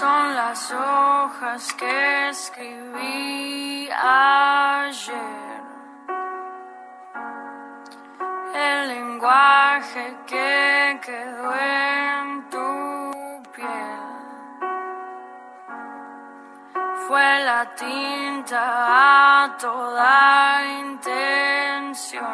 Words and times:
Son 0.00 0.34
las 0.34 0.72
hojas 0.72 1.74
que 1.74 2.30
escribí 2.30 3.86
ayer. 3.90 5.60
El 8.54 8.88
lenguaje 8.88 10.16
que 10.26 11.00
quedó 11.04 11.52
en 11.54 12.48
tu 12.48 13.42
piel. 13.54 14.00
Fue 17.06 17.44
la 17.44 17.74
tinta 17.74 19.44
a 19.44 19.56
toda 19.58 20.64
intención. 20.80 22.24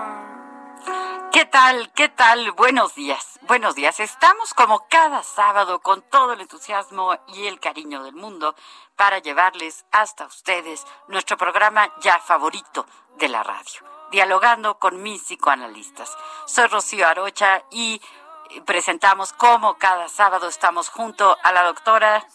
¿Qué 1.33 1.45
tal? 1.47 1.91
¿Qué 1.97 2.09
tal? 2.11 2.53
Buenos 2.53 2.95
días. 2.95 3.36
Buenos 3.47 3.77
días. 3.77 4.01
Estamos 4.01 4.55
como 4.55 4.89
cada 4.89 5.23
sábado 5.23 5.81
con 5.81 6.03
todo 6.03 6.33
el 6.33 6.41
entusiasmo 6.41 7.17
y 7.29 7.47
el 7.47 7.61
cariño 7.61 8.03
del 8.03 8.17
mundo 8.17 8.57
para 8.97 9.21
llevarles 9.21 9.87
hasta 9.93 10.27
ustedes 10.27 10.85
nuestro 11.07 11.37
programa 11.37 11.89
ya 12.01 12.19
favorito 12.19 12.87
de 13.19 13.29
la 13.29 13.45
radio, 13.45 13.81
dialogando 14.11 14.81
con 14.81 15.01
mis 15.01 15.23
psicoanalistas. 15.23 16.17
Soy 16.47 16.67
Rocío 16.67 17.07
Arocha 17.07 17.63
y 17.71 18.03
eh, 18.51 18.63
presentamos 18.63 19.33
como 19.33 19.79
cada 19.79 20.09
sábado 20.09 20.49
estamos 20.49 20.89
junto 20.89 21.39
a 21.45 21.53
la 21.53 21.63
doctora 21.63 22.27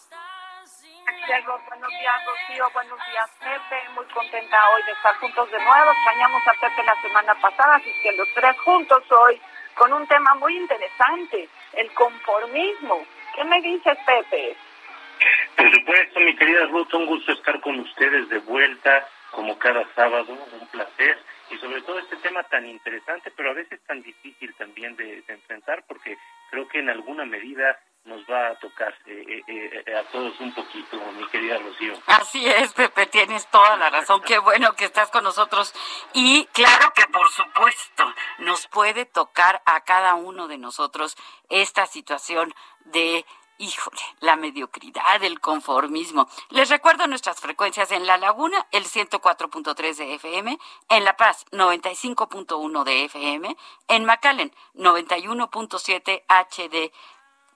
buenos 1.69 1.89
días 1.89 2.25
Rocío, 2.25 2.69
buenos 2.73 2.99
días 3.09 3.29
Pepe, 3.39 3.89
muy 3.95 4.05
contenta 4.07 4.57
hoy 4.69 4.83
de 4.83 4.91
estar 4.91 5.15
juntos 5.19 5.49
de 5.49 5.63
nuevo, 5.63 5.91
extrañamos 5.91 6.41
a 6.47 6.53
Pepe 6.53 6.83
la 6.83 7.01
semana 7.01 7.35
pasada, 7.35 7.75
así 7.75 7.93
que 8.01 8.11
los 8.13 8.27
tres 8.33 8.59
juntos 8.61 9.03
hoy 9.11 9.41
con 9.75 9.93
un 9.93 10.07
tema 10.07 10.35
muy 10.35 10.57
interesante, 10.57 11.49
el 11.73 11.91
conformismo. 11.93 13.05
¿Qué 13.35 13.43
me 13.45 13.61
dices 13.61 13.97
Pepe? 14.05 14.55
Por 15.55 15.71
supuesto, 15.71 16.19
mi 16.19 16.35
querida 16.35 16.65
Ruth, 16.67 16.93
un 16.93 17.05
gusto 17.05 17.31
estar 17.31 17.59
con 17.61 17.79
ustedes 17.79 18.29
de 18.29 18.39
vuelta, 18.39 19.07
como 19.31 19.57
cada 19.57 19.85
sábado, 19.95 20.33
un 20.33 20.67
placer. 20.67 21.17
Y 21.49 21.57
sobre 21.57 21.81
todo 21.81 21.99
este 21.99 22.15
tema 22.17 22.43
tan 22.43 22.65
interesante, 22.65 23.31
pero 23.35 23.51
a 23.51 23.53
veces 23.53 23.81
tan 23.85 24.01
difícil 24.01 24.53
también 24.55 24.95
de, 24.95 25.23
enfrentar, 25.27 25.83
porque 25.87 26.17
creo 26.49 26.67
que 26.69 26.79
en 26.79 26.89
alguna 26.89 27.25
medida 27.25 27.77
nos 28.05 28.21
va 28.21 28.49
a 28.49 28.55
tocar 28.59 28.93
eh, 29.05 29.43
eh, 29.47 29.83
eh, 29.85 29.95
a 29.95 30.03
todos 30.11 30.39
un 30.39 30.53
poquito, 30.53 30.97
mi 31.17 31.27
querida 31.27 31.57
Rocío. 31.59 31.93
Así 32.07 32.45
es, 32.47 32.73
Pepe, 32.73 33.05
tienes 33.05 33.47
toda 33.47 33.77
la 33.77 33.89
razón. 33.89 34.21
Qué 34.21 34.39
bueno 34.39 34.73
que 34.73 34.85
estás 34.85 35.09
con 35.11 35.23
nosotros. 35.23 35.73
Y 36.13 36.45
claro 36.45 36.91
que, 36.95 37.05
por 37.07 37.29
supuesto, 37.29 38.13
nos 38.39 38.67
puede 38.67 39.05
tocar 39.05 39.61
a 39.65 39.81
cada 39.81 40.15
uno 40.15 40.47
de 40.47 40.57
nosotros 40.57 41.15
esta 41.49 41.85
situación 41.85 42.53
de 42.85 43.25
híjole, 43.61 44.01
la 44.21 44.35
mediocridad, 44.35 45.23
el 45.23 45.39
conformismo. 45.39 46.27
Les 46.49 46.69
recuerdo 46.69 47.05
nuestras 47.05 47.39
frecuencias 47.39 47.91
en 47.91 48.07
La 48.07 48.17
Laguna, 48.17 48.65
el 48.71 48.85
104.3 48.85 49.95
de 49.97 50.15
FM, 50.15 50.57
en 50.89 51.05
La 51.05 51.15
Paz, 51.15 51.45
95.1 51.51 52.83
de 52.83 53.05
FM, 53.05 53.55
en 53.87 54.05
McAllen, 54.05 54.51
91.7 54.73 56.23
HD 56.27 56.91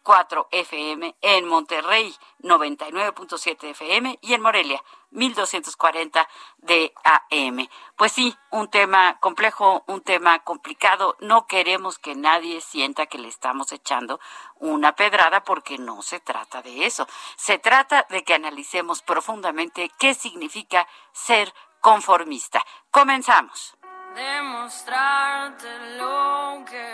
4 0.05 0.49
FM, 0.51 1.15
en 1.19 1.47
Monterrey 1.47 2.15
99.7 2.43 3.71
FM 3.71 4.19
y 4.21 4.35
en 4.35 4.41
Morelia 4.41 4.83
1240 5.09 6.29
de 6.57 6.93
AM. 7.03 7.67
Pues 7.95 8.11
sí, 8.11 8.37
un 8.51 8.69
tema 8.69 9.19
complejo, 9.19 9.83
un 9.87 10.01
tema 10.01 10.37
complicado. 10.43 11.17
No 11.21 11.47
queremos 11.47 11.97
que 11.97 12.13
nadie 12.13 12.61
sienta 12.61 13.07
que 13.07 13.17
le 13.17 13.29
estamos 13.29 13.71
echando 13.71 14.19
una 14.59 14.95
pedrada 14.95 15.43
porque 15.43 15.79
no 15.79 16.03
se 16.03 16.19
trata 16.19 16.61
de 16.61 16.85
eso. 16.85 17.07
Se 17.35 17.57
trata 17.57 18.05
de 18.11 18.23
que 18.23 18.35
analicemos 18.35 19.01
profundamente 19.01 19.89
qué 19.97 20.13
significa 20.13 20.87
ser 21.13 21.51
conformista. 21.81 22.63
Comenzamos. 22.91 23.75
Demostrarte 24.13 25.97
lo 25.97 26.63
que 26.69 26.84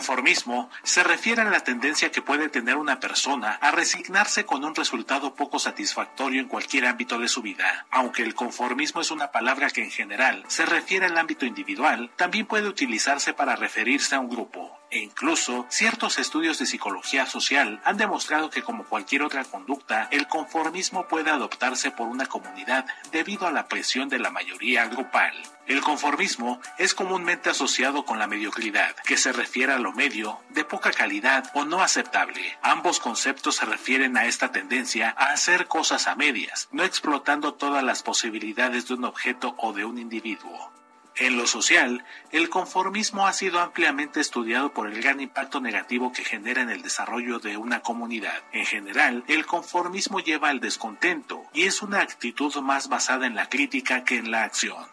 conformismo 0.00 0.70
se 0.82 1.04
refiere 1.04 1.42
a 1.42 1.50
la 1.50 1.60
tendencia 1.60 2.10
que 2.10 2.22
puede 2.22 2.48
tener 2.48 2.76
una 2.76 3.00
persona 3.00 3.58
a 3.60 3.70
resignarse 3.70 4.46
con 4.46 4.64
un 4.64 4.74
resultado 4.74 5.34
poco 5.34 5.58
satisfactorio 5.58 6.40
en 6.40 6.48
cualquier 6.48 6.86
ámbito 6.86 7.18
de 7.18 7.28
su 7.28 7.42
vida. 7.42 7.86
Aunque 7.90 8.22
el 8.22 8.34
conformismo 8.34 9.02
es 9.02 9.10
una 9.10 9.30
palabra 9.30 9.68
que 9.68 9.84
en 9.84 9.90
general 9.90 10.42
se 10.48 10.64
refiere 10.64 11.04
al 11.04 11.18
ámbito 11.18 11.44
individual, 11.44 12.10
también 12.16 12.46
puede 12.46 12.66
utilizarse 12.66 13.34
para 13.34 13.56
referirse 13.56 14.14
a 14.14 14.20
un 14.20 14.30
grupo 14.30 14.79
e 14.90 14.98
incluso 14.98 15.66
ciertos 15.68 16.18
estudios 16.18 16.58
de 16.58 16.66
psicología 16.66 17.26
social 17.26 17.80
han 17.84 17.96
demostrado 17.96 18.50
que 18.50 18.62
como 18.62 18.84
cualquier 18.84 19.22
otra 19.22 19.44
conducta, 19.44 20.08
el 20.10 20.26
conformismo 20.26 21.06
puede 21.08 21.30
adoptarse 21.30 21.90
por 21.90 22.08
una 22.08 22.26
comunidad 22.26 22.86
debido 23.12 23.46
a 23.46 23.52
la 23.52 23.68
presión 23.68 24.08
de 24.08 24.18
la 24.18 24.30
mayoría 24.30 24.86
grupal. 24.86 25.34
El 25.66 25.82
conformismo 25.82 26.60
es 26.78 26.94
comúnmente 26.94 27.50
asociado 27.50 28.04
con 28.04 28.18
la 28.18 28.26
mediocridad, 28.26 28.96
que 29.04 29.16
se 29.16 29.32
refiere 29.32 29.72
a 29.72 29.78
lo 29.78 29.92
medio, 29.92 30.40
de 30.48 30.64
poca 30.64 30.90
calidad 30.90 31.48
o 31.54 31.64
no 31.64 31.80
aceptable. 31.80 32.58
Ambos 32.60 32.98
conceptos 32.98 33.56
se 33.56 33.66
refieren 33.66 34.16
a 34.16 34.24
esta 34.24 34.50
tendencia 34.50 35.14
a 35.16 35.32
hacer 35.32 35.66
cosas 35.66 36.08
a 36.08 36.16
medias, 36.16 36.68
no 36.72 36.82
explotando 36.82 37.54
todas 37.54 37.84
las 37.84 38.02
posibilidades 38.02 38.88
de 38.88 38.94
un 38.94 39.04
objeto 39.04 39.54
o 39.58 39.72
de 39.72 39.84
un 39.84 39.98
individuo. 39.98 40.79
En 41.16 41.36
lo 41.36 41.46
social, 41.46 42.04
el 42.30 42.48
conformismo 42.48 43.26
ha 43.26 43.32
sido 43.32 43.60
ampliamente 43.60 44.20
estudiado 44.20 44.72
por 44.72 44.86
el 44.86 45.02
gran 45.02 45.20
impacto 45.20 45.60
negativo 45.60 46.12
que 46.12 46.24
genera 46.24 46.62
en 46.62 46.70
el 46.70 46.82
desarrollo 46.82 47.38
de 47.40 47.56
una 47.56 47.80
comunidad. 47.80 48.42
En 48.52 48.64
general, 48.64 49.24
el 49.26 49.44
conformismo 49.44 50.20
lleva 50.20 50.48
al 50.48 50.60
descontento 50.60 51.42
y 51.52 51.64
es 51.64 51.82
una 51.82 52.00
actitud 52.00 52.54
más 52.56 52.88
basada 52.88 53.26
en 53.26 53.34
la 53.34 53.48
crítica 53.48 54.04
que 54.04 54.16
en 54.16 54.30
la 54.30 54.44
acción. 54.44 54.86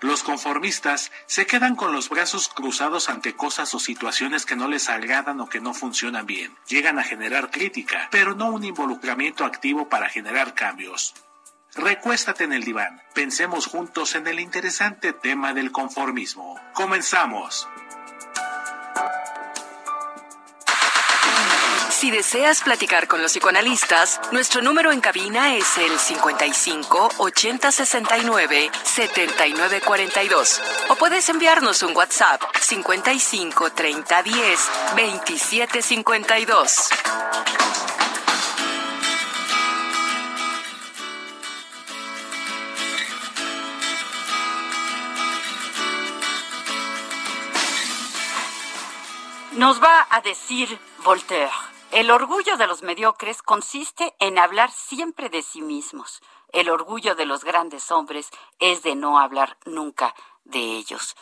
Los 0.00 0.22
conformistas 0.22 1.12
se 1.26 1.46
quedan 1.46 1.76
con 1.76 1.92
los 1.92 2.10
brazos 2.10 2.48
cruzados 2.48 3.08
ante 3.08 3.34
cosas 3.34 3.72
o 3.74 3.78
situaciones 3.78 4.44
que 4.44 4.56
no 4.56 4.68
les 4.68 4.90
agradan 4.90 5.40
o 5.40 5.48
que 5.48 5.60
no 5.60 5.72
funcionan 5.72 6.26
bien. 6.26 6.54
Llegan 6.68 6.98
a 6.98 7.04
generar 7.04 7.50
crítica, 7.50 8.08
pero 8.10 8.34
no 8.34 8.50
un 8.50 8.64
involucramiento 8.64 9.46
activo 9.46 9.88
para 9.88 10.10
generar 10.10 10.52
cambios. 10.52 11.14
Recuéstate 11.76 12.44
en 12.44 12.52
el 12.52 12.64
diván. 12.64 13.02
Pensemos 13.14 13.66
juntos 13.66 14.14
en 14.14 14.26
el 14.26 14.38
interesante 14.38 15.12
tema 15.12 15.52
del 15.52 15.72
conformismo. 15.72 16.58
Comenzamos. 16.72 17.68
Si 21.90 22.10
deseas 22.10 22.60
platicar 22.60 23.08
con 23.08 23.22
los 23.22 23.32
psicoanalistas, 23.32 24.20
nuestro 24.30 24.60
número 24.60 24.92
en 24.92 25.00
cabina 25.00 25.56
es 25.56 25.78
el 25.78 25.98
55 25.98 27.12
80 27.16 27.72
69 27.72 28.70
79 28.82 29.80
42 29.80 30.60
o 30.90 30.96
puedes 30.96 31.28
enviarnos 31.30 31.82
un 31.82 31.96
WhatsApp 31.96 32.42
55 32.60 33.70
30 33.70 34.22
10 34.22 34.60
27 34.96 35.80
52. 35.80 36.90
Nos 49.64 49.82
va 49.82 50.06
a 50.10 50.20
decir 50.20 50.78
Voltaire, 51.04 51.50
el 51.90 52.10
orgullo 52.10 52.58
de 52.58 52.66
los 52.66 52.82
mediocres 52.82 53.40
consiste 53.40 54.14
en 54.18 54.38
hablar 54.38 54.70
siempre 54.70 55.30
de 55.30 55.40
sí 55.40 55.62
mismos. 55.62 56.20
El 56.52 56.68
orgullo 56.68 57.14
de 57.14 57.24
los 57.24 57.44
grandes 57.44 57.90
hombres 57.90 58.28
es 58.58 58.82
de 58.82 58.94
no 58.94 59.18
hablar 59.18 59.56
nunca 59.64 60.14
de 60.44 60.58
ellos. 60.58 61.16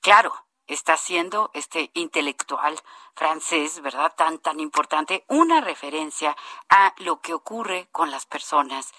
Claro, 0.00 0.32
está 0.66 0.96
siendo 0.96 1.50
este 1.52 1.90
intelectual 1.92 2.80
francés, 3.14 3.82
¿verdad? 3.82 4.14
Tan, 4.16 4.38
tan 4.38 4.58
importante, 4.58 5.26
una 5.28 5.60
referencia 5.60 6.34
a 6.70 6.94
lo 6.96 7.20
que 7.20 7.34
ocurre 7.34 7.90
con 7.92 8.10
las 8.10 8.24
personas. 8.24 8.90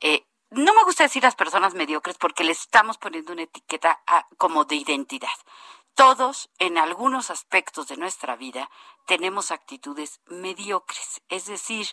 Eh, 0.00 0.24
no 0.50 0.72
me 0.72 0.84
gusta 0.84 1.02
decir 1.02 1.24
las 1.24 1.34
personas 1.34 1.74
mediocres 1.74 2.16
porque 2.16 2.44
les 2.44 2.60
estamos 2.60 2.96
poniendo 2.96 3.32
una 3.32 3.42
etiqueta 3.42 4.00
como 4.38 4.64
de 4.64 4.76
identidad. 4.76 5.36
Todos, 5.96 6.50
en 6.58 6.76
algunos 6.76 7.30
aspectos 7.30 7.88
de 7.88 7.96
nuestra 7.96 8.36
vida, 8.36 8.68
tenemos 9.06 9.50
actitudes 9.50 10.20
mediocres, 10.26 11.22
es 11.30 11.46
decir, 11.46 11.86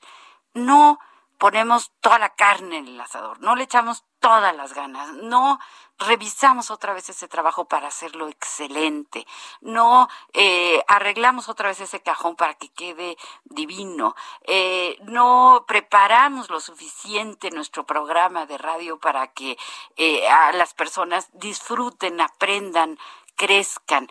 no 0.54 1.00
ponemos 1.38 1.94
toda 2.02 2.20
la 2.20 2.36
carne 2.36 2.80
en 2.80 2.88
el 2.90 3.00
asador, 3.00 3.40
no 3.40 3.56
le 3.56 3.64
echamos 3.64 4.04
todas 4.20 4.54
las 4.56 4.74
ganas, 4.74 5.14
no 5.14 5.58
revisamos 6.00 6.72
otra 6.72 6.94
vez 6.94 7.10
ese 7.10 7.28
trabajo 7.28 7.66
para 7.66 7.88
hacerlo 7.88 8.28
excelente, 8.28 9.26
no 9.62 10.10
eh, 10.34 10.84
arreglamos 10.88 11.50
otra 11.50 11.70
vez 11.70 11.80
ese 11.82 12.02
cajón 12.02 12.36
para 12.36 12.56
que 12.56 12.70
quede 12.70 13.18
divino, 13.46 14.16
eh, 14.44 14.98
no 15.04 15.66
preparamos 15.68 16.50
lo 16.50 16.60
suficiente 16.60 17.52
nuestro 17.52 17.86
programa 17.86 18.46
de 18.46 18.58
radio 18.58 19.00
para 19.00 19.28
que 19.28 19.58
eh, 19.96 20.28
a 20.30 20.52
las 20.54 20.74
personas 20.74 21.30
disfruten, 21.34 22.22
aprendan, 22.22 22.98
crezcan. 23.36 24.10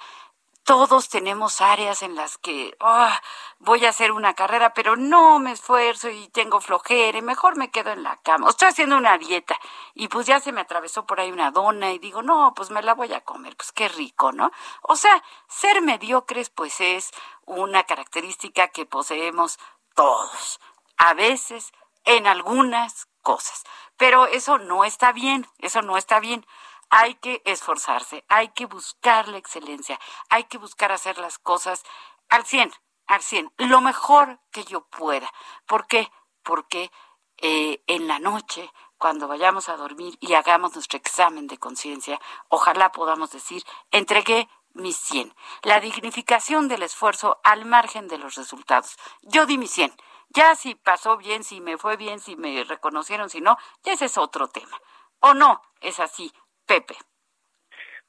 Todos 0.65 1.09
tenemos 1.09 1.61
áreas 1.61 2.03
en 2.03 2.15
las 2.15 2.39
que 2.39 2.77
ah, 2.79 3.21
voy 3.59 3.85
a 3.85 3.89
hacer 3.89 4.13
una 4.13 4.35
carrera, 4.35 4.73
pero 4.75 4.95
no 4.95 5.41
me 5.41 5.51
esfuerzo 5.51 6.09
y 6.09 6.29
tengo 6.29 6.61
flojera, 6.61 7.19
y 7.19 7.23
mejor 7.23 7.57
me 7.57 7.73
quedo 7.73 7.91
en 7.91 8.05
la 8.05 8.19
cama. 8.19 8.49
Estoy 8.49 8.69
haciendo 8.69 8.97
una 8.97 9.19
dieta 9.19 9.59
y 9.95 10.07
pues 10.07 10.27
ya 10.29 10.39
se 10.39 10.53
me 10.53 10.61
atravesó 10.61 11.05
por 11.05 11.19
ahí 11.19 11.33
una 11.33 11.51
dona 11.51 11.91
y 11.91 11.99
digo, 11.99 12.23
no, 12.23 12.55
pues 12.55 12.71
me 12.71 12.81
la 12.81 12.95
voy 12.95 13.13
a 13.13 13.23
comer, 13.23 13.57
pues 13.57 13.73
qué 13.73 13.89
rico, 13.89 14.31
¿no? 14.31 14.53
O 14.83 14.95
sea, 14.95 15.25
ser 15.49 15.83
mediocres 15.83 16.49
pues 16.51 16.81
es 16.81 17.11
una 17.45 17.83
característica 17.83 18.69
que 18.69 18.87
poseemos 18.87 19.59
todos, 19.97 20.61
a 20.97 21.13
veces 21.15 21.73
en 22.05 22.29
algunas 22.29 23.09
cosas, 23.21 23.65
pero 23.97 24.27
eso 24.27 24.59
no 24.59 24.85
está 24.85 25.11
bien, 25.13 25.47
eso 25.59 25.83
no 25.83 25.97
está 25.97 26.21
bien 26.21 26.47
hay 26.95 27.15
que 27.15 27.41
esforzarse, 27.47 28.23
hay 28.29 28.49
que 28.49 28.67
buscar 28.67 29.27
la 29.29 29.39
excelencia, 29.39 29.99
hay 30.29 30.45
que 30.45 30.59
buscar 30.59 30.93
hacer 30.93 31.17
las 31.17 31.39
cosas 31.39 31.83
al 32.29 32.45
100, 32.45 32.71
al 33.07 33.23
100, 33.23 33.51
lo 33.57 33.81
mejor 33.81 34.41
que 34.51 34.63
yo 34.65 34.85
pueda. 34.89 35.33
¿Por 35.65 35.87
qué? 35.87 36.13
Porque 36.43 36.93
eh, 37.39 37.83
en 37.87 38.09
la 38.09 38.19
noche, 38.19 38.71
cuando 38.99 39.27
vayamos 39.27 39.71
a 39.71 39.79
dormir 39.79 40.19
y 40.21 40.35
hagamos 40.35 40.75
nuestro 40.75 40.99
examen 40.99 41.47
de 41.47 41.57
conciencia, 41.57 42.21
ojalá 42.51 42.93
podamos 42.93 43.33
decir, 43.33 43.65
entregué 43.91 44.51
mi 44.75 44.93
100. 44.93 45.35
La 45.63 45.81
dignificación 45.81 46.69
del 46.69 46.83
esfuerzo 46.83 47.41
al 47.43 47.65
margen 47.65 48.07
de 48.07 48.19
los 48.19 48.35
resultados. 48.35 48.99
Yo 49.23 49.47
di 49.47 49.57
mi 49.57 49.67
100. 49.67 49.97
Ya 50.29 50.55
si 50.57 50.75
pasó 50.75 51.17
bien, 51.17 51.43
si 51.43 51.63
me 51.63 51.79
fue 51.79 51.97
bien, 51.97 52.21
si 52.21 52.37
me 52.37 52.65
reconocieron, 52.65 53.31
si 53.31 53.41
no, 53.41 53.57
ya 53.83 53.95
ese 53.95 54.05
es 54.05 54.19
otro 54.19 54.49
tema. 54.49 54.79
¿O 55.21 55.35
no? 55.35 55.63
Es 55.81 56.01
así. 56.01 56.33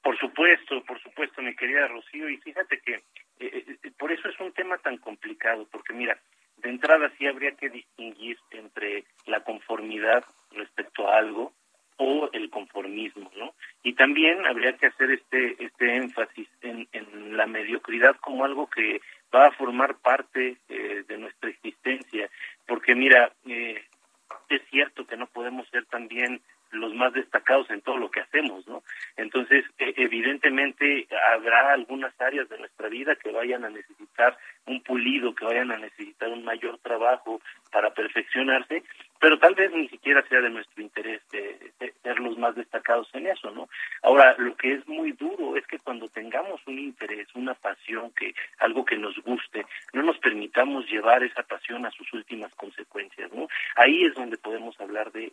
Por 0.03 0.17
supuesto, 0.19 0.83
por 0.83 1.01
supuesto, 1.01 1.41
mi 1.41 1.55
querida 1.55 1.87
Rocío, 1.87 2.29
y 2.29 2.37
fíjate 2.37 2.79
que 2.81 2.95
eh, 2.95 3.01
eh, 3.39 3.77
eh, 3.83 3.91
por 3.97 4.11
eso 4.11 4.27
es 4.27 4.39
un 4.39 4.51
tema 4.51 4.77
tan 4.77 4.97
complicado, 4.97 5.65
porque 5.71 5.93
mira, 5.93 6.19
de 6.57 6.69
entrada 6.69 7.09
sí 7.17 7.25
habría 7.25 7.55
que 7.55 7.69
distinguir 7.69 8.37
entre 8.51 9.05
la 9.25 9.43
conformidad 9.45 10.25
respecto 10.51 11.07
a 11.07 11.17
algo 11.17 11.53
o 11.97 12.29
el 12.33 12.49
conformismo, 12.49 13.31
¿no? 13.37 13.53
Y 13.81 13.93
también 13.93 14.45
habría 14.45 14.77
que 14.77 14.87
hacer 14.87 15.11
este 15.11 15.63
este 15.63 15.95
énfasis 15.95 16.49
en, 16.61 16.87
en 16.91 17.37
la 17.37 17.45
mediocridad 17.45 18.15
como 18.17 18.43
algo 18.43 18.69
que 18.69 18.99
va 19.33 19.47
a 19.47 19.51
formar 19.51 19.95
parte 19.99 20.57
de 20.67 21.17
nuestra 21.17 21.49
existencia, 21.49 22.29
porque 22.67 22.93
mira, 22.93 23.31
es 23.45 24.61
cierto 24.69 25.05
que 25.05 25.17
no 25.17 25.27
podemos 25.27 25.67
ser 25.69 25.85
también 25.85 26.41
los 26.73 26.93
más 26.93 27.13
destacados 27.13 27.69
en 27.69 27.81
todo 27.81 27.97
lo 27.97 28.09
que 28.09 28.21
hacemos, 28.21 28.67
¿no? 28.67 28.83
Entonces, 29.17 29.65
e, 29.77 29.93
evidentemente 29.97 31.07
habrá 31.33 31.73
algunas 31.73 32.19
áreas 32.19 32.49
de 32.49 32.57
nuestra 32.57 32.89
vida 32.89 33.15
que 33.15 33.31
vayan 33.31 33.65
a 33.65 33.69
necesitar 33.69 34.37
un 34.65 34.81
pulido, 34.81 35.35
que 35.35 35.45
vayan 35.45 35.71
a 35.71 35.77
necesitar 35.77 36.29
un 36.29 36.43
mayor 36.43 36.77
trabajo 36.79 37.41
para 37.71 37.93
perfeccionarse, 37.93 38.83
pero 39.23 39.39
tal 39.39 39.55
vez 39.55 39.71
ni 39.71 39.87
siquiera 39.87 40.21
sea 40.27 40.41
de 40.41 40.49
nuestro 40.49 40.83
interés 40.83 41.21
de, 41.31 41.71
ser 42.03 42.19
los 42.19 42.37
más 42.37 42.55
destacados 42.55 43.07
en 43.13 43.27
eso, 43.27 43.51
¿no? 43.51 43.69
Ahora, 44.01 44.35
lo 44.37 44.53
que 44.57 44.73
es 44.73 44.85
muy 44.85 45.13
duro 45.13 45.55
es 45.55 45.65
que 45.65 45.79
cuando 45.79 46.09
tengamos 46.09 46.59
un 46.67 46.77
interés, 46.77 47.29
una 47.33 47.53
pasión, 47.53 48.11
que 48.11 48.35
algo 48.59 48.83
que 48.83 48.97
nos 48.97 49.17
guste, 49.19 49.65
no 49.93 50.03
nos 50.03 50.17
permitamos 50.17 50.91
llevar 50.91 51.23
esa 51.23 51.43
pasión 51.43 51.85
a 51.85 51.91
sus 51.91 52.11
últimas 52.11 52.53
consecuencias, 52.55 53.31
¿no? 53.31 53.47
Ahí 53.77 54.03
es 54.03 54.13
donde 54.13 54.35
podemos 54.35 54.77
hablar 54.81 55.09
de, 55.13 55.31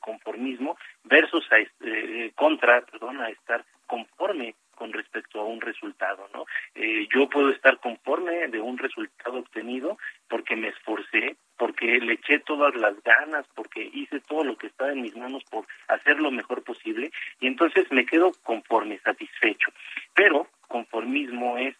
conformismo 0.00 0.76
versus 1.04 1.50
a, 1.50 1.60
eh, 1.60 2.32
contra, 2.34 2.82
perdón, 2.82 3.22
a 3.22 3.30
estar 3.30 3.64
conforme 3.86 4.54
con 4.80 4.92
respecto 4.94 5.40
a 5.40 5.44
un 5.44 5.60
resultado, 5.60 6.26
¿no? 6.32 6.46
Eh, 6.74 7.06
yo 7.14 7.28
puedo 7.28 7.50
estar 7.50 7.78
conforme 7.80 8.48
de 8.48 8.60
un 8.60 8.78
resultado 8.78 9.38
obtenido 9.38 9.98
porque 10.26 10.56
me 10.56 10.68
esforcé, 10.68 11.36
porque 11.58 12.00
le 12.00 12.14
eché 12.14 12.38
todas 12.60 12.76
las 12.76 13.02
ganas, 13.02 13.46
porque 13.54 13.90
hice 13.94 14.20
todo 14.20 14.44
lo 14.44 14.54
que 14.54 14.66
estaba 14.66 14.92
en 14.92 15.00
mis 15.00 15.16
manos 15.16 15.42
por 15.50 15.64
hacer 15.88 16.20
lo 16.20 16.30
mejor 16.30 16.62
posible 16.62 17.10
y 17.40 17.46
entonces 17.46 17.90
me 17.90 18.04
quedo 18.04 18.32
conforme, 18.42 18.98
satisfecho. 18.98 19.72
Pero 20.14 20.46
conformismo 20.68 21.56
es 21.56 21.74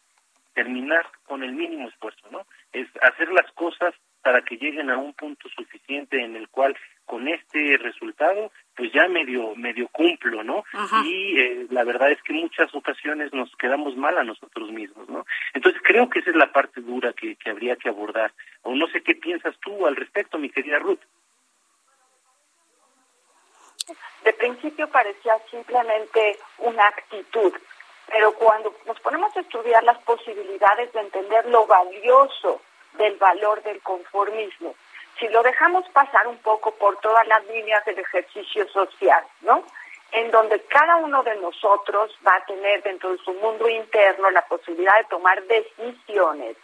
terminar 0.54 1.06
con 1.26 1.44
el 1.44 1.52
mínimo 1.52 1.86
esfuerzo, 1.88 2.26
¿no? 2.30 2.46
Es 2.72 2.88
hacer 3.02 3.30
las 3.30 3.52
cosas 3.52 3.94
para 4.22 4.40
que 4.40 4.56
lleguen 4.56 4.88
a 4.88 4.96
un 4.96 5.12
punto 5.12 5.50
suficiente 5.50 6.22
en 6.22 6.34
el 6.34 6.48
cual 6.48 6.74
con 7.04 7.28
este 7.28 7.76
resultado 7.76 8.50
pues 8.74 8.90
ya 8.92 9.06
medio 9.08 9.54
medio 9.56 9.86
cumplo, 9.88 10.42
¿no? 10.42 10.64
Y 11.04 11.38
eh, 11.40 11.66
la 11.68 11.84
verdad 11.84 12.10
es 12.10 12.22
que 12.22 12.32
muchas 12.32 12.74
ocasiones 12.74 13.34
nos 13.34 13.54
quedamos 13.56 13.96
mal 13.96 14.16
a 14.16 14.24
nosotros 14.24 14.70
mismos, 14.70 15.06
¿no? 15.10 15.26
Entonces 15.52 15.82
creo 15.84 16.08
que 16.08 16.20
esa 16.20 16.30
es 16.30 16.36
la 16.36 16.50
parte 16.52 16.80
dura 16.80 17.12
que, 17.12 17.36
que 17.36 17.50
habría 17.50 17.76
que 17.76 17.90
abordar. 17.90 18.32
No 18.74 18.86
sé 18.88 19.02
qué 19.02 19.14
piensas 19.14 19.56
tú 19.60 19.86
al 19.86 19.96
respecto, 19.96 20.38
mi 20.38 20.50
querida 20.50 20.78
Ruth. 20.78 21.00
De 24.24 24.32
principio 24.34 24.88
parecía 24.88 25.36
simplemente 25.50 26.38
una 26.58 26.86
actitud, 26.86 27.52
pero 28.06 28.32
cuando 28.34 28.74
nos 28.86 29.00
ponemos 29.00 29.34
a 29.36 29.40
estudiar 29.40 29.82
las 29.82 29.98
posibilidades 30.02 30.92
de 30.92 31.00
entender 31.00 31.46
lo 31.46 31.66
valioso 31.66 32.60
del 32.94 33.16
valor 33.16 33.62
del 33.62 33.80
conformismo, 33.80 34.74
si 35.18 35.28
lo 35.28 35.42
dejamos 35.42 35.88
pasar 35.90 36.26
un 36.26 36.38
poco 36.38 36.72
por 36.76 36.98
todas 37.00 37.26
las 37.26 37.44
líneas 37.46 37.84
del 37.84 37.98
ejercicio 37.98 38.68
social, 38.68 39.24
¿no? 39.42 39.64
En 40.12 40.30
donde 40.30 40.60
cada 40.64 40.96
uno 40.96 41.22
de 41.22 41.36
nosotros 41.36 42.16
va 42.26 42.36
a 42.36 42.44
tener 42.44 42.82
dentro 42.82 43.12
de 43.12 43.18
su 43.18 43.32
mundo 43.34 43.68
interno 43.68 44.30
la 44.30 44.42
posibilidad 44.46 44.96
de 44.98 45.04
tomar 45.04 45.42
decisiones. 45.44 46.56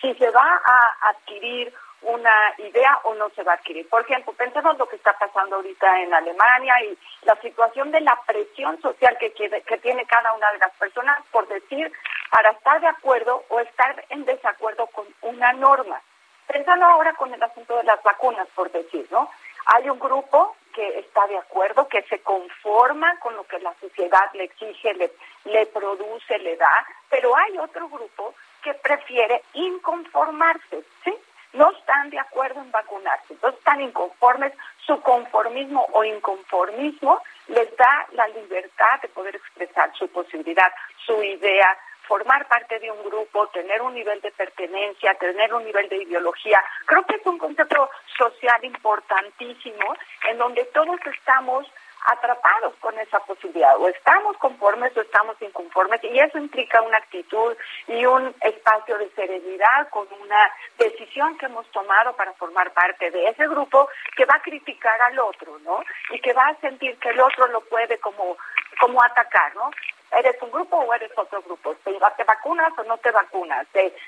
Si 0.00 0.14
se 0.14 0.30
va 0.30 0.60
a 0.64 1.10
adquirir 1.10 1.72
una 2.02 2.54
idea 2.58 2.98
o 3.04 3.14
no 3.14 3.28
se 3.30 3.42
va 3.42 3.52
a 3.52 3.54
adquirir. 3.56 3.88
Por 3.88 4.02
ejemplo, 4.02 4.32
pensemos 4.32 4.78
lo 4.78 4.88
que 4.88 4.96
está 4.96 5.12
pasando 5.18 5.56
ahorita 5.56 6.00
en 6.00 6.14
Alemania 6.14 6.74
y 6.84 6.98
la 7.22 7.36
situación 7.40 7.90
de 7.90 8.00
la 8.00 8.18
presión 8.26 8.80
social 8.80 9.18
que, 9.18 9.30
tiene 9.30 10.06
cada 10.06 10.32
una 10.32 10.50
de 10.52 10.58
las 10.58 10.72
personas 10.72 11.18
por 11.30 11.46
decir 11.48 11.92
para 12.30 12.50
estar 12.50 12.80
de 12.80 12.86
acuerdo 12.86 13.44
o 13.48 13.60
estar 13.60 14.04
en 14.08 14.24
desacuerdo 14.24 14.86
con 14.86 15.06
una 15.22 15.52
norma. 15.52 16.00
Pensando 16.46 16.86
ahora 16.86 17.12
con 17.14 17.32
el 17.32 17.42
asunto 17.42 17.76
de 17.76 17.84
las 17.84 18.02
vacunas, 18.02 18.48
por 18.54 18.70
decir, 18.72 19.06
¿no? 19.10 19.30
Hay 19.66 19.88
un 19.88 19.98
grupo 19.98 20.56
que 20.74 20.98
está 21.00 21.26
de 21.26 21.36
acuerdo, 21.36 21.86
que 21.86 22.02
se 22.02 22.20
conforma 22.20 23.18
con 23.20 23.36
lo 23.36 23.44
que 23.44 23.58
la 23.60 23.74
sociedad 23.80 24.30
le 24.32 24.44
exige, 24.44 24.94
le, 24.94 25.12
le 25.44 25.66
produce, 25.66 26.38
le 26.38 26.56
da, 26.56 26.86
pero 27.08 27.36
hay 27.36 27.58
otro 27.58 27.88
grupo 27.88 28.34
que 28.60 28.74
prefiere 28.74 29.42
inconformarse, 29.54 30.84
¿sí? 31.04 31.14
no 31.52 31.70
están 31.72 32.10
de 32.10 32.18
acuerdo 32.18 32.60
en 32.60 32.70
vacunarse, 32.70 33.34
entonces 33.34 33.58
están 33.58 33.80
inconformes, 33.80 34.52
su 34.86 35.00
conformismo 35.00 35.86
o 35.92 36.04
inconformismo 36.04 37.20
les 37.48 37.76
da 37.76 38.06
la 38.12 38.28
libertad 38.28 39.00
de 39.02 39.08
poder 39.08 39.36
expresar 39.36 39.92
su 39.96 40.08
posibilidad, 40.08 40.72
su 41.04 41.22
idea, 41.22 41.76
formar 42.10 42.46
parte 42.48 42.78
de 42.80 42.90
un 42.90 43.02
grupo, 43.04 43.46
tener 43.48 43.82
un 43.82 43.94
nivel 43.94 44.20
de 44.20 44.32
pertenencia, 44.32 45.14
tener 45.14 45.54
un 45.54 45.64
nivel 45.64 45.88
de 45.88 46.02
ideología. 46.02 46.60
Creo 46.86 47.04
que 47.06 47.16
es 47.16 47.26
un 47.26 47.38
concepto 47.38 47.88
social 48.18 48.64
importantísimo 48.64 49.94
en 50.28 50.38
donde 50.38 50.64
todos 50.66 50.98
estamos 51.06 51.66
atrapados 52.06 52.74
con 52.80 52.98
esa 52.98 53.20
posibilidad. 53.20 53.76
O 53.78 53.88
estamos 53.88 54.36
conformes 54.38 54.96
o 54.96 55.00
estamos 55.00 55.36
inconformes 55.40 56.02
y 56.04 56.18
eso 56.18 56.38
implica 56.38 56.80
una 56.82 56.98
actitud 56.98 57.56
y 57.88 58.04
un 58.04 58.34
espacio 58.40 58.98
de 58.98 59.10
serenidad 59.10 59.88
con 59.90 60.06
una 60.20 60.52
decisión 60.78 61.36
que 61.38 61.46
hemos 61.46 61.66
tomado 61.70 62.14
para 62.16 62.32
formar 62.34 62.72
parte 62.72 63.10
de 63.10 63.26
ese 63.26 63.46
grupo 63.48 63.88
que 64.16 64.24
va 64.24 64.36
a 64.36 64.42
criticar 64.42 65.00
al 65.02 65.18
otro, 65.18 65.58
¿no? 65.60 65.82
Y 66.10 66.20
que 66.20 66.32
va 66.32 66.46
a 66.48 66.60
sentir 66.60 66.96
que 66.98 67.10
el 67.10 67.20
otro 67.20 67.46
lo 67.48 67.60
puede 67.62 67.98
como, 67.98 68.36
como 68.80 69.02
atacar, 69.02 69.54
¿no? 69.54 69.70
¿Eres 70.12 70.36
un 70.42 70.50
grupo 70.50 70.76
o 70.76 70.94
eres 70.94 71.10
otro 71.16 71.40
grupo? 71.42 71.74
¿Te, 71.84 72.24
vacunas 72.24 72.72
o 72.78 72.84
no 72.84 72.98
te 72.98 73.10
vacunas? 73.10 73.66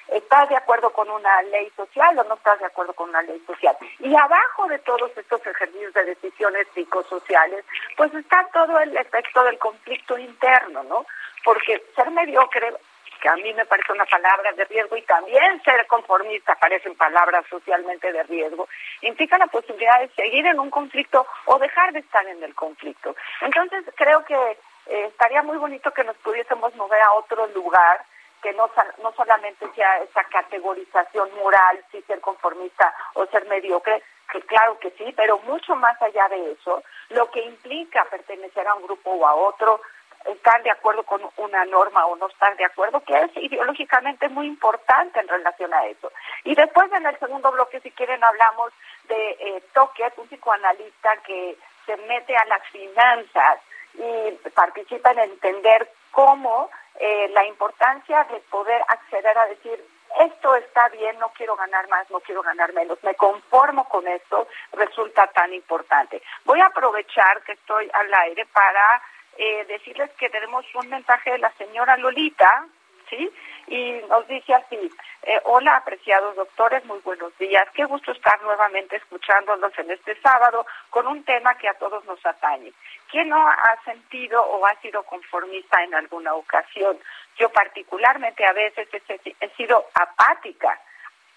¿Estás 0.08 0.48
de 0.48 0.56
acuerdo 0.56 0.90
con 0.90 1.08
una 1.08 1.42
ley 1.42 1.70
social 1.76 2.18
o 2.18 2.24
no 2.24 2.34
estás 2.34 2.58
de 2.58 2.66
acuerdo 2.66 2.92
con 2.92 3.08
una 3.10 3.22
ley 3.22 3.40
social? 3.46 3.76
Y 4.00 4.14
abajo 4.14 4.66
de 4.66 4.78
todos 4.80 5.16
estos 5.16 5.46
ejercicios 5.46 5.94
de 5.94 6.04
decisiones 6.04 6.66
psicosociales, 6.74 7.64
pues 7.96 8.12
está 8.14 8.48
todo 8.52 8.80
el 8.80 8.96
efecto 8.96 9.44
del 9.44 9.58
conflicto 9.58 10.18
interno, 10.18 10.82
¿no? 10.84 11.06
Porque 11.44 11.82
ser 11.94 12.10
mediocre 12.10 12.74
que 13.22 13.28
a 13.28 13.36
mí 13.36 13.54
me 13.54 13.64
parece 13.64 13.92
una 13.92 14.04
palabra 14.04 14.52
de 14.52 14.64
riesgo 14.64 14.96
y 14.96 15.02
también 15.02 15.62
ser 15.62 15.86
conformista 15.86 16.56
parecen 16.56 16.96
palabras 16.96 17.44
socialmente 17.48 18.12
de 18.12 18.24
riesgo, 18.24 18.68
implica 19.02 19.38
la 19.38 19.46
posibilidad 19.46 20.00
de 20.00 20.08
seguir 20.08 20.44
en 20.44 20.58
un 20.58 20.70
conflicto 20.70 21.24
o 21.44 21.56
dejar 21.60 21.92
de 21.92 22.00
estar 22.00 22.26
en 22.26 22.42
el 22.42 22.52
conflicto. 22.56 23.14
Entonces 23.40 23.84
creo 23.94 24.24
que 24.24 24.58
eh, 24.86 25.06
estaría 25.06 25.42
muy 25.42 25.58
bonito 25.58 25.92
que 25.92 26.04
nos 26.04 26.16
pudiésemos 26.18 26.74
mover 26.76 27.02
a 27.02 27.12
otro 27.12 27.46
lugar 27.48 28.04
que 28.42 28.52
no, 28.54 28.68
no 29.02 29.12
solamente 29.12 29.66
sea 29.74 29.98
esa 29.98 30.24
categorización 30.24 31.32
moral, 31.36 31.82
si 31.92 32.02
ser 32.02 32.20
conformista 32.20 32.92
o 33.14 33.24
ser 33.26 33.46
mediocre, 33.46 34.02
que 34.30 34.40
claro 34.42 34.78
que 34.80 34.90
sí, 34.92 35.12
pero 35.16 35.38
mucho 35.40 35.76
más 35.76 36.00
allá 36.02 36.28
de 36.28 36.52
eso, 36.52 36.82
lo 37.10 37.30
que 37.30 37.40
implica 37.40 38.04
pertenecer 38.06 38.66
a 38.66 38.74
un 38.74 38.82
grupo 38.82 39.10
o 39.10 39.26
a 39.26 39.34
otro, 39.34 39.80
estar 40.24 40.62
de 40.62 40.70
acuerdo 40.70 41.02
con 41.04 41.20
una 41.36 41.64
norma 41.64 42.06
o 42.06 42.16
no 42.16 42.28
estar 42.28 42.56
de 42.56 42.64
acuerdo, 42.64 43.00
que 43.00 43.16
es 43.16 43.30
ideológicamente 43.36 44.28
muy 44.28 44.46
importante 44.46 45.20
en 45.20 45.28
relación 45.28 45.72
a 45.74 45.86
eso. 45.86 46.12
Y 46.44 46.54
después 46.54 46.90
en 46.92 47.06
el 47.06 47.18
segundo 47.18 47.50
bloque, 47.52 47.80
si 47.80 47.90
quieren, 47.90 48.22
hablamos 48.22 48.72
de 49.04 49.30
eh, 49.30 49.62
Toque, 49.72 50.12
un 50.16 50.28
psicoanalista 50.28 51.16
que 51.18 51.56
se 51.86 51.96
mete 51.96 52.36
a 52.36 52.44
las 52.46 52.62
finanzas 52.68 53.60
y 53.94 54.50
participa 54.50 55.12
en 55.12 55.20
entender 55.20 55.90
cómo 56.10 56.70
eh, 56.98 57.28
la 57.32 57.44
importancia 57.46 58.24
de 58.24 58.40
poder 58.50 58.82
acceder 58.88 59.36
a 59.36 59.46
decir 59.46 59.84
esto 60.20 60.54
está 60.56 60.88
bien, 60.90 61.18
no 61.18 61.30
quiero 61.30 61.56
ganar 61.56 61.88
más, 61.88 62.10
no 62.10 62.20
quiero 62.20 62.42
ganar 62.42 62.72
menos, 62.74 63.02
me 63.02 63.14
conformo 63.14 63.88
con 63.88 64.06
esto, 64.06 64.46
resulta 64.72 65.26
tan 65.28 65.52
importante. 65.54 66.22
Voy 66.44 66.60
a 66.60 66.66
aprovechar 66.66 67.42
que 67.44 67.52
estoy 67.52 67.90
al 67.92 68.12
aire 68.12 68.46
para 68.52 69.02
eh, 69.38 69.64
decirles 69.66 70.10
que 70.18 70.28
tenemos 70.28 70.64
un 70.74 70.88
mensaje 70.90 71.30
de 71.32 71.38
la 71.38 71.50
señora 71.52 71.96
Lolita, 71.96 72.66
¿sí? 73.08 73.30
Y 73.68 73.92
nos 74.08 74.26
dice 74.28 74.54
así, 74.54 74.90
eh, 75.24 75.40
hola 75.44 75.76
apreciados 75.76 76.34
doctores, 76.34 76.84
muy 76.84 76.98
buenos 77.00 77.36
días, 77.38 77.68
qué 77.74 77.84
gusto 77.84 78.10
estar 78.10 78.42
nuevamente 78.42 78.96
escuchándolos 78.96 79.72
en 79.78 79.92
este 79.92 80.20
sábado 80.20 80.66
con 80.90 81.06
un 81.06 81.22
tema 81.24 81.54
que 81.56 81.68
a 81.68 81.74
todos 81.74 82.04
nos 82.06 82.24
atañe. 82.26 82.72
¿Quién 83.08 83.28
no 83.28 83.46
ha 83.46 83.78
sentido 83.84 84.42
o 84.42 84.66
ha 84.66 84.74
sido 84.80 85.04
conformista 85.04 85.82
en 85.84 85.94
alguna 85.94 86.34
ocasión? 86.34 86.98
Yo 87.36 87.50
particularmente 87.50 88.44
a 88.44 88.52
veces 88.52 88.88
he, 88.92 89.48
sido 89.50 89.86
apática, 89.94 90.80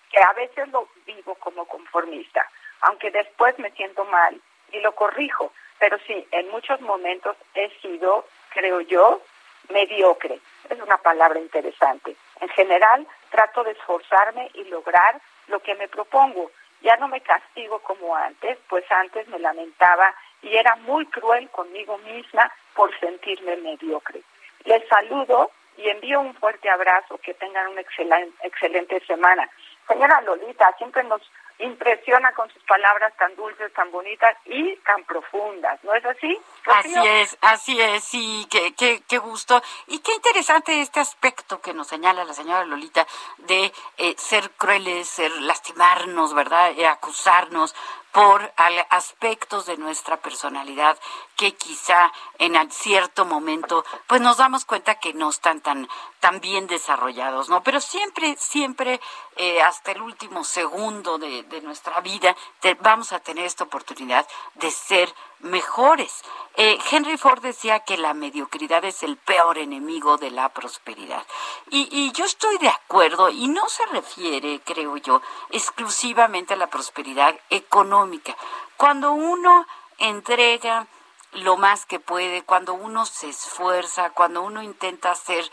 que 0.09 0.19
a 0.19 0.33
veces 0.33 0.67
lo 0.69 0.87
vivo 1.05 1.35
como 1.35 1.65
conformista, 1.65 2.49
aunque 2.81 3.11
después 3.11 3.57
me 3.59 3.69
siento 3.71 4.03
mal 4.05 4.41
y 4.71 4.79
lo 4.79 4.93
corrijo, 4.95 5.53
pero 5.77 5.99
sí, 6.07 6.27
en 6.31 6.49
muchos 6.49 6.81
momentos 6.81 7.37
he 7.53 7.69
sido, 7.81 8.25
creo 8.49 8.81
yo, 8.81 9.21
mediocre. 9.69 10.39
Es 10.69 10.79
una 10.81 10.97
palabra 10.97 11.39
interesante. 11.39 12.15
En 12.41 12.49
general, 12.49 13.07
trato 13.35 13.65
de 13.65 13.71
esforzarme 13.71 14.49
y 14.53 14.63
lograr 14.65 15.19
lo 15.47 15.59
que 15.59 15.75
me 15.75 15.89
propongo. 15.89 16.51
Ya 16.81 16.95
no 16.95 17.09
me 17.09 17.19
castigo 17.19 17.79
como 17.79 18.15
antes, 18.15 18.57
pues 18.69 18.89
antes 18.89 19.27
me 19.27 19.39
lamentaba 19.39 20.15
y 20.41 20.55
era 20.55 20.75
muy 20.77 21.05
cruel 21.07 21.49
conmigo 21.49 21.97
misma 21.97 22.49
por 22.73 22.97
sentirme 22.97 23.57
mediocre. 23.57 24.21
Les 24.63 24.87
saludo 24.87 25.51
y 25.75 25.89
envío 25.89 26.21
un 26.21 26.33
fuerte 26.35 26.69
abrazo, 26.69 27.17
que 27.17 27.33
tengan 27.33 27.67
una 27.67 27.81
excelente, 27.81 28.37
excelente 28.47 29.01
semana. 29.05 29.49
Señora 29.85 30.21
Lolita, 30.21 30.73
siempre 30.77 31.03
nos 31.03 31.21
impresiona 31.59 32.33
con 32.33 32.49
sus 32.51 32.61
palabras 32.63 33.13
tan 33.17 33.35
dulces, 33.35 33.71
tan 33.73 33.91
bonitas 33.91 34.35
y 34.45 34.75
tan 34.77 35.03
profundas, 35.05 35.81
¿no 35.83 35.93
es 35.93 36.05
así? 36.05 36.37
Así 36.65 36.95
es, 37.07 37.37
así 37.41 37.81
es, 37.81 38.03
sí, 38.03 38.47
qué, 38.49 38.73
qué, 38.73 39.01
qué 39.07 39.17
gusto. 39.17 39.61
Y 39.87 39.99
qué 39.99 40.13
interesante 40.13 40.81
este 40.81 40.99
aspecto 40.99 41.61
que 41.61 41.73
nos 41.73 41.87
señala 41.87 42.25
la 42.25 42.33
señora 42.33 42.65
Lolita 42.65 43.07
de 43.37 43.71
eh, 43.97 44.15
ser 44.17 44.51
crueles, 44.51 45.07
ser 45.07 45.31
lastimarnos, 45.41 46.33
¿verdad? 46.33 46.71
Eh, 46.77 46.87
acusarnos 46.87 47.75
por 48.15 48.53
aspectos 48.91 49.65
de 49.65 49.75
nuestra 49.75 50.15
personalidad 50.21 50.97
que 51.35 51.53
quizá 51.53 52.13
en 52.39 52.71
cierto 52.71 53.25
momento 53.25 53.83
pues 54.07 54.21
nos 54.21 54.37
damos 54.37 54.63
cuenta 54.63 54.95
que 54.95 55.13
no 55.13 55.29
están 55.29 55.59
tan 55.59 55.89
tan 56.21 56.39
bien 56.39 56.65
desarrollados, 56.65 57.49
¿no? 57.49 57.61
Pero 57.61 57.81
siempre, 57.81 58.35
siempre, 58.39 59.01
eh, 59.35 59.61
hasta 59.61 59.91
el 59.91 60.01
último 60.01 60.43
segundo 60.45 61.17
de, 61.17 61.43
de 61.43 61.61
nuestra 61.61 61.99
vida, 61.99 62.35
vamos 62.79 63.11
a 63.11 63.19
tener 63.19 63.45
esta 63.45 63.65
oportunidad 63.65 64.25
de 64.55 64.71
ser 64.71 65.13
mejores. 65.39 66.23
Eh, 66.57 66.77
Henry 66.89 67.17
Ford 67.17 67.41
decía 67.41 67.81
que 67.81 67.97
la 67.97 68.13
mediocridad 68.13 68.85
es 68.85 69.03
el 69.03 69.17
peor 69.17 69.57
enemigo 69.57 70.17
de 70.17 70.31
la 70.31 70.49
prosperidad. 70.49 71.25
Y, 71.69 72.11
yo 72.13 72.23
estoy 72.23 72.57
de 72.59 72.69
acuerdo, 72.69 73.29
y 73.29 73.47
no 73.47 73.67
se 73.67 73.85
refiere, 73.87 74.61
creo 74.63 74.95
yo, 74.97 75.21
exclusivamente 75.49 76.53
a 76.53 76.57
la 76.57 76.67
prosperidad 76.67 77.35
económica. 77.49 78.37
Cuando 78.77 79.11
uno 79.11 79.67
entrega 79.97 80.87
lo 81.33 81.57
más 81.57 81.85
que 81.85 81.99
puede, 81.99 82.43
cuando 82.43 82.73
uno 82.73 83.05
se 83.05 83.29
esfuerza, 83.29 84.11
cuando 84.11 84.41
uno 84.41 84.63
intenta 84.63 85.13
ser 85.15 85.43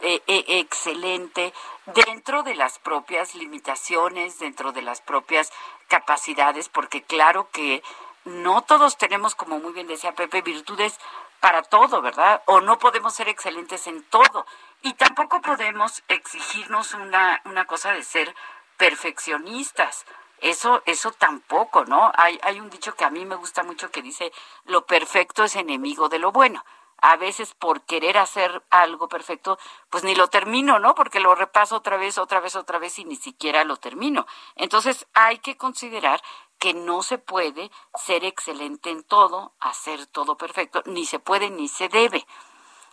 eh, 0.00 0.22
eh, 0.28 0.44
excelente 0.46 1.52
dentro 1.86 2.44
de 2.44 2.54
las 2.54 2.78
propias 2.78 3.34
limitaciones, 3.34 4.38
dentro 4.38 4.70
de 4.70 4.82
las 4.82 5.00
propias 5.00 5.52
capacidades, 5.88 6.68
porque 6.68 7.02
claro 7.02 7.48
que 7.50 7.82
no 8.24 8.62
todos 8.62 8.96
tenemos, 8.96 9.34
como 9.34 9.58
muy 9.58 9.72
bien 9.72 9.86
decía 9.86 10.14
Pepe, 10.14 10.42
virtudes 10.42 10.98
para 11.40 11.62
todo, 11.62 12.00
¿verdad? 12.00 12.42
O 12.46 12.60
no 12.60 12.78
podemos 12.78 13.14
ser 13.14 13.28
excelentes 13.28 13.86
en 13.86 14.02
todo. 14.04 14.46
Y 14.82 14.94
tampoco 14.94 15.40
podemos 15.40 16.02
exigirnos 16.08 16.94
una, 16.94 17.42
una 17.44 17.66
cosa 17.66 17.92
de 17.92 18.02
ser 18.02 18.34
perfeccionistas. 18.76 20.06
Eso, 20.40 20.82
eso 20.86 21.12
tampoco, 21.12 21.84
¿no? 21.84 22.12
Hay, 22.16 22.38
hay 22.42 22.60
un 22.60 22.70
dicho 22.70 22.94
que 22.94 23.04
a 23.04 23.10
mí 23.10 23.24
me 23.24 23.36
gusta 23.36 23.62
mucho 23.62 23.90
que 23.90 24.02
dice, 24.02 24.32
lo 24.64 24.86
perfecto 24.86 25.44
es 25.44 25.56
enemigo 25.56 26.08
de 26.08 26.18
lo 26.18 26.32
bueno 26.32 26.64
a 27.04 27.16
veces 27.16 27.52
por 27.52 27.82
querer 27.82 28.16
hacer 28.16 28.62
algo 28.70 29.08
perfecto, 29.08 29.58
pues 29.90 30.04
ni 30.04 30.14
lo 30.14 30.28
termino, 30.28 30.78
¿no? 30.78 30.94
Porque 30.94 31.20
lo 31.20 31.34
repaso 31.34 31.76
otra 31.76 31.98
vez, 31.98 32.16
otra 32.16 32.40
vez, 32.40 32.56
otra 32.56 32.78
vez 32.78 32.98
y 32.98 33.04
ni 33.04 33.16
siquiera 33.16 33.62
lo 33.64 33.76
termino. 33.76 34.26
Entonces 34.56 35.06
hay 35.12 35.38
que 35.38 35.58
considerar 35.58 36.22
que 36.58 36.74
no 36.74 37.02
se 37.02 37.18
puede 37.18 37.70
ser 37.94 38.24
excelente 38.24 38.90
en 38.90 39.02
todo, 39.02 39.54
hacer 39.60 40.06
todo 40.06 40.36
perfecto, 40.36 40.82
ni 40.86 41.06
se 41.06 41.18
puede 41.18 41.50
ni 41.50 41.68
se 41.68 41.88
debe. 41.88 42.26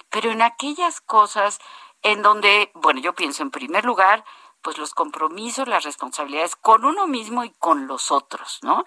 Pero 0.10 0.32
en 0.32 0.42
aquellas 0.42 1.02
cosas 1.02 1.60
en 2.02 2.22
donde, 2.22 2.72
bueno, 2.74 3.00
yo 3.00 3.14
pienso 3.14 3.44
en 3.44 3.52
primer 3.52 3.86
lugar, 3.86 4.26
pues 4.62 4.78
los 4.78 4.94
compromisos, 4.94 5.68
las 5.68 5.84
responsabilidades 5.84 6.56
con 6.56 6.86
uno 6.86 7.08
mismo 7.08 7.44
y 7.44 7.52
con 7.52 7.88
los 7.88 8.12
otros, 8.12 8.60
¿no? 8.62 8.84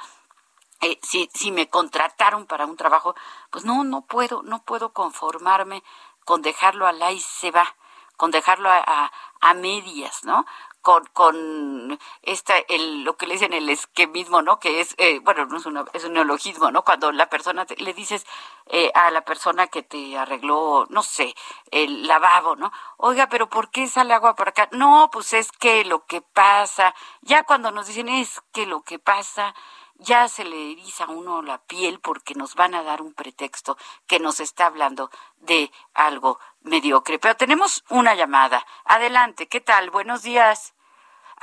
Eh, 0.81 0.99
si, 1.03 1.31
si 1.33 1.51
me 1.51 1.69
contrataron 1.69 2.47
para 2.47 2.67
un 2.67 2.77
trabajo, 2.77 3.15
pues 3.51 3.65
no, 3.65 3.85
no 3.85 4.03
puedo, 4.03 4.43
no 4.43 4.63
puedo 4.65 4.93
conformarme 4.93 5.83
con 6.25 6.43
dejarlo 6.43 6.87
a 6.87 6.93
la 6.93 7.13
y 7.13 7.21
se 7.21 7.51
va, 7.51 7.75
con 8.17 8.31
dejarlo 8.31 8.71
a, 8.71 9.11
a, 9.41 9.55
medias, 9.55 10.25
¿no? 10.25 10.45
Con, 10.85 11.07
con 11.15 11.99
esta, 12.23 12.59
el, 12.69 13.05
lo 13.05 13.17
que 13.17 13.27
le 13.27 13.35
dicen 13.35 13.55
el 13.55 13.71
esquemismo, 13.71 14.43
¿no? 14.43 14.61
Que 14.61 14.81
es, 14.81 14.95
eh, 14.99 15.19
bueno, 15.21 15.47
no 15.47 15.57
es, 15.57 15.65
una, 15.65 15.87
es 15.95 16.05
un 16.05 16.13
neologismo, 16.13 16.71
¿no? 16.71 16.85
Cuando 16.85 17.11
la 17.11 17.31
persona, 17.31 17.67
le 17.79 17.95
dices 17.95 18.27
eh, 18.67 18.93
a 18.95 19.11
la 19.11 19.23
persona 19.23 19.67
que 19.69 19.83
te 19.83 20.19
arregló, 20.19 20.85
no 20.91 21.03
sé, 21.03 21.35
el 21.71 22.07
lavabo, 22.07 22.55
¿no? 22.57 22.71
Oiga, 22.99 23.31
pero 23.31 23.49
¿por 23.49 23.71
qué 23.71 23.89
sale 23.89 24.13
agua 24.13 24.35
por 24.35 24.51
acá? 24.51 24.69
No, 24.73 25.09
pues 25.11 25.33
es 25.33 25.51
que 25.53 25.87
lo 25.87 26.05
que 26.05 26.21
pasa, 26.21 26.95
ya 27.23 27.45
cuando 27.45 27.71
nos 27.71 27.87
dicen 27.87 28.11
es 28.11 28.43
que 28.53 28.67
lo 28.67 28.83
que 28.83 28.99
pasa, 28.99 29.55
ya 29.97 30.29
se 30.29 30.45
le 30.45 30.73
eriza 30.73 31.05
a 31.05 31.11
uno 31.11 31.41
la 31.41 31.63
piel 31.63 31.99
porque 31.99 32.35
nos 32.35 32.57
van 32.57 32.75
a 32.75 32.83
dar 32.83 33.01
un 33.01 33.15
pretexto 33.15 33.79
que 34.07 34.21
nos 34.21 34.39
está 34.39 34.67
hablando 34.67 35.11
de 35.39 35.73
algo 35.95 36.39
mediocre. 36.61 37.19
Pero 37.19 37.37
tenemos 37.37 37.85
una 37.89 38.15
llamada. 38.15 38.67
Adelante, 38.85 39.49
¿qué 39.49 39.63
tal? 39.63 39.91
Buenos 39.91 40.23
días. 40.23 40.74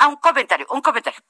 Ah, 0.03 0.08
un 0.08 0.15
comentario, 0.15 0.65
un 0.72 0.81
comentario. 0.81 1.22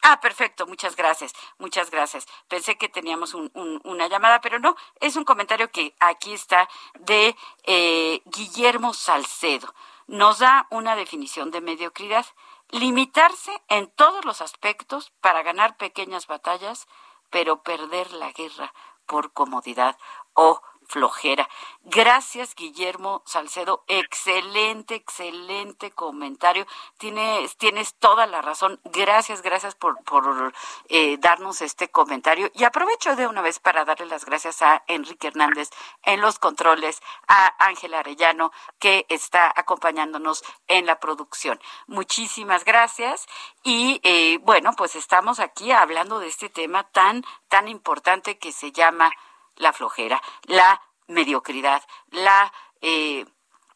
Ah, 0.00 0.18
perfecto, 0.18 0.66
muchas 0.66 0.96
gracias, 0.96 1.34
muchas 1.58 1.90
gracias. 1.90 2.26
Pensé 2.48 2.78
que 2.78 2.88
teníamos 2.88 3.34
una 3.34 4.08
llamada, 4.08 4.40
pero 4.40 4.58
no, 4.58 4.76
es 4.98 5.16
un 5.16 5.24
comentario 5.24 5.70
que 5.70 5.94
aquí 6.00 6.32
está 6.32 6.70
de 7.00 7.36
eh, 7.64 8.22
Guillermo 8.24 8.94
Salcedo. 8.94 9.74
Nos 10.06 10.38
da 10.38 10.66
una 10.70 10.96
definición 10.96 11.50
de 11.50 11.60
mediocridad 11.60 12.24
limitarse 12.70 13.52
en 13.68 13.90
todos 13.90 14.24
los 14.24 14.40
aspectos 14.40 15.12
para 15.20 15.42
ganar 15.42 15.76
pequeñas 15.76 16.26
batallas, 16.26 16.88
pero 17.28 17.62
perder 17.62 18.10
la 18.12 18.32
guerra 18.32 18.72
por 19.04 19.34
comodidad 19.34 19.98
o 20.32 20.62
flojera. 20.88 21.48
Gracias, 21.84 22.54
Guillermo 22.54 23.22
Salcedo. 23.24 23.84
Excelente, 23.86 24.94
excelente 24.94 25.90
comentario. 25.90 26.66
Tienes, 26.98 27.56
tienes 27.56 27.94
toda 27.94 28.26
la 28.26 28.42
razón. 28.42 28.80
Gracias, 28.84 29.42
gracias 29.42 29.74
por, 29.74 30.02
por 30.04 30.52
eh, 30.88 31.16
darnos 31.18 31.60
este 31.62 31.90
comentario. 31.90 32.50
Y 32.54 32.64
aprovecho 32.64 33.16
de 33.16 33.26
una 33.26 33.42
vez 33.42 33.58
para 33.58 33.84
darle 33.84 34.06
las 34.06 34.24
gracias 34.24 34.62
a 34.62 34.82
Enrique 34.86 35.28
Hernández 35.28 35.70
en 36.04 36.20
los 36.20 36.38
controles, 36.38 37.00
a 37.26 37.54
Ángela 37.66 38.00
Arellano, 38.00 38.50
que 38.78 39.06
está 39.08 39.52
acompañándonos 39.54 40.42
en 40.66 40.86
la 40.86 40.98
producción. 41.00 41.60
Muchísimas 41.86 42.64
gracias. 42.64 43.26
Y 43.62 44.00
eh, 44.02 44.38
bueno, 44.42 44.72
pues 44.76 44.96
estamos 44.96 45.38
aquí 45.40 45.70
hablando 45.70 46.18
de 46.18 46.28
este 46.28 46.48
tema 46.48 46.84
tan, 46.84 47.24
tan 47.48 47.68
importante 47.68 48.38
que 48.38 48.52
se 48.52 48.72
llama 48.72 49.12
la 49.58 49.72
flojera, 49.72 50.20
la 50.44 50.80
mediocridad, 51.06 51.82
la, 52.10 52.52
eh, 52.80 53.24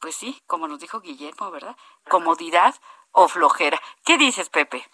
pues 0.00 0.14
sí, 0.14 0.42
como 0.46 0.68
nos 0.68 0.80
dijo 0.80 1.00
Guillermo, 1.00 1.50
¿verdad? 1.50 1.76
Comodidad 2.08 2.74
o 3.12 3.28
flojera. 3.28 3.80
¿Qué 4.04 4.18
dices, 4.18 4.48
Pepe? 4.48 4.88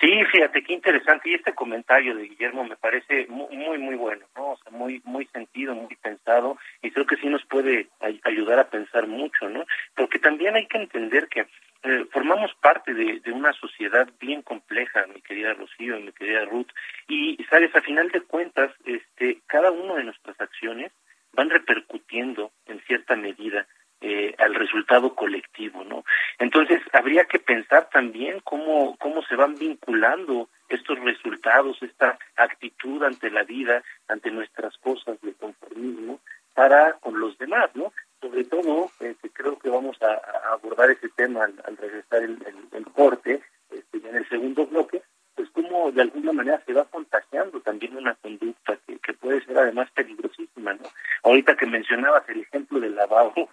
Sí, 0.00 0.24
fíjate 0.32 0.62
qué 0.62 0.72
interesante 0.72 1.30
y 1.30 1.34
este 1.34 1.54
comentario 1.54 2.14
de 2.14 2.28
Guillermo 2.28 2.64
me 2.64 2.76
parece 2.76 3.26
muy 3.28 3.78
muy 3.78 3.96
bueno, 3.96 4.26
¿no? 4.36 4.50
O 4.50 4.56
sea, 4.58 4.72
muy 4.72 5.00
muy 5.04 5.26
sentido, 5.26 5.74
muy 5.74 5.94
pensado 5.96 6.58
y 6.82 6.90
creo 6.90 7.06
que 7.06 7.16
sí 7.16 7.28
nos 7.28 7.44
puede 7.44 7.88
ayudar 8.24 8.58
a 8.58 8.70
pensar 8.70 9.06
mucho, 9.06 9.48
¿no? 9.48 9.64
Porque 9.94 10.18
también 10.18 10.56
hay 10.56 10.66
que 10.66 10.78
entender 10.78 11.28
que 11.28 11.46
eh, 11.84 12.06
formamos 12.12 12.54
parte 12.62 12.94
de, 12.94 13.20
de, 13.20 13.32
una 13.32 13.52
sociedad 13.52 14.08
bien 14.18 14.40
compleja, 14.40 15.04
mi 15.12 15.20
querida 15.20 15.52
Rocío, 15.52 16.00
mi 16.00 16.12
querida 16.12 16.46
Ruth, 16.46 16.68
y 17.08 17.36
sabes, 17.50 17.76
a 17.76 17.82
final 17.82 18.08
de 18.08 18.22
cuentas, 18.22 18.72
este, 18.86 19.40
cada 19.46 19.70
una 19.70 19.96
de 19.96 20.04
nuestras 20.04 20.40
acciones 20.40 20.92
van 21.34 21.50
repercutiendo 21.50 22.52
en 22.66 22.80
cierta 22.86 23.16
medida 23.16 23.66
eh, 24.00 24.34
al 24.38 24.54
resultado 24.54 25.14
colectivo, 25.14 25.82
¿no? 25.84 26.04
Entonces 26.38 26.80
habría 27.04 27.26
que 27.26 27.38
pensar 27.38 27.90
también 27.92 28.40
cómo 28.44 28.96
cómo 28.98 29.22
se 29.24 29.36
van 29.36 29.56
vinculando 29.56 30.48
estos 30.70 30.98
resultados, 31.00 31.76
esta 31.82 32.18
actitud 32.34 33.02
ante 33.02 33.30
la 33.30 33.42
vida, 33.42 33.82
ante 34.08 34.30
nuestras 34.30 34.74
cosas 34.78 35.20
de 35.20 35.34
conformismo 35.34 36.20
para 36.54 36.94
con 36.94 37.20
los 37.20 37.36
demás, 37.36 37.68
¿no? 37.74 37.92
Sobre 38.22 38.44
todo, 38.44 38.90
eh, 39.00 39.14
creo 39.34 39.58
que 39.58 39.68
vamos 39.68 39.98
a, 40.00 40.52
abordar 40.54 40.90
ese 40.90 41.10
tema 41.10 41.44
al, 41.44 41.76
regresar 41.76 42.22
el, 42.22 42.38
el, 42.72 42.84
corte, 42.86 43.42
este, 43.70 44.08
en 44.08 44.16
el 44.16 44.26
segundo 44.30 44.66
bloque, 44.66 45.02
pues 45.34 45.50
cómo 45.50 45.92
de 45.92 46.02
alguna 46.02 46.32
manera 46.32 46.62
se 46.64 46.72
va 46.72 46.86
contagiando 46.86 47.60
también 47.60 47.98
una 47.98 48.14
conducta 48.14 48.78
que, 48.86 48.98
que 48.98 49.12
puede 49.12 49.44
ser 49.44 49.58
además 49.58 49.90
peligrosísima, 49.90 50.72
¿no? 50.72 50.84
Ahorita 51.22 51.54
que 51.54 51.66
mencionabas 51.66 52.26
el 52.30 52.40
ejemplo 52.40 52.80
del 52.80 52.94
lavabo, 52.94 53.50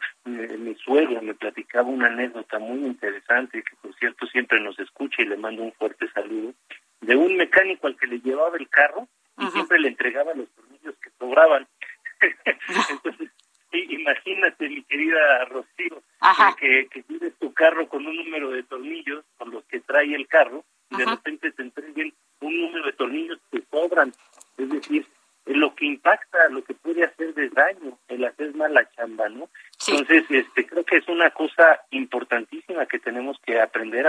platicaba 1.81 1.89
una 1.89 2.07
anécdota 2.07 2.59
muy 2.59 2.85
interesante, 2.85 3.63
que 3.63 3.75
por 3.81 3.93
cierto 3.95 4.25
siempre 4.27 4.59
nos 4.59 4.77
escucha 4.79 5.21
y 5.21 5.25
le 5.25 5.37
mando 5.37 5.63
un 5.63 5.73
fuerte 5.73 6.09
saludo, 6.11 6.53
de 7.01 7.15
un 7.15 7.35
mecánico 7.35 7.87
al 7.87 7.97
que 7.97 8.07
le 8.07 8.19
llevaba 8.19 8.57
el 8.57 8.69
carro 8.69 9.07
y 9.37 9.47
siempre 9.47 9.79
le 9.79 9.89
entregaba 9.89 10.33
los 10.33 10.49
tornillos 10.49 10.95
que 11.01 11.09
sobraban. 11.17 11.67
Entonces, 12.89 13.29
imagínate, 13.71 14.69
mi 14.69 14.83
querida 14.83 15.45
Rocío, 15.45 16.03
que, 16.59 16.87
que 16.91 17.03
tienes 17.03 17.33
tu 17.39 17.51
carro 17.53 17.87
con 17.87 18.05
un 18.05 18.15
número 18.15 18.51
de 18.51 18.63
tornillos 18.63 19.23
con 19.37 19.51
los 19.51 19.63
que 19.65 19.79
trae 19.79 20.13
el 20.13 20.27
carro 20.27 20.63
y 20.91 20.97
de 20.97 21.05
repente 21.05 21.51
te 21.51 21.63
entreguen 21.63 22.13
un 22.41 22.61
número 22.61 22.85
de 22.85 22.93
tornillos 22.93 23.39
que 23.51 23.63
sobran. 23.71 24.11
Es 24.57 24.69
decir, 24.69 25.07
lo 25.45 25.73
que 25.75 25.85
impacta, 25.85 26.37
lo 26.49 26.63
que 26.63 26.73
puede 26.73 27.03
hacer 27.03 27.33
de 27.33 27.49
daño, 27.49 27.97
el 28.07 28.23
hacer 28.25 28.53
mal 28.55 28.73
la 28.73 28.89
chamba, 28.91 29.29
¿no? 29.29 29.49
Entonces, 29.87 30.25
este, 30.29 30.65
creo 30.65 30.83
que 30.83 30.97
es 30.97 31.07
una 31.07 31.31
cosa 31.31 31.81
importantísima 31.89 32.85
que 32.85 32.99
tenemos 32.99 33.37
que 33.45 33.59
aprender 33.59 34.07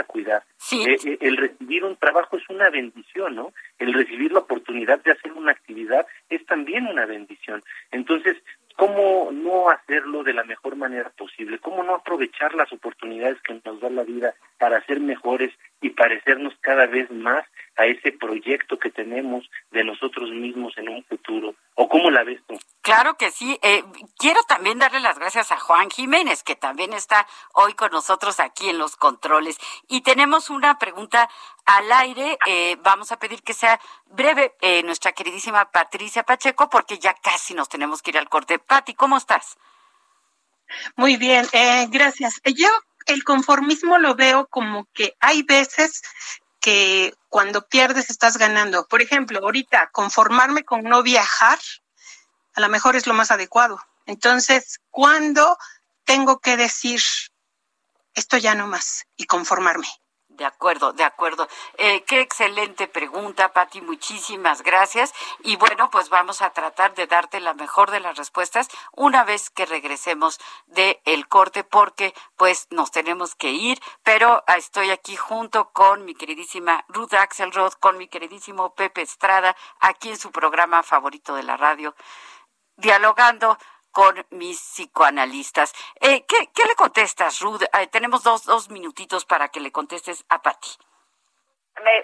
Eh, 0.71 0.97
eh, 1.05 1.19
el 1.21 1.37
recibir 1.37 1.85
un 1.85 1.97
trabajo 1.97 2.37
es 2.37 2.49
una 2.49 2.71
bendición, 2.71 3.35
¿no? 3.35 3.53
El 3.79 3.93
recibir 3.93 4.33
la 4.33 4.41
oportunidad 4.41 5.03
de 5.03 5.13
hacer 5.13 5.33
una 5.33 5.53
actividad 5.53 6.07
es 6.29 6.45
también 6.47 6.87
una 6.87 7.05
bendición. 7.05 7.63
Entonces, 7.91 8.37
¿cómo 8.77 9.31
no 9.33 9.71
hacerlo 9.71 10.23
de 10.23 10.35
la 10.35 10.45
mejor 10.45 10.77
manera 10.77 11.11
posible? 11.11 11.59
¿Cómo 11.59 11.83
no 11.83 11.95
aprovechar 11.95 12.55
las 12.55 12.73
oportunidades 12.73 13.41
que 13.43 13.61
nos 13.65 13.81
da 13.81 13.91
la 13.91 14.05
vida 14.05 14.35
para 14.59 14.85
ser 14.87 15.01
mejores 15.01 15.53
y 15.81 15.91
parecernos 15.91 16.55
cada 16.61 16.87
vez 16.87 17.11
más 17.11 17.45
a 17.77 17.87
ese 17.87 18.13
proyecto 18.13 18.79
que 18.79 18.91
tenemos 18.91 19.49
de 19.71 19.85
nosotros 19.85 20.31
mismos 20.31 20.77
en 20.77 20.89
un 20.89 21.05
futuro. 21.05 21.55
¿O 21.75 21.89
cómo 21.89 22.11
la 22.11 22.23
ves 22.23 22.41
tú? 22.47 22.59
Claro 22.83 23.15
que 23.15 23.31
sí. 23.31 23.59
Eh, 23.63 23.83
también 24.47 24.79
darle 24.79 25.01
las 25.01 25.19
gracias 25.19 25.53
a 25.53 25.59
Juan 25.59 25.91
Jiménez, 25.91 26.43
que 26.43 26.57
también 26.57 26.93
está 26.93 27.27
hoy 27.53 27.75
con 27.75 27.91
nosotros 27.93 28.41
aquí 28.41 28.69
en 28.69 28.79
los 28.79 28.97
controles. 28.97 29.59
Y 29.89 30.03
tenemos 30.03 30.51
una 30.51 30.79
pregunta 30.79 31.29
al 31.65 31.91
aire. 31.93 32.39
Eh, 32.47 32.77
vamos 32.83 33.13
a 33.13 33.19
pedir 33.19 33.43
que 33.43 33.55
sea 33.55 33.81
breve 34.07 34.55
eh, 34.61 34.83
nuestra 34.83 35.13
queridísima 35.13 35.71
Patricia 35.71 36.23
Pacheco, 36.23 36.69
porque 36.71 36.99
ya 36.99 37.15
casi 37.15 37.55
nos 37.55 37.69
tenemos 37.69 38.03
que 38.03 38.11
ir 38.11 38.19
al 38.19 38.29
corte. 38.29 38.59
Pati, 38.59 38.95
¿cómo 38.95 39.17
estás? 39.17 39.57
Muy 40.97 41.17
bien, 41.17 41.47
gracias. 41.91 42.41
Yo 42.45 42.69
el 43.07 43.25
conformismo 43.25 43.99
lo 43.99 44.15
veo 44.15 44.47
como 44.47 44.87
que 44.95 45.17
hay 45.21 45.43
veces 45.43 46.03
que 46.61 47.15
cuando 47.29 47.67
pierdes 47.67 48.09
estás 48.09 48.39
ganando. 48.39 48.87
Por 48.87 49.03
ejemplo, 49.03 49.41
ahorita 49.41 49.91
conformarme 49.93 50.65
con 50.65 50.85
no 50.85 51.03
viajar, 51.03 51.59
a 52.55 52.61
lo 52.61 52.69
mejor 52.69 52.97
es 52.97 53.07
lo 53.07 53.15
más 53.15 53.31
adecuado. 53.31 53.81
Entonces, 54.13 54.79
¿cuándo 54.91 55.57
tengo 56.05 56.39
que 56.39 56.59
decir 56.59 57.01
esto 58.13 58.37
ya 58.37 58.55
no 58.55 58.67
más 58.67 59.07
y 59.17 59.25
conformarme? 59.25 59.89
De 60.29 60.45
acuerdo, 60.45 60.93
de 60.93 61.05
acuerdo. 61.05 61.49
Eh, 61.79 62.05
qué 62.05 62.21
excelente 62.21 62.89
pregunta, 62.89 63.55
Patti. 63.55 63.81
Muchísimas 63.81 64.61
gracias. 64.63 65.15
Y 65.45 65.57
bueno, 65.57 65.91
pues 65.91 66.11
vamos 66.11 66.43
a 66.43 66.51
tratar 66.51 66.95
de 66.95 67.07
darte 67.07 67.41
la 67.41 67.55
mejor 67.55 67.91
de 67.91 68.01
las 68.01 68.19
respuestas 68.19 68.69
una 68.93 69.25
vez 69.25 69.49
que 69.49 69.65
regresemos 69.65 70.39
del 70.67 71.01
el 71.07 71.27
corte, 71.27 71.65
porque 71.65 72.13
pues 72.37 72.67
nos 72.69 72.91
tenemos 72.91 73.35
que 73.35 73.51
ir. 73.51 73.81
Pero 74.03 74.45
estoy 74.59 74.91
aquí 74.91 75.17
junto 75.17 75.71
con 75.73 76.05
mi 76.05 76.15
queridísima 76.15 76.85
Ruth 76.89 77.15
Axelrod, 77.15 77.73
con 77.81 77.97
mi 77.97 78.09
queridísimo 78.09 78.75
Pepe 78.75 79.01
Estrada, 79.01 79.57
aquí 79.81 80.11
en 80.11 80.19
su 80.19 80.31
programa 80.33 80.83
favorito 80.83 81.35
de 81.35 81.45
la 81.45 81.57
radio, 81.57 81.95
dialogando 82.77 83.59
con 83.93 84.25
mis 84.31 84.59
psicoanalistas. 84.59 85.73
Eh, 86.01 86.25
¿qué, 86.27 86.49
¿qué, 86.55 86.65
le 86.67 86.75
contestas, 86.75 87.41
Ruth? 87.41 87.63
Eh, 87.63 87.87
tenemos 87.89 88.25
dos, 88.25 88.45
dos 88.45 88.71
minutitos 88.71 89.25
para 89.25 89.49
que 89.49 89.61
le 89.61 89.71
contestes 89.71 90.25
a 90.29 90.41
Patti. 90.41 90.71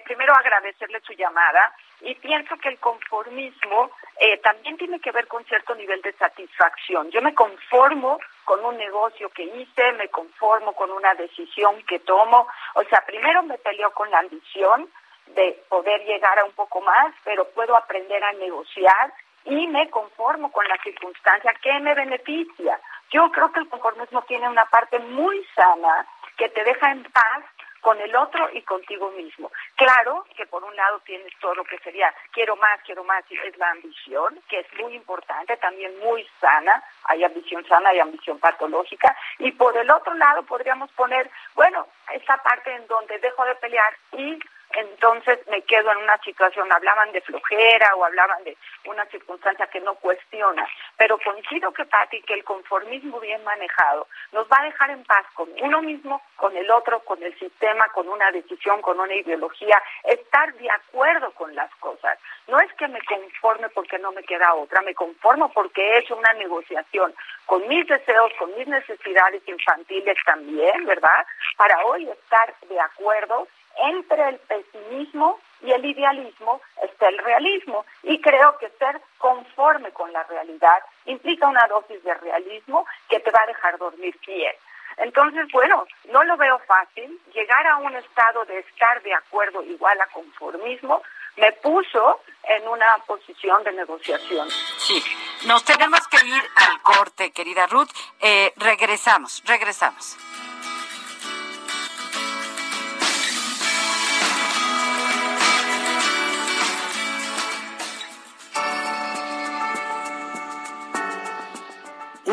primero 0.05 0.35
agradecerle 0.35 1.01
su 1.01 1.15
llamada 1.15 1.75
y 2.01 2.15
pienso 2.17 2.57
que 2.59 2.69
el 2.69 2.79
conformismo 2.79 3.91
eh, 4.21 4.39
también 4.39 4.77
tiene 4.77 5.01
que 5.01 5.13
ver 5.13 5.27
con 5.27 5.45
cierto 5.47 5.75
nivel 5.75 6.01
de 6.03 6.13
satisfacción. 6.13 7.11
Yo 7.11 7.23
me 7.23 7.35
conformo 7.35 8.19
con 8.45 8.65
un 8.65 8.77
negocio 8.77 9.31
que 9.31 9.45
hice, 9.45 9.93
me 9.93 10.09
conformo 10.09 10.73
con 10.75 10.91
una 10.91 11.15
decisión 11.15 11.83
que 11.85 12.01
tomo. 12.01 12.47
O 12.75 12.85
sea, 12.85 13.05
primero 13.07 13.43
me 13.43 13.59
peleo 13.59 13.91
con 13.93 14.11
la 14.11 14.21
ambición 14.21 14.89
de 15.27 15.65
poder 15.69 16.05
llegar 16.05 16.39
a 16.39 16.45
un 16.45 16.53
poco 16.53 16.81
más, 16.81 17.15
pero 17.25 17.49
puedo 17.51 17.77
aprender 17.77 18.23
a 18.25 18.33
negociar 18.33 19.13
y 19.49 19.67
me 19.67 19.89
conformo 19.91 20.53
con 20.53 20.67
la 20.69 20.77
circunstancia 20.83 21.55
que 21.63 21.81
me 21.81 21.95
beneficia. 21.95 22.79
Yo 23.11 23.31
creo 23.33 23.51
que 23.51 23.61
el 23.61 23.69
conformismo 23.69 24.23
tiene 24.23 24.49
una 24.49 24.67
parte 24.67 24.99
muy 24.99 25.45
sana 25.55 26.07
que 26.37 26.49
te 26.51 26.63
deja 26.65 26.93
en 26.93 27.03
paz 27.05 27.45
con 27.81 27.99
el 28.01 28.15
otro 28.15 28.51
y 28.53 28.61
contigo 28.63 29.11
mismo. 29.13 29.51
Claro 29.77 30.27
que 30.37 30.45
por 30.47 30.63
un 30.65 30.75
lado 30.77 31.01
tienes 31.01 31.33
todo 31.41 31.55
lo 31.55 31.65
que 31.65 31.79
sería 31.79 32.13
quiero 32.33 32.57
más, 32.57 32.81
quiero 32.85 33.05
más, 33.05 33.25
y 33.31 33.39
es 33.39 33.57
la 33.57 33.71
ambición, 33.71 34.39
que 34.49 34.61
es 34.61 34.67
muy 34.83 34.95
importante, 34.95 35.57
también 35.57 35.99
muy 36.01 36.27
sana, 36.41 36.83
hay 37.05 37.25
ambición 37.25 37.65
sana, 37.67 37.91
hay 37.91 38.01
ambición 38.01 38.39
patológica, 38.41 39.17
y 39.39 39.53
por 39.53 39.77
el 39.77 39.91
otro 39.91 40.13
lado 40.15 40.43
podríamos 40.43 40.91
poner, 40.93 41.31
bueno, 41.55 41.87
esa 42.13 42.37
parte 42.39 42.75
en 42.75 42.87
donde 42.89 43.19
dejo 43.21 43.45
de 43.45 43.55
pelear 43.55 43.97
y 44.13 44.39
entonces 44.75 45.39
me 45.49 45.63
quedo 45.63 45.91
en 45.93 45.99
una 45.99 46.19
situación, 46.19 46.71
hablaban 46.71 47.11
de 47.13 47.21
flojera 47.23 47.95
o 47.97 48.05
hablaban 48.05 48.45
de 48.45 48.57
una 48.85 49.05
circunstancia 49.07 49.67
que 49.69 49.81
no 49.81 49.95
cuestiona, 49.95 50.67
pero 50.97 51.19
coincido 51.19 51.73
que 51.73 51.85
Pati, 51.87 52.21
que 52.23 52.35
el 52.35 52.45
conformismo 52.45 53.19
bien 53.21 53.43
manejado 53.45 54.07
nos 54.33 54.47
va 54.49 54.59
a 54.61 54.65
dejar 54.65 54.91
en 54.91 55.05
paz 55.05 55.25
con 55.35 55.49
uno 55.61 55.83
mismo, 55.83 56.23
con 56.37 56.57
el 56.57 56.71
otro, 56.71 57.01
con 57.01 57.23
el 57.23 57.37
sistema, 57.39 57.89
con 57.95 58.09
una 58.09 58.31
decisión, 58.31 58.83
con 58.83 59.01
una 59.01 59.15
ideología, 59.15 59.83
estar 60.05 60.53
de 60.55 60.71
acuerdo 60.71 61.33
con 61.33 61.55
las 61.55 61.75
cosas. 61.77 62.19
No 62.47 62.59
es 62.61 62.73
que 62.75 62.89
me 62.89 63.01
conforme 63.03 63.69
porque 63.71 63.99
no 63.99 64.13
me 64.13 64.23
queda 64.23 64.55
otra, 64.55 64.83
me 64.83 64.95
conformo 64.95 65.51
porque 65.53 65.83
he 65.83 65.99
hecho 65.99 66.17
una 66.17 66.33
negociación 66.35 67.15
con 67.47 67.67
mis 67.69 67.87
deseos, 67.87 68.33
con 68.39 68.55
mis 68.57 68.67
necesidades 68.67 69.43
infantiles 69.47 70.17
también, 70.25 70.85
¿verdad? 70.85 71.27
Para 71.57 71.85
hoy 71.87 72.09
estar 72.09 72.55
de 72.69 72.81
acuerdo 72.81 73.49
entre 73.79 74.29
el 74.29 74.39
pesimismo 74.39 75.39
y 75.63 75.73
el 75.73 75.85
idealismo 75.85 76.61
está 76.83 77.09
el 77.09 77.19
realismo. 77.19 77.85
Y 78.03 78.21
creo 78.21 78.57
que 78.59 78.69
ser 78.79 79.01
conforme 79.19 79.91
con 79.93 80.13
la 80.13 80.23
realidad 80.25 80.83
implica 81.07 81.49
una 81.49 81.67
dosis 81.67 82.03
de 82.03 82.15
realismo 82.15 82.87
que 83.09 83.21
te 83.21 83.31
va 83.31 83.43
a 83.43 83.47
dejar 83.47 83.79
dormir 83.79 84.17
bien. 84.27 84.55
Entonces, 84.99 85.47
bueno, 85.53 85.87
no 86.11 86.25
lo 86.25 86.37
veo 86.37 86.59
fácil. 86.61 87.21
Llegar 87.33 87.67
a 87.67 87.77
un 87.77 87.95
estado 87.97 88.45
de 88.47 88.59
estar 88.61 89.03
de 89.03 89.15
acuerdo 89.15 89.63
igual 89.63 90.01
a 90.01 90.07
conformismo 90.09 91.03
me 91.37 91.53
puso 91.53 92.21
en 92.43 92.67
una 92.67 92.99
posición 93.07 93.63
de 93.63 93.73
negociación. 93.73 94.49
Sí, 94.79 95.03
nos 95.47 95.65
tenemos 95.65 96.07
que 96.09 96.17
ir 96.27 96.43
al 96.57 96.83
corte, 96.83 97.31
querida 97.31 97.67
Ruth. 97.67 97.91
Eh, 98.21 98.53
regresamos, 98.57 99.43
regresamos. 99.47 100.17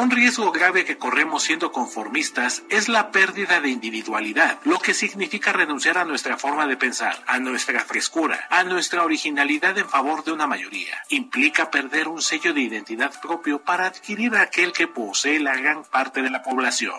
Un 0.06 0.12
riesgo 0.12 0.52
grave 0.52 0.86
que 0.86 1.00
corremos 1.00 1.42
siendo 1.42 1.72
conformistas 1.72 2.62
es 2.70 2.90
la 2.90 3.10
pérdida 3.10 3.60
de 3.60 3.70
individualidad, 3.70 4.60
lo 4.64 4.78
que 4.78 4.94
significa 4.94 5.52
renunciar 5.52 5.98
a 5.98 6.06
nuestra 6.06 6.38
forma 6.38 6.68
de 6.68 6.78
pensar, 6.78 7.24
a 7.26 7.40
nuestra 7.40 7.84
frescura, 7.84 8.46
a 8.52 8.64
nuestra 8.64 9.04
originalidad 9.04 9.76
en 9.80 9.90
favor 9.90 10.24
de 10.24 10.32
una 10.32 10.46
mayoría. 10.46 10.94
Implica 11.10 11.72
perder 11.72 12.08
un 12.08 12.22
sello 12.22 12.54
de 12.54 12.62
identidad 12.62 13.20
propio 13.20 13.64
para 13.64 13.88
adquirir 13.88 14.36
aquel 14.36 14.74
que 14.74 14.88
posee 14.88 15.40
la 15.40 15.56
gran 15.56 15.84
parte 15.84 16.22
de 16.22 16.30
la 16.30 16.44
población. 16.44 16.94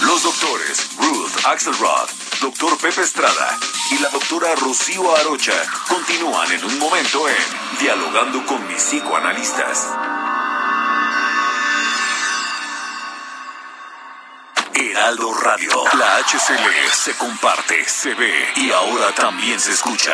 Los 0.00 0.22
doctores 0.22 0.96
Ruth 0.96 1.46
Axelrod, 1.46 2.08
doctor 2.42 2.76
Pepe 2.76 3.02
Estrada 3.02 3.56
y 3.92 3.98
la 3.98 4.08
doctora 4.08 4.52
Rocío 4.56 5.16
Arocha 5.16 5.54
continúan 5.88 6.50
en 6.50 6.64
un 6.64 6.78
momento 6.80 7.28
en 7.28 7.36
Dialogando 7.78 8.44
con 8.46 8.66
mis 8.66 8.82
psicoanalistas. 8.82 9.88
Heraldo 14.74 15.32
Radio, 15.34 15.84
la 15.96 16.16
HCL 16.18 16.92
se 16.92 17.16
comparte, 17.16 17.88
se 17.88 18.12
ve 18.14 18.52
y 18.56 18.72
ahora 18.72 19.14
también 19.14 19.60
se 19.60 19.70
escucha. 19.70 20.12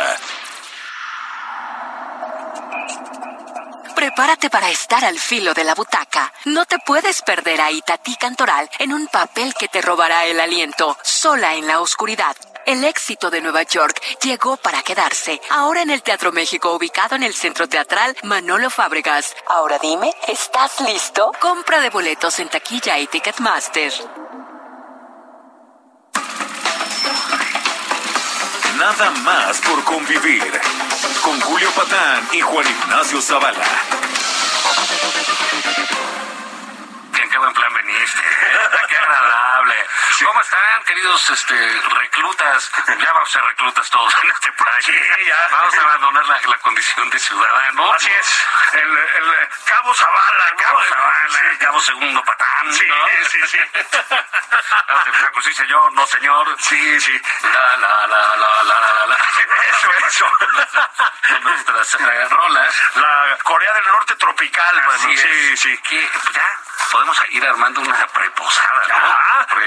Prepárate 4.08 4.48
para 4.48 4.70
estar 4.70 5.04
al 5.04 5.18
filo 5.18 5.52
de 5.52 5.64
la 5.64 5.74
butaca. 5.74 6.32
No 6.46 6.64
te 6.64 6.78
puedes 6.78 7.20
perder 7.20 7.60
a 7.60 7.70
Itatí 7.70 8.16
Cantoral 8.16 8.70
en 8.78 8.94
un 8.94 9.06
papel 9.06 9.52
que 9.52 9.68
te 9.68 9.82
robará 9.82 10.24
el 10.24 10.40
aliento, 10.40 10.96
sola 11.02 11.56
en 11.56 11.66
la 11.66 11.80
oscuridad. 11.80 12.34
El 12.64 12.84
éxito 12.84 13.28
de 13.28 13.42
Nueva 13.42 13.64
York 13.64 14.00
llegó 14.22 14.56
para 14.56 14.82
quedarse. 14.82 15.42
Ahora 15.50 15.82
en 15.82 15.90
el 15.90 16.02
Teatro 16.02 16.32
México, 16.32 16.72
ubicado 16.72 17.16
en 17.16 17.22
el 17.22 17.34
Centro 17.34 17.68
Teatral 17.68 18.16
Manolo 18.22 18.70
Fábregas. 18.70 19.36
Ahora 19.46 19.78
dime, 19.78 20.10
¿estás 20.26 20.80
listo? 20.80 21.30
Compra 21.38 21.78
de 21.80 21.90
boletos 21.90 22.38
en 22.38 22.48
taquilla 22.48 22.98
y 22.98 23.08
Ticketmaster. 23.08 23.92
Nada 28.78 29.10
más 29.22 29.60
por 29.60 29.82
convivir. 29.82 30.42
Con 31.22 31.40
Julio 31.40 31.68
Patán 31.72 32.28
y 32.32 32.40
Juan 32.40 32.64
Ignacio 32.64 33.20
Zavala. 33.20 33.97
Qué 37.46 37.52
plan 37.52 37.72
veniste. 37.74 38.22
¿Cómo 40.24 40.40
están, 40.40 40.84
queridos 40.84 41.30
este, 41.30 41.80
reclutas? 41.94 42.70
Ya 42.98 43.12
vamos 43.12 43.28
a 43.28 43.32
ser 43.32 43.42
reclutas 43.44 43.90
todos 43.90 44.14
en 44.22 44.30
este 44.30 44.52
país. 44.52 44.86
ya. 45.26 45.48
Vamos 45.52 45.74
a 45.74 45.80
abandonar 45.82 46.26
la, 46.26 46.40
la 46.48 46.58
condición 46.58 47.08
de 47.10 47.18
ciudadano. 47.18 47.92
Así 47.92 48.10
es. 48.10 48.44
El, 48.72 48.98
el 48.98 49.48
Cabo 49.64 49.94
Zavala, 49.94 50.50
¿no? 50.50 50.56
Cabo 50.56 50.82
Zavala, 50.84 51.58
Cabo 51.58 51.80
Segundo 51.80 52.24
Patán. 52.24 52.72
Sí, 52.72 52.86
¿no? 52.88 53.28
sí, 53.28 53.38
sí. 53.46 53.58
Con 55.32 55.42
sí, 55.42 55.54
señor, 55.54 55.92
no, 55.92 56.06
señor. 56.06 56.56
Sí, 56.60 57.00
sí. 57.00 57.20
La, 57.42 57.76
la, 57.76 58.06
la, 58.06 58.36
la, 58.36 58.62
la, 58.64 58.80
la, 58.80 59.06
la. 59.06 59.16
Eso, 59.16 59.90
eso. 60.06 60.26
Nuestras 61.42 61.94
eh, 61.94 62.28
rolas. 62.30 62.74
La 62.96 63.38
Corea 63.44 63.72
del 63.74 63.86
Norte 63.86 64.14
tropical. 64.16 64.82
Así 64.94 65.12
es. 65.12 65.20
Sí, 65.20 65.56
sí. 65.56 65.78
Que 65.82 66.10
pues, 66.12 66.34
ya 66.34 66.60
podemos 66.90 67.22
ir 67.30 67.46
armando 67.46 67.80
una 67.80 68.06
preposada, 68.08 68.82
¿no? 68.88 69.57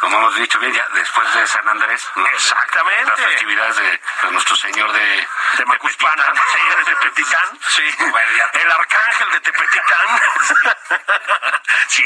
Como 0.00 0.16
hemos 0.18 0.34
dicho 0.36 0.58
bien, 0.58 0.72
ya 0.72 0.86
después 0.94 1.32
de 1.34 1.46
San 1.46 1.68
Andrés. 1.68 2.02
¿no? 2.14 2.26
Exactamente. 2.26 3.04
Las 3.10 3.20
festividades 3.20 3.76
de, 3.76 4.00
de 4.22 4.30
nuestro 4.32 4.56
señor 4.56 4.92
de... 4.92 5.26
De 5.58 5.64
Macuspana, 5.66 6.32
sí, 6.52 6.58
de 6.76 6.84
Tepeticán. 6.84 7.58
Sí. 7.68 7.82
Bueno, 7.98 8.30
ya- 8.36 8.50
El 8.60 8.70
arcángel 8.72 9.30
de 9.32 9.40
Tepeticán. 9.40 10.20
sí, 11.88 12.04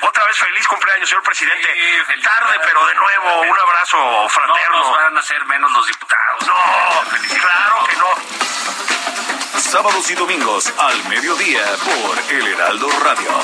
otra 0.00 0.24
vez 0.26 0.38
feliz 0.38 0.66
cumpleaños, 0.68 1.08
señor 1.08 1.22
presidente. 1.22 1.68
Sí. 1.74 2.22
Tarde, 2.22 2.58
pero 2.64 2.86
de 2.86 2.94
nuevo, 2.94 3.40
un 3.42 3.58
abrazo 3.58 3.96
No 3.98 4.28
fraterno. 4.28 4.78
nos 4.78 4.96
van 4.96 5.16
a 5.16 5.20
hacer 5.20 5.44
menos 5.46 5.70
los 5.72 5.86
diputados. 5.86 6.46
No, 6.46 7.02
claro 7.40 7.84
que 7.88 7.96
no. 7.96 9.60
Sábados 9.60 10.10
y 10.10 10.14
domingos 10.14 10.72
al 10.78 11.04
mediodía 11.04 11.64
por 11.84 12.18
El 12.32 12.46
Heraldo 12.48 12.88
Radio. 13.04 13.42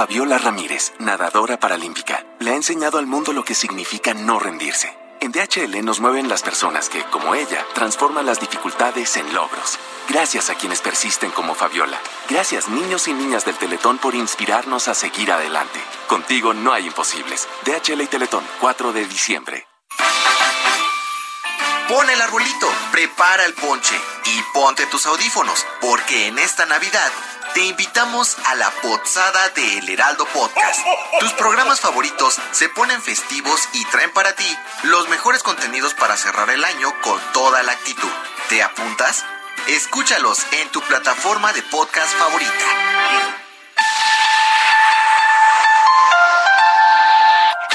Fabiola 0.00 0.38
Ramírez, 0.38 0.94
nadadora 0.98 1.60
paralímpica, 1.60 2.24
le 2.38 2.52
ha 2.52 2.54
enseñado 2.54 2.96
al 2.96 3.06
mundo 3.06 3.34
lo 3.34 3.44
que 3.44 3.54
significa 3.54 4.14
no 4.14 4.38
rendirse. 4.38 4.96
En 5.20 5.30
DHL 5.30 5.84
nos 5.84 6.00
mueven 6.00 6.26
las 6.26 6.40
personas 6.40 6.88
que, 6.88 7.04
como 7.10 7.34
ella, 7.34 7.66
transforman 7.74 8.24
las 8.24 8.40
dificultades 8.40 9.18
en 9.18 9.34
logros. 9.34 9.78
Gracias 10.08 10.48
a 10.48 10.54
quienes 10.54 10.80
persisten 10.80 11.30
como 11.32 11.54
Fabiola. 11.54 11.98
Gracias 12.30 12.70
niños 12.70 13.08
y 13.08 13.12
niñas 13.12 13.44
del 13.44 13.58
Teletón 13.58 13.98
por 13.98 14.14
inspirarnos 14.14 14.88
a 14.88 14.94
seguir 14.94 15.32
adelante. 15.32 15.78
Contigo 16.08 16.54
no 16.54 16.72
hay 16.72 16.86
imposibles. 16.86 17.46
DHL 17.66 18.00
y 18.00 18.06
Teletón, 18.06 18.44
4 18.58 18.94
de 18.94 19.04
diciembre. 19.04 19.66
Pon 21.88 22.08
el 22.08 22.22
arbolito, 22.22 22.68
prepara 22.90 23.44
el 23.44 23.52
ponche 23.52 24.00
y 24.24 24.42
ponte 24.54 24.86
tus 24.86 25.04
audífonos, 25.04 25.66
porque 25.80 26.28
en 26.28 26.38
esta 26.38 26.64
Navidad 26.64 27.10
te 27.54 27.64
invitamos 27.64 28.36
a 28.46 28.54
la 28.54 28.70
Potsada 28.82 29.48
de 29.50 29.78
El 29.78 29.88
Heraldo 29.88 30.24
Podcast. 30.26 30.80
Tus 31.18 31.32
programas 31.32 31.80
favoritos 31.80 32.38
se 32.52 32.68
ponen 32.68 33.02
festivos 33.02 33.68
y 33.72 33.84
traen 33.86 34.12
para 34.12 34.34
ti 34.34 34.46
los 34.84 35.08
mejores 35.08 35.42
contenidos 35.42 35.94
para 35.94 36.16
cerrar 36.16 36.50
el 36.50 36.64
año 36.64 36.92
con 37.02 37.20
toda 37.32 37.62
la 37.62 37.72
actitud. 37.72 38.10
¿Te 38.48 38.62
apuntas? 38.62 39.24
Escúchalos 39.68 40.46
en 40.52 40.68
tu 40.70 40.80
plataforma 40.82 41.52
de 41.52 41.62
podcast 41.64 42.12
favorita. 42.16 42.64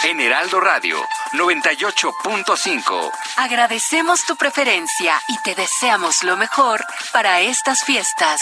En 0.03 0.19
Heraldo 0.19 0.61
Radio 0.61 1.03
98.5. 1.33 3.11
Agradecemos 3.37 4.23
tu 4.25 4.35
preferencia 4.35 5.19
y 5.27 5.37
te 5.41 5.55
deseamos 5.55 6.23
lo 6.23 6.37
mejor 6.37 6.85
para 7.11 7.41
estas 7.41 7.83
fiestas. 7.83 8.41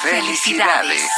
Felicidades. 0.00 1.10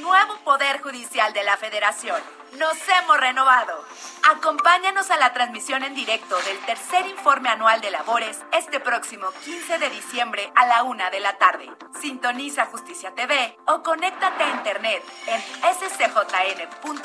Nuevo 0.00 0.36
Poder 0.44 0.80
Judicial 0.82 1.32
de 1.32 1.44
la 1.44 1.56
Federación. 1.56 2.20
Nos 2.58 2.76
hemos 2.88 3.16
renovado. 3.18 3.84
Acompáñanos 4.28 5.10
a 5.10 5.16
la 5.16 5.32
transmisión 5.32 5.82
en 5.82 5.94
directo 5.94 6.36
del 6.42 6.58
tercer 6.60 7.06
informe 7.06 7.48
anual 7.48 7.80
de 7.80 7.90
labores 7.90 8.38
este 8.52 8.80
próximo 8.80 9.26
15 9.44 9.78
de 9.78 9.90
diciembre 9.90 10.52
a 10.54 10.66
la 10.66 10.82
una 10.82 11.10
de 11.10 11.20
la 11.20 11.38
tarde. 11.38 11.70
Sintoniza 12.00 12.66
Justicia 12.66 13.14
TV 13.14 13.56
o 13.66 13.82
conéctate 13.82 14.44
a 14.44 14.50
internet 14.50 15.02
en 15.26 15.40
scjn.gov.mx 15.74 17.00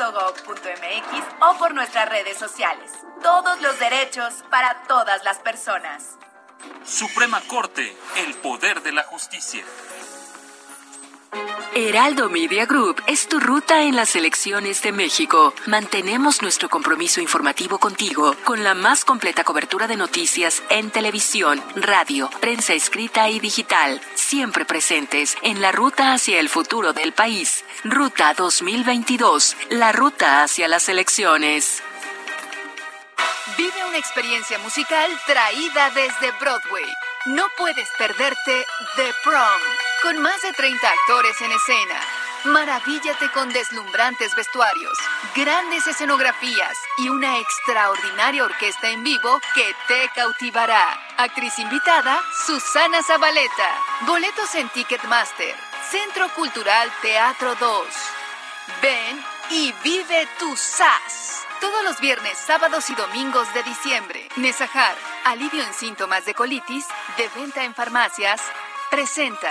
o 1.41 1.57
por 1.57 1.73
nuestras 1.73 2.09
redes 2.09 2.37
sociales. 2.37 2.91
Todos 3.21 3.61
los 3.61 3.79
derechos 3.79 4.43
para 4.49 4.83
todas 4.83 5.23
las 5.23 5.39
personas. 5.39 6.17
Suprema 6.85 7.41
Corte, 7.47 7.95
el 8.17 8.35
poder 8.35 8.81
de 8.81 8.91
la 8.91 9.03
justicia. 9.03 9.63
Heraldo 11.73 12.29
Media 12.29 12.65
Group 12.65 13.01
es 13.07 13.29
tu 13.29 13.39
ruta 13.39 13.83
en 13.83 13.95
las 13.95 14.17
elecciones 14.17 14.81
de 14.81 14.91
México. 14.91 15.53
Mantenemos 15.67 16.41
nuestro 16.41 16.69
compromiso 16.69 17.21
informativo 17.21 17.77
contigo 17.77 18.35
con 18.43 18.63
la 18.63 18.73
más 18.73 19.05
completa 19.05 19.45
cobertura 19.45 19.87
de 19.87 19.95
noticias 19.95 20.61
en 20.69 20.91
televisión, 20.91 21.63
radio, 21.75 22.29
prensa 22.41 22.73
escrita 22.73 23.29
y 23.29 23.39
digital, 23.39 24.01
siempre 24.15 24.65
presentes 24.65 25.37
en 25.43 25.61
la 25.61 25.71
ruta 25.71 26.11
hacia 26.11 26.41
el 26.41 26.49
futuro 26.49 26.91
del 26.91 27.13
país. 27.13 27.63
Ruta 27.85 28.33
2022, 28.33 29.55
la 29.69 29.93
ruta 29.93 30.43
hacia 30.43 30.67
las 30.67 30.89
elecciones. 30.89 31.81
Vive 33.57 33.85
una 33.87 33.97
experiencia 33.97 34.59
musical 34.59 35.09
traída 35.25 35.89
desde 35.91 36.31
Broadway. 36.39 36.85
No 37.27 37.45
puedes 37.57 37.87
perderte 37.97 38.65
The 38.97 39.13
Prom, 39.23 39.61
con 40.01 40.17
más 40.21 40.41
de 40.41 40.51
30 40.53 40.89
actores 40.89 41.39
en 41.41 41.51
escena. 41.51 41.99
Maravíllate 42.45 43.29
con 43.31 43.49
deslumbrantes 43.49 44.35
vestuarios, 44.35 44.97
grandes 45.35 45.85
escenografías 45.85 46.77
y 46.97 47.09
una 47.09 47.37
extraordinaria 47.37 48.43
orquesta 48.43 48.89
en 48.89 49.03
vivo 49.03 49.39
que 49.53 49.75
te 49.87 50.09
cautivará. 50.15 50.99
Actriz 51.17 51.59
invitada, 51.59 52.19
Susana 52.45 53.03
Zabaleta. 53.03 53.69
Boletos 54.07 54.55
en 54.55 54.69
Ticketmaster. 54.69 55.55
Centro 55.89 56.29
Cultural 56.33 56.89
Teatro 57.01 57.55
2. 57.55 57.87
Ven 58.81 59.23
y 59.51 59.73
vive 59.83 60.27
tu 60.39 60.55
SAS. 60.55 61.45
Todos 61.59 61.83
los 61.83 61.99
viernes, 61.99 62.37
sábados 62.39 62.89
y 62.89 62.95
domingos 62.95 63.53
de 63.53 63.61
diciembre. 63.63 64.27
Nesajar, 64.37 64.95
alivio 65.25 65.61
en 65.63 65.73
síntomas 65.75 66.25
de 66.25 66.33
colitis, 66.33 66.87
de 67.17 67.29
venta 67.35 67.63
en 67.63 67.75
farmacias, 67.75 68.41
presenta. 68.91 69.47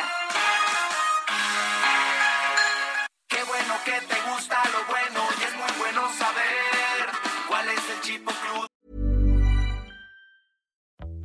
Qué 3.29 3.43
bueno 3.47 3.75
que 3.85 3.93
te 3.93 4.19
gusta 4.31 4.57
lo 4.75 4.81
bueno 4.93 5.21
y 5.39 5.43
es 5.45 5.55
muy 5.57 5.73
bueno 5.79 6.03
saber 6.13 7.09
cuál 7.49 7.69
es 7.69 7.91
el 7.91 8.01
Chipo 8.03 8.33
Club. 8.33 8.67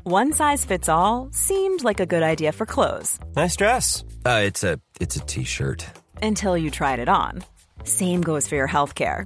One 0.07 0.31
size 0.33 0.63
fits 0.65 0.87
all 0.87 1.29
seemed 1.31 1.83
like 1.83 1.99
a 1.99 2.05
good 2.05 2.21
idea 2.21 2.51
for 2.51 2.65
clothes 2.67 3.17
Nice 3.35 3.55
dress. 3.55 4.03
Uh, 4.25 4.41
it's 4.45 4.63
a 4.63 4.79
it's 4.99 5.15
a 5.15 5.19
t-shirt. 5.25 5.85
until 6.21 6.57
you 6.57 6.69
tried 6.71 6.99
it 6.99 7.09
on. 7.09 7.43
Same 7.83 8.21
goes 8.21 8.47
for 8.47 8.55
your 8.55 8.67
healthcare. 8.67 9.25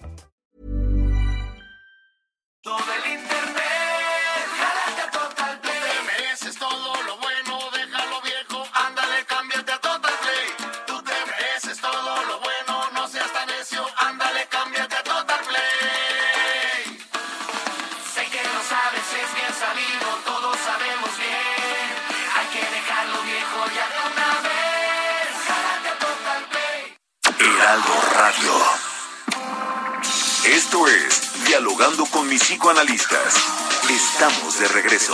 Estamos 32.83 34.59
de 34.59 34.67
regreso. 34.69 35.13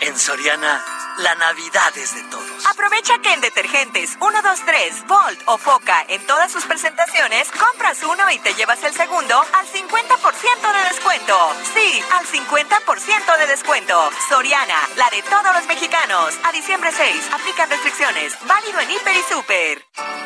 En 0.00 0.18
Soriana, 0.18 0.84
la 1.16 1.34
Navidad 1.36 1.96
es 1.96 2.14
de 2.14 2.24
todos. 2.24 2.66
Aprovecha 2.66 3.18
que 3.20 3.32
en 3.32 3.40
detergentes 3.40 4.18
1, 4.20 4.42
2, 4.42 4.60
3, 4.66 5.06
Volt 5.06 5.40
o 5.46 5.56
Foca 5.56 6.04
en 6.08 6.26
todas 6.26 6.52
sus 6.52 6.64
presentaciones, 6.64 7.50
compras 7.52 8.02
uno 8.02 8.30
y 8.30 8.38
te 8.38 8.52
llevas 8.52 8.84
el 8.84 8.92
segundo 8.92 9.42
al 9.54 9.66
50% 9.66 10.72
de 10.74 10.88
descuento. 10.90 11.34
Sí, 11.72 12.04
al 12.12 12.26
50% 12.26 13.38
de 13.38 13.46
descuento. 13.46 14.10
Soriana, 14.28 14.76
la 14.96 15.08
de 15.08 15.22
todos 15.22 15.54
los 15.54 15.66
mexicanos. 15.66 16.34
A 16.44 16.52
diciembre 16.52 16.92
6, 16.94 17.30
aplican 17.32 17.70
restricciones. 17.70 18.34
Válido 18.46 18.78
en 18.80 18.90
Hiper 18.90 19.16
y 19.16 19.22
Super. 19.22 20.25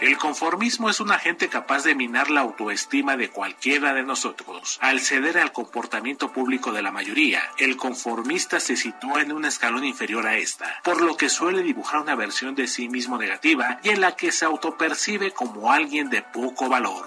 El 0.00 0.18
conformismo 0.18 0.90
es 0.90 1.00
un 1.00 1.10
agente 1.10 1.48
capaz 1.48 1.84
de 1.84 1.94
minar 1.94 2.28
la 2.28 2.42
autoestima 2.42 3.16
de 3.16 3.30
cualquiera 3.30 3.94
de 3.94 4.02
nosotros. 4.02 4.78
Al 4.82 5.00
ceder 5.00 5.38
al 5.38 5.52
comportamiento 5.52 6.32
público 6.32 6.70
de 6.70 6.82
la 6.82 6.92
mayoría, 6.92 7.40
el 7.56 7.78
conformista 7.78 8.60
se 8.60 8.76
sitúa 8.76 9.22
en 9.22 9.32
un 9.32 9.46
escalón 9.46 9.84
inferior 9.84 10.26
a 10.26 10.36
esta, 10.36 10.80
por 10.84 11.00
lo 11.00 11.16
que 11.16 11.30
suele 11.30 11.62
dibujar 11.62 12.02
una 12.02 12.14
versión 12.14 12.54
de 12.54 12.68
sí 12.68 12.90
mismo 12.90 13.16
negativa 13.16 13.80
y 13.82 13.88
en 13.88 14.02
la 14.02 14.16
que 14.16 14.32
se 14.32 14.44
autopercibe 14.44 15.30
como 15.30 15.72
alguien 15.72 16.10
de 16.10 16.20
poco 16.20 16.68
valor. 16.68 17.06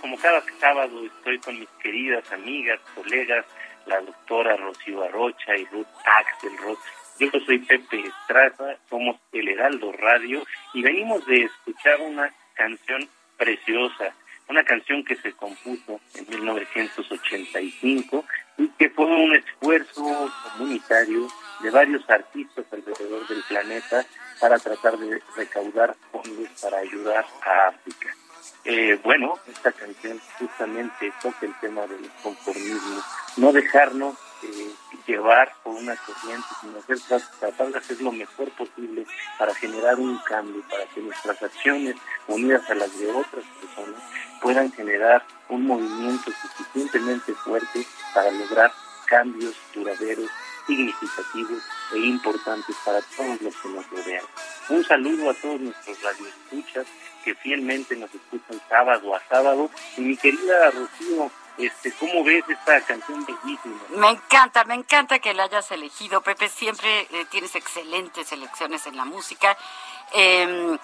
Como 0.00 0.16
cada 0.18 0.42
sábado 0.60 1.04
estoy 1.04 1.38
con 1.38 1.58
mis 1.58 1.68
queridas 1.82 2.30
amigas, 2.32 2.80
colegas, 2.94 3.44
la 3.86 4.00
doctora 4.00 4.56
Rocío 4.56 5.02
Arrocha 5.02 5.56
y 5.56 5.64
Ruth 5.66 5.86
Axelrod. 6.04 6.78
Yo 7.18 7.30
soy 7.46 7.58
Pepe 7.60 8.00
Estrada, 8.00 8.78
somos 8.90 9.16
El 9.32 9.48
Heraldo 9.48 9.92
Radio 9.92 10.44
y 10.74 10.82
venimos 10.82 11.24
de 11.26 11.44
escuchar 11.44 12.00
una 12.00 12.32
canción 12.54 13.08
preciosa, 13.36 14.14
una 14.48 14.64
canción 14.64 15.04
que 15.04 15.16
se 15.16 15.32
compuso 15.32 16.00
en 16.14 16.28
1985 16.28 18.24
y 18.58 18.68
que 18.78 18.90
fue 18.90 19.06
un 19.06 19.34
esfuerzo 19.34 20.30
comunitario 20.52 21.28
de 21.60 21.70
varios 21.70 22.08
artistas 22.10 22.66
alrededor 22.70 23.26
del 23.28 23.42
planeta 23.48 24.04
para 24.40 24.58
tratar 24.58 24.98
de 24.98 25.22
recaudar 25.36 25.96
fondos 26.12 26.48
para 26.60 26.78
ayudar 26.78 27.24
a 27.42 27.68
África. 27.68 28.14
Eh, 28.68 28.98
bueno, 29.04 29.38
esta 29.46 29.70
canción 29.70 30.20
justamente 30.40 31.12
toca 31.22 31.46
el 31.46 31.54
tema 31.60 31.86
del 31.86 32.10
conformismo, 32.20 33.00
no 33.36 33.52
dejarnos 33.52 34.16
eh, 34.42 34.74
llevar 35.06 35.54
por 35.62 35.76
una 35.76 35.94
corriente, 35.94 36.48
sino 36.60 36.78
hacer, 36.78 36.98
tratar 37.38 37.70
de 37.70 37.78
hacer 37.78 38.00
lo 38.00 38.10
mejor 38.10 38.50
posible 38.56 39.06
para 39.38 39.54
generar 39.54 40.00
un 40.00 40.18
cambio, 40.18 40.64
para 40.68 40.84
que 40.86 41.00
nuestras 41.00 41.40
acciones, 41.44 41.94
unidas 42.26 42.68
a 42.68 42.74
las 42.74 42.98
de 42.98 43.08
otras 43.08 43.44
personas, 43.60 44.02
puedan 44.42 44.72
generar 44.72 45.24
un 45.48 45.64
movimiento 45.64 46.32
suficientemente 46.32 47.34
fuerte 47.34 47.86
para 48.12 48.32
lograr 48.32 48.72
cambios 49.06 49.54
duraderos, 49.74 50.28
significativos 50.66 51.62
e 51.94 51.98
importantes 51.98 52.74
para 52.84 53.00
todos 53.16 53.40
los 53.40 53.56
que 53.58 53.68
nos 53.68 53.88
rodean. 53.90 54.24
Un 54.70 54.84
saludo 54.84 55.30
a 55.30 55.34
todos 55.34 55.60
nuestros 55.60 56.02
radioescuchas 56.02 56.86
que 57.26 57.34
fielmente 57.34 57.96
nos 57.96 58.14
escuchan 58.14 58.60
sábado 58.68 59.12
a 59.12 59.20
sábado. 59.28 59.68
Y 59.96 60.02
mi 60.02 60.16
querida 60.16 60.70
este, 61.58 61.90
¿cómo 61.98 62.22
ves 62.22 62.44
esta 62.48 62.80
canción 62.82 63.26
bellísima? 63.26 63.80
Me 63.96 64.10
encanta, 64.10 64.62
me 64.64 64.74
encanta 64.74 65.18
que 65.18 65.34
la 65.34 65.44
hayas 65.44 65.72
elegido, 65.72 66.20
Pepe. 66.20 66.48
Siempre 66.48 67.00
eh, 67.00 67.26
tienes 67.28 67.56
excelentes 67.56 68.28
selecciones 68.28 68.86
en 68.86 68.96
la 68.96 69.04
música. 69.04 69.56
Eh, 70.14 70.78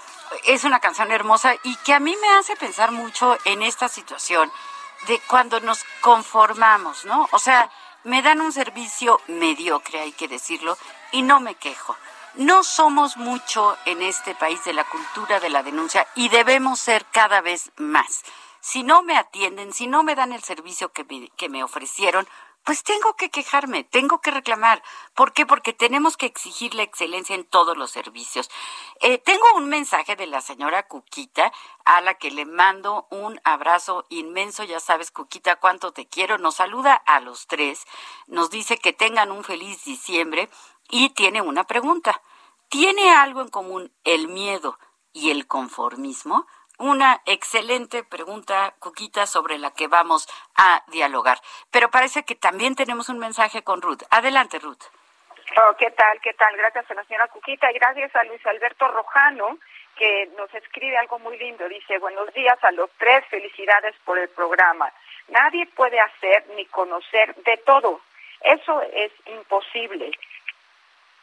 es 0.46 0.64
una 0.64 0.80
canción 0.80 1.12
hermosa 1.12 1.54
y 1.62 1.76
que 1.76 1.94
a 1.94 2.00
mí 2.00 2.16
me 2.20 2.28
hace 2.30 2.56
pensar 2.56 2.90
mucho 2.90 3.38
en 3.44 3.62
esta 3.62 3.88
situación 3.88 4.50
de 5.06 5.20
cuando 5.28 5.60
nos 5.60 5.84
conformamos, 6.00 7.04
¿no? 7.04 7.28
O 7.30 7.38
sea, 7.38 7.70
me 8.02 8.20
dan 8.20 8.40
un 8.40 8.52
servicio 8.52 9.20
mediocre, 9.28 10.00
hay 10.00 10.12
que 10.12 10.26
decirlo, 10.26 10.76
y 11.12 11.22
no 11.22 11.38
me 11.38 11.54
quejo. 11.54 11.96
No 12.34 12.64
somos 12.64 13.18
mucho 13.18 13.76
en 13.84 14.00
este 14.00 14.34
país 14.34 14.64
de 14.64 14.72
la 14.72 14.84
cultura 14.84 15.38
de 15.38 15.50
la 15.50 15.62
denuncia 15.62 16.06
y 16.14 16.30
debemos 16.30 16.80
ser 16.80 17.04
cada 17.12 17.42
vez 17.42 17.72
más. 17.76 18.22
Si 18.60 18.82
no 18.82 19.02
me 19.02 19.18
atienden, 19.18 19.74
si 19.74 19.86
no 19.86 20.02
me 20.02 20.14
dan 20.14 20.32
el 20.32 20.42
servicio 20.42 20.92
que 20.92 21.04
me, 21.04 21.28
que 21.36 21.50
me 21.50 21.62
ofrecieron, 21.62 22.26
pues 22.64 22.84
tengo 22.84 23.16
que 23.16 23.28
quejarme, 23.28 23.84
tengo 23.84 24.20
que 24.20 24.30
reclamar. 24.30 24.82
¿Por 25.14 25.32
qué? 25.32 25.46
Porque 25.46 25.72
tenemos 25.72 26.16
que 26.16 26.26
exigir 26.26 26.74
la 26.74 26.84
excelencia 26.84 27.34
en 27.34 27.44
todos 27.44 27.76
los 27.76 27.90
servicios. 27.90 28.48
Eh, 29.00 29.18
tengo 29.18 29.44
un 29.56 29.68
mensaje 29.68 30.14
de 30.14 30.26
la 30.26 30.40
señora 30.40 30.86
Cuquita, 30.86 31.52
a 31.84 32.00
la 32.00 32.14
que 32.14 32.30
le 32.30 32.44
mando 32.44 33.08
un 33.10 33.40
abrazo 33.42 34.06
inmenso. 34.10 34.62
Ya 34.62 34.78
sabes, 34.78 35.10
Cuquita, 35.10 35.56
cuánto 35.56 35.92
te 35.92 36.06
quiero. 36.06 36.38
Nos 36.38 36.56
saluda 36.56 36.94
a 36.94 37.20
los 37.20 37.46
tres, 37.46 37.84
nos 38.26 38.50
dice 38.50 38.78
que 38.78 38.92
tengan 38.92 39.32
un 39.32 39.42
feliz 39.42 39.84
diciembre 39.84 40.48
y 40.92 41.08
tiene 41.14 41.40
una 41.40 41.64
pregunta. 41.64 42.20
¿Tiene 42.68 43.10
algo 43.10 43.40
en 43.40 43.48
común 43.48 43.90
el 44.04 44.28
miedo 44.28 44.78
y 45.12 45.30
el 45.30 45.48
conformismo? 45.48 46.46
Una 46.78 47.22
excelente 47.26 48.04
pregunta, 48.04 48.74
Cuquita, 48.78 49.26
sobre 49.26 49.58
la 49.58 49.72
que 49.72 49.88
vamos 49.88 50.28
a 50.54 50.84
dialogar. 50.88 51.38
Pero 51.70 51.90
parece 51.90 52.24
que 52.24 52.34
también 52.34 52.76
tenemos 52.76 53.08
un 53.08 53.18
mensaje 53.18 53.64
con 53.64 53.80
Ruth. 53.82 54.02
Adelante, 54.10 54.58
Ruth. 54.58 54.82
Oh, 55.56 55.74
¿Qué 55.78 55.90
tal? 55.90 56.20
¿Qué 56.20 56.34
tal? 56.34 56.56
Gracias 56.56 56.90
a 56.90 56.94
la 56.94 57.04
señora 57.04 57.28
Cuquita 57.28 57.70
y 57.70 57.74
gracias 57.74 58.14
a 58.14 58.24
Luis 58.24 58.44
Alberto 58.46 58.86
Rojano, 58.88 59.58
que 59.96 60.30
nos 60.36 60.52
escribe 60.54 60.96
algo 60.98 61.18
muy 61.18 61.38
lindo. 61.38 61.68
Dice, 61.68 61.98
buenos 61.98 62.32
días 62.34 62.62
a 62.62 62.70
los 62.72 62.90
tres, 62.98 63.24
felicidades 63.26 63.94
por 64.04 64.18
el 64.18 64.28
programa. 64.28 64.92
Nadie 65.28 65.66
puede 65.66 66.00
hacer 66.00 66.46
ni 66.54 66.66
conocer 66.66 67.34
de 67.36 67.56
todo. 67.58 68.00
Eso 68.42 68.82
es 68.92 69.12
imposible. 69.26 70.10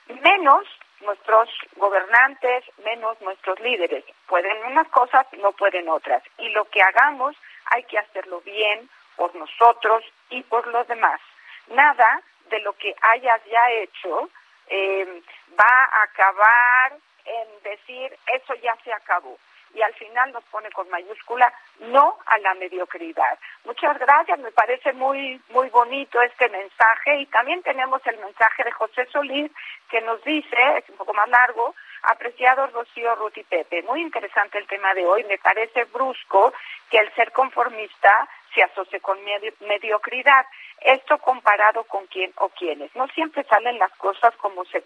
Menos 0.09 0.65
nuestros 1.01 1.49
gobernantes, 1.75 2.63
menos 2.83 3.19
nuestros 3.21 3.59
líderes. 3.59 4.03
Pueden 4.27 4.63
unas 4.65 4.87
cosas, 4.89 5.25
no 5.37 5.51
pueden 5.53 5.87
otras. 5.89 6.23
Y 6.37 6.49
lo 6.49 6.65
que 6.65 6.81
hagamos 6.81 7.35
hay 7.65 7.83
que 7.83 7.97
hacerlo 7.97 8.41
bien 8.41 8.89
por 9.15 9.33
nosotros 9.35 10.03
y 10.29 10.41
por 10.43 10.67
los 10.67 10.87
demás. 10.87 11.21
Nada 11.69 12.21
de 12.49 12.59
lo 12.61 12.73
que 12.73 12.95
hayas 13.01 13.41
ya 13.45 13.71
hecho 13.71 14.29
eh, 14.67 15.21
va 15.59 15.89
a 15.91 16.03
acabar 16.03 16.97
en 17.25 17.63
decir 17.63 18.17
eso 18.33 18.55
ya 18.55 18.75
se 18.83 18.91
acabó 18.91 19.37
y 19.73 19.82
al 19.82 19.93
final 19.93 20.32
nos 20.32 20.43
pone 20.45 20.69
con 20.71 20.89
mayúscula 20.89 21.51
no 21.79 22.17
a 22.25 22.38
la 22.39 22.53
mediocridad. 22.55 23.38
Muchas 23.65 23.97
gracias, 23.97 24.39
me 24.39 24.51
parece 24.51 24.93
muy 24.93 25.41
muy 25.49 25.69
bonito 25.69 26.21
este 26.21 26.49
mensaje 26.49 27.17
y 27.17 27.25
también 27.27 27.62
tenemos 27.63 28.05
el 28.05 28.17
mensaje 28.17 28.63
de 28.63 28.71
José 28.71 29.05
Solís 29.12 29.51
que 29.89 30.01
nos 30.01 30.23
dice, 30.23 30.58
es 30.77 30.89
un 30.89 30.97
poco 30.97 31.13
más 31.13 31.29
largo, 31.29 31.75
apreciado 32.03 32.67
Rocío, 32.67 33.15
Ruth 33.15 33.38
y 33.38 33.43
Pepe, 33.43 33.84
muy 33.84 34.01
interesante 34.01 34.58
el 34.58 34.67
tema 34.67 34.93
de 34.93 35.05
hoy, 35.05 35.23
me 35.25 35.38
parece 35.38 35.86
brusco 35.86 36.53
que 36.89 36.97
el 36.97 37.13
ser 37.13 37.32
conformista 37.32 38.27
se 38.53 38.63
asocie 38.63 38.99
con 38.99 39.17
mediocridad. 39.62 40.45
Esto 40.81 41.17
comparado 41.17 41.83
con 41.83 42.07
quién 42.07 42.31
o 42.38 42.49
quiénes. 42.49 42.95
No 42.95 43.07
siempre 43.09 43.43
salen 43.43 43.77
las 43.79 43.91
cosas 43.97 44.33
como 44.38 44.63
se, 44.65 44.81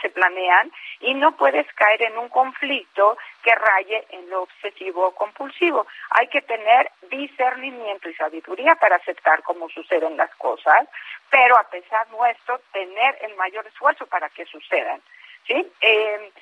se 0.00 0.10
planean 0.10 0.70
y 1.00 1.14
no 1.14 1.36
puedes 1.36 1.66
caer 1.74 2.02
en 2.02 2.16
un 2.16 2.28
conflicto 2.28 3.18
que 3.42 3.54
raye 3.54 4.06
en 4.10 4.30
lo 4.30 4.42
obsesivo 4.42 5.06
o 5.06 5.14
compulsivo. 5.14 5.86
Hay 6.10 6.28
que 6.28 6.42
tener 6.42 6.90
discernimiento 7.10 8.08
y 8.08 8.14
sabiduría 8.14 8.76
para 8.76 8.96
aceptar 8.96 9.42
cómo 9.42 9.68
suceden 9.68 10.16
las 10.16 10.32
cosas, 10.36 10.88
pero 11.28 11.58
a 11.58 11.64
pesar 11.64 12.08
nuestro, 12.10 12.60
tener 12.72 13.18
el 13.22 13.34
mayor 13.34 13.66
esfuerzo 13.66 14.06
para 14.06 14.28
que 14.28 14.46
sucedan. 14.46 15.02
¿sí? 15.46 15.72
Eh, 15.80 16.32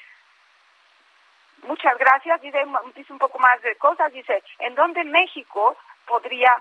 muchas 1.63 1.97
gracias. 1.97 2.41
Dice, 2.43 2.65
dice 2.95 3.13
un 3.13 3.19
poco 3.19 3.39
más 3.39 3.61
de 3.63 3.77
cosas. 3.77 4.13
Dice, 4.13 4.43
¿en 4.59 4.75
dónde 4.75 5.05
México 5.05 5.77
podría 6.11 6.53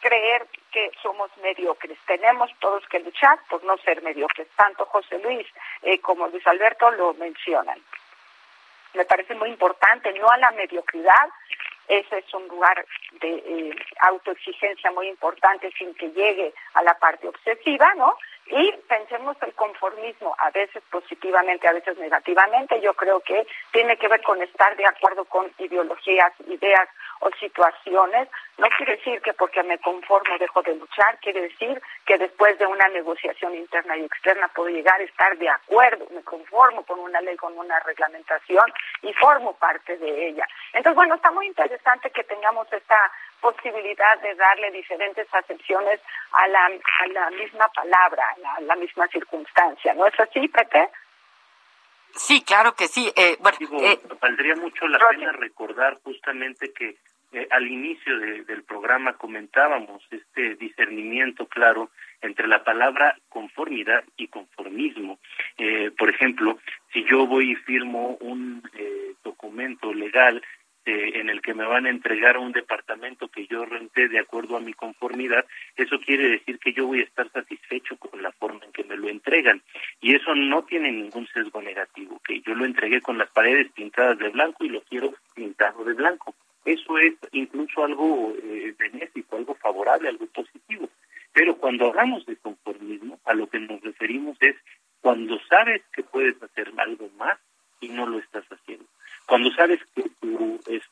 creer 0.00 0.46
que 0.72 0.90
somos 1.00 1.30
mediocres. 1.42 1.96
Tenemos 2.06 2.50
todos 2.58 2.86
que 2.88 2.98
luchar 2.98 3.38
por 3.48 3.62
no 3.64 3.76
ser 3.78 4.02
mediocres. 4.02 4.48
Tanto 4.56 4.84
José 4.86 5.18
Luis 5.20 5.46
eh, 5.82 6.00
como 6.00 6.26
Luis 6.26 6.46
Alberto 6.46 6.90
lo 6.90 7.14
mencionan. 7.14 7.80
Me 8.94 9.04
parece 9.04 9.34
muy 9.36 9.50
importante, 9.50 10.12
no 10.14 10.28
a 10.28 10.38
la 10.38 10.50
mediocridad. 10.52 11.28
Ese 11.86 12.18
es 12.18 12.34
un 12.34 12.48
lugar 12.48 12.84
de 13.20 13.30
eh, 13.30 13.76
autoexigencia 14.00 14.90
muy 14.90 15.08
importante 15.08 15.70
sin 15.78 15.94
que 15.94 16.10
llegue 16.10 16.52
a 16.74 16.82
la 16.82 16.98
parte 16.98 17.28
obsesiva, 17.28 17.94
¿no? 17.94 18.16
Y 18.48 18.72
pensemos 18.88 19.36
el 19.42 19.52
conformismo, 19.54 20.34
a 20.38 20.50
veces 20.50 20.82
positivamente, 20.90 21.66
a 21.66 21.72
veces 21.72 21.98
negativamente. 21.98 22.80
Yo 22.80 22.94
creo 22.94 23.20
que 23.20 23.46
tiene 23.72 23.96
que 23.96 24.06
ver 24.08 24.22
con 24.22 24.40
estar 24.40 24.76
de 24.76 24.86
acuerdo 24.86 25.24
con 25.24 25.50
ideologías, 25.58 26.32
ideas 26.46 26.88
o 27.20 27.30
situaciones. 27.40 28.28
No 28.58 28.68
quiere 28.76 28.96
decir 28.96 29.20
que 29.20 29.32
porque 29.32 29.62
me 29.64 29.78
conformo 29.78 30.38
dejo 30.38 30.62
de 30.62 30.74
luchar, 30.76 31.18
quiere 31.20 31.42
decir 31.42 31.82
que 32.04 32.18
después 32.18 32.58
de 32.58 32.66
una 32.66 32.88
negociación 32.88 33.54
interna 33.54 33.96
y 33.96 34.04
externa 34.04 34.48
puedo 34.48 34.68
llegar 34.68 35.00
a 35.00 35.04
estar 35.04 35.36
de 35.36 35.48
acuerdo, 35.48 36.06
me 36.10 36.22
conformo 36.22 36.84
con 36.84 37.00
una 37.00 37.20
ley, 37.20 37.36
con 37.36 37.56
una 37.58 37.80
reglamentación 37.80 38.72
y 39.02 39.12
formo 39.14 39.54
parte 39.54 39.96
de 39.98 40.28
ella. 40.28 40.46
Entonces, 40.72 40.94
bueno, 40.94 41.16
está 41.16 41.30
muy 41.30 41.46
interesante 41.46 42.10
que 42.10 42.24
tengamos 42.24 42.72
esta 42.72 43.12
posibilidad 43.40 44.20
de 44.20 44.34
darle 44.34 44.70
diferentes 44.70 45.26
acepciones 45.32 46.00
a 46.32 46.48
la, 46.48 46.66
a 46.66 47.06
la 47.08 47.30
misma 47.30 47.68
palabra, 47.68 48.24
a 48.56 48.60
la, 48.62 48.76
misma 48.76 49.06
circunstancia. 49.08 49.94
¿No 49.94 50.06
es 50.06 50.18
así, 50.18 50.48
Pepe? 50.48 50.88
Sí, 52.14 52.42
claro 52.42 52.74
que 52.74 52.88
sí. 52.88 53.12
Eh, 53.14 53.36
bueno, 53.40 53.58
eh, 53.82 54.00
valdría 54.20 54.56
mucho 54.56 54.88
la 54.88 54.98
pena 54.98 55.32
recordar 55.32 55.98
justamente 56.02 56.72
que 56.72 56.96
eh, 57.32 57.46
al 57.50 57.66
inicio 57.66 58.18
del 58.18 58.62
programa 58.62 59.14
comentábamos 59.14 60.02
este 60.10 60.54
discernimiento 60.54 61.46
claro 61.46 61.90
entre 62.22 62.46
la 62.46 62.64
palabra 62.64 63.16
conformidad 63.28 64.04
y 64.16 64.28
conformismo. 64.28 65.18
por 65.98 66.08
ejemplo, 66.08 66.58
si 66.92 67.04
yo 67.04 67.26
voy 67.26 67.52
y 67.52 67.56
firmo 67.56 68.16
un 68.20 68.62
documento 69.22 69.92
legal 69.92 70.42
este, 70.86 71.18
en 71.18 71.28
el 71.28 71.42
que 71.42 71.54
me 71.54 71.66
van 71.66 71.86
a 71.86 71.90
entregar 71.90 72.36
a 72.36 72.40
un 72.40 72.52
departamento 72.52 73.28
que 73.28 73.46
yo 73.46 73.64
renté 73.64 74.08
de 74.08 74.20
acuerdo 74.20 74.56
a 74.56 74.60
mi 74.60 74.72
conformidad, 74.72 75.44
eso 75.76 75.98
quiere 75.98 76.30
decir 76.30 76.58
que 76.60 76.72
yo 76.72 76.86
voy 76.86 77.00
a 77.00 77.04
estar 77.04 77.30
satisfecho 77.32 77.96
con 77.96 78.22
la 78.22 78.30
forma 78.32 78.64
en 78.64 78.72
que 78.72 78.84
me 78.84 78.96
lo 78.96 79.08
entregan. 79.08 79.62
Y 80.00 80.14
eso 80.14 80.34
no 80.34 80.62
tiene 80.62 80.92
ningún 80.92 81.26
sesgo 81.28 81.60
negativo, 81.60 82.20
que 82.24 82.40
yo 82.40 82.54
lo 82.54 82.64
entregué 82.64 83.00
con 83.00 83.18
las 83.18 83.30
paredes 83.30 83.70
pintadas 83.72 84.18
de 84.18 84.28
blanco 84.28 84.64
y 84.64 84.68
lo 84.68 84.80
quiero 84.82 85.12
pintado 85.34 85.84
de 85.84 85.94
blanco. 85.94 86.34
Eso 86.64 86.98
es 86.98 87.14
incluso 87.32 87.84
algo 87.84 88.34
eh, 88.42 88.74
benéfico, 88.78 89.36
algo 89.36 89.54
favorable, 89.56 90.08
algo 90.08 90.26
positivo. 90.26 90.88
Pero 91.32 91.56
cuando 91.56 91.88
hablamos 91.88 92.24
de 92.26 92.36
conformismo, 92.36 93.18
a 93.24 93.34
lo 93.34 93.48
que 93.48 93.58
nos 93.58 93.80
referimos 93.82 94.36
es 94.40 94.56
cuando 95.00 95.38
sabes 95.48 95.82
que 95.92 96.02
puedes 96.02 96.40
hacer 96.42 96.72
algo 96.76 97.08
más 97.18 97.38
y 97.80 97.88
no 97.88 98.06
lo 98.06 98.18
estás 98.18 98.44
haciendo. 98.50 98.86
Cuando 99.26 99.50
sabes 99.52 99.80
que 99.94 100.05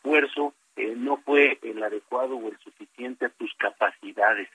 esfuerzo 0.04 0.54
eh, 0.76 0.94
no 0.96 1.16
fue 1.18 1.58
el 1.62 1.82
adecuado 1.82 2.36
o 2.36 2.48
el 2.48 2.58
suficiente 2.58 3.26
a 3.26 3.30
tus 3.30 3.54
capacidades. 3.54 4.48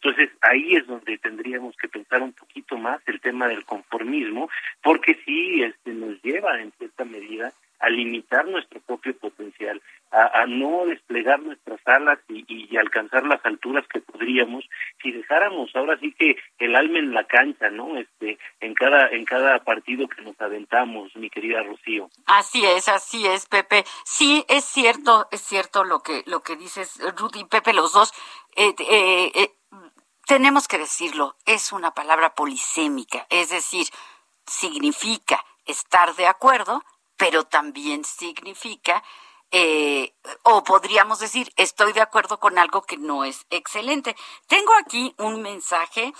Entonces 0.00 0.30
ahí 0.40 0.74
es 0.74 0.86
donde 0.86 1.18
tendríamos 1.18 1.76
que 1.76 1.88
pensar 1.88 2.22
un 2.22 2.32
poquito 2.32 2.76
más 2.76 3.00
el 3.06 3.20
tema 3.20 3.46
del 3.46 3.64
conformismo, 3.64 4.48
porque 4.82 5.18
sí 5.24 5.62
este, 5.62 5.92
nos 5.92 6.20
lleva 6.22 6.60
en 6.60 6.72
cierta 6.72 7.04
medida 7.04 7.52
a 7.78 7.90
limitar 7.90 8.46
nuestro 8.48 8.80
propio 8.80 9.14
potencial, 9.18 9.82
a, 10.10 10.46
no 10.46 10.86
desplegar 10.86 11.40
nuestras 11.42 11.78
alas 11.86 12.18
y, 12.28 12.76
alcanzar 12.76 13.26
las 13.26 13.44
alturas 13.44 13.86
que 13.88 14.00
podríamos 14.00 14.68
si 15.02 15.12
dejáramos 15.12 15.74
ahora 15.74 15.98
sí 15.98 16.12
que 16.12 16.36
el 16.58 16.74
alma 16.74 16.98
en 16.98 17.12
la 17.12 17.24
cancha, 17.24 17.70
¿no? 17.70 17.96
Este, 18.26 18.38
en 18.60 18.74
cada 18.74 19.08
en 19.08 19.24
cada 19.24 19.62
partido 19.64 20.08
que 20.08 20.22
nos 20.22 20.40
aventamos, 20.40 21.14
mi 21.16 21.30
querida 21.30 21.62
Rocío. 21.62 22.10
Así 22.26 22.64
es, 22.64 22.88
así 22.88 23.26
es, 23.26 23.46
Pepe. 23.46 23.84
Sí, 24.04 24.44
es 24.48 24.64
cierto, 24.64 25.28
es 25.30 25.40
cierto 25.40 25.84
lo 25.84 26.02
que 26.02 26.22
lo 26.26 26.42
que 26.42 26.56
dices, 26.56 26.98
Ruth 27.16 27.36
y 27.36 27.44
Pepe, 27.44 27.72
los 27.72 27.92
dos. 27.92 28.12
Eh, 28.56 28.74
eh, 28.78 29.32
eh, 29.34 29.52
tenemos 30.26 30.66
que 30.66 30.78
decirlo, 30.78 31.36
es 31.44 31.72
una 31.72 31.92
palabra 31.92 32.34
polisémica, 32.34 33.26
es 33.30 33.50
decir, 33.50 33.86
significa 34.46 35.44
estar 35.66 36.14
de 36.16 36.26
acuerdo, 36.26 36.82
pero 37.16 37.44
también 37.44 38.04
significa, 38.04 39.04
o 40.42 40.64
podríamos 40.64 41.20
decir, 41.20 41.52
estoy 41.56 41.92
de 41.92 42.00
acuerdo 42.00 42.40
con 42.40 42.58
algo 42.58 42.82
que 42.82 42.96
no 42.96 43.24
es 43.24 43.46
excelente. 43.50 44.16
Tengo 44.48 44.72
aquí 44.74 45.14
un 45.18 45.42
mensaje 45.42 46.12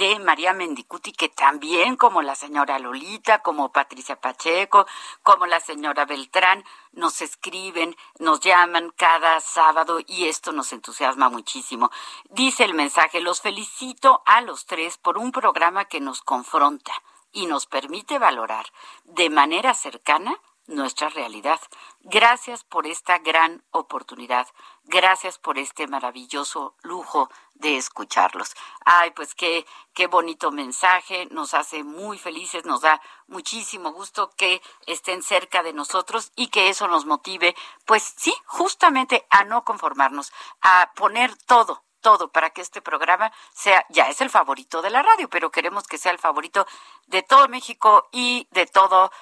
de 0.00 0.18
María 0.18 0.54
Mendicuti, 0.54 1.12
que 1.12 1.28
también, 1.28 1.94
como 1.94 2.22
la 2.22 2.34
señora 2.34 2.78
Lolita, 2.78 3.42
como 3.42 3.70
Patricia 3.70 4.18
Pacheco, 4.18 4.86
como 5.22 5.44
la 5.44 5.60
señora 5.60 6.06
Beltrán, 6.06 6.64
nos 6.92 7.20
escriben, 7.20 7.94
nos 8.18 8.40
llaman 8.40 8.94
cada 8.96 9.40
sábado 9.40 9.98
y 10.06 10.24
esto 10.24 10.52
nos 10.52 10.72
entusiasma 10.72 11.28
muchísimo. 11.28 11.90
Dice 12.30 12.64
el 12.64 12.72
mensaje, 12.72 13.20
los 13.20 13.42
felicito 13.42 14.22
a 14.24 14.40
los 14.40 14.64
tres 14.64 14.96
por 14.96 15.18
un 15.18 15.32
programa 15.32 15.84
que 15.84 16.00
nos 16.00 16.22
confronta 16.22 16.92
y 17.30 17.44
nos 17.44 17.66
permite 17.66 18.18
valorar 18.18 18.72
de 19.04 19.28
manera 19.28 19.74
cercana 19.74 20.34
nuestra 20.66 21.10
realidad. 21.10 21.60
Gracias 22.00 22.64
por 22.64 22.86
esta 22.86 23.18
gran 23.18 23.62
oportunidad. 23.70 24.46
Gracias 24.92 25.38
por 25.38 25.56
este 25.56 25.86
maravilloso 25.86 26.74
lujo 26.82 27.30
de 27.54 27.76
escucharlos. 27.76 28.56
Ay, 28.84 29.12
pues 29.12 29.36
qué, 29.36 29.64
qué 29.94 30.08
bonito 30.08 30.50
mensaje. 30.50 31.28
Nos 31.30 31.54
hace 31.54 31.84
muy 31.84 32.18
felices, 32.18 32.64
nos 32.64 32.80
da 32.80 33.00
muchísimo 33.28 33.92
gusto 33.92 34.32
que 34.36 34.60
estén 34.86 35.22
cerca 35.22 35.62
de 35.62 35.72
nosotros 35.72 36.32
y 36.34 36.48
que 36.48 36.70
eso 36.70 36.88
nos 36.88 37.06
motive, 37.06 37.54
pues 37.84 38.02
sí, 38.16 38.34
justamente 38.46 39.28
a 39.30 39.44
no 39.44 39.62
conformarnos, 39.62 40.32
a 40.60 40.90
poner 40.96 41.36
todo, 41.36 41.84
todo 42.00 42.32
para 42.32 42.50
que 42.50 42.60
este 42.60 42.82
programa 42.82 43.30
sea, 43.52 43.86
ya 43.90 44.08
es 44.08 44.20
el 44.20 44.28
favorito 44.28 44.82
de 44.82 44.90
la 44.90 45.04
radio, 45.04 45.30
pero 45.30 45.52
queremos 45.52 45.86
que 45.86 45.98
sea 45.98 46.10
el 46.10 46.18
favorito 46.18 46.66
de 47.06 47.22
todo 47.22 47.46
México 47.46 48.08
y 48.10 48.48
de 48.50 48.66
todo 48.66 49.12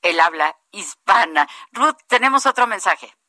el 0.00 0.18
habla 0.18 0.56
hispana. 0.70 1.46
Ruth, 1.72 1.98
tenemos 2.06 2.46
otro 2.46 2.66
mensaje. 2.66 3.19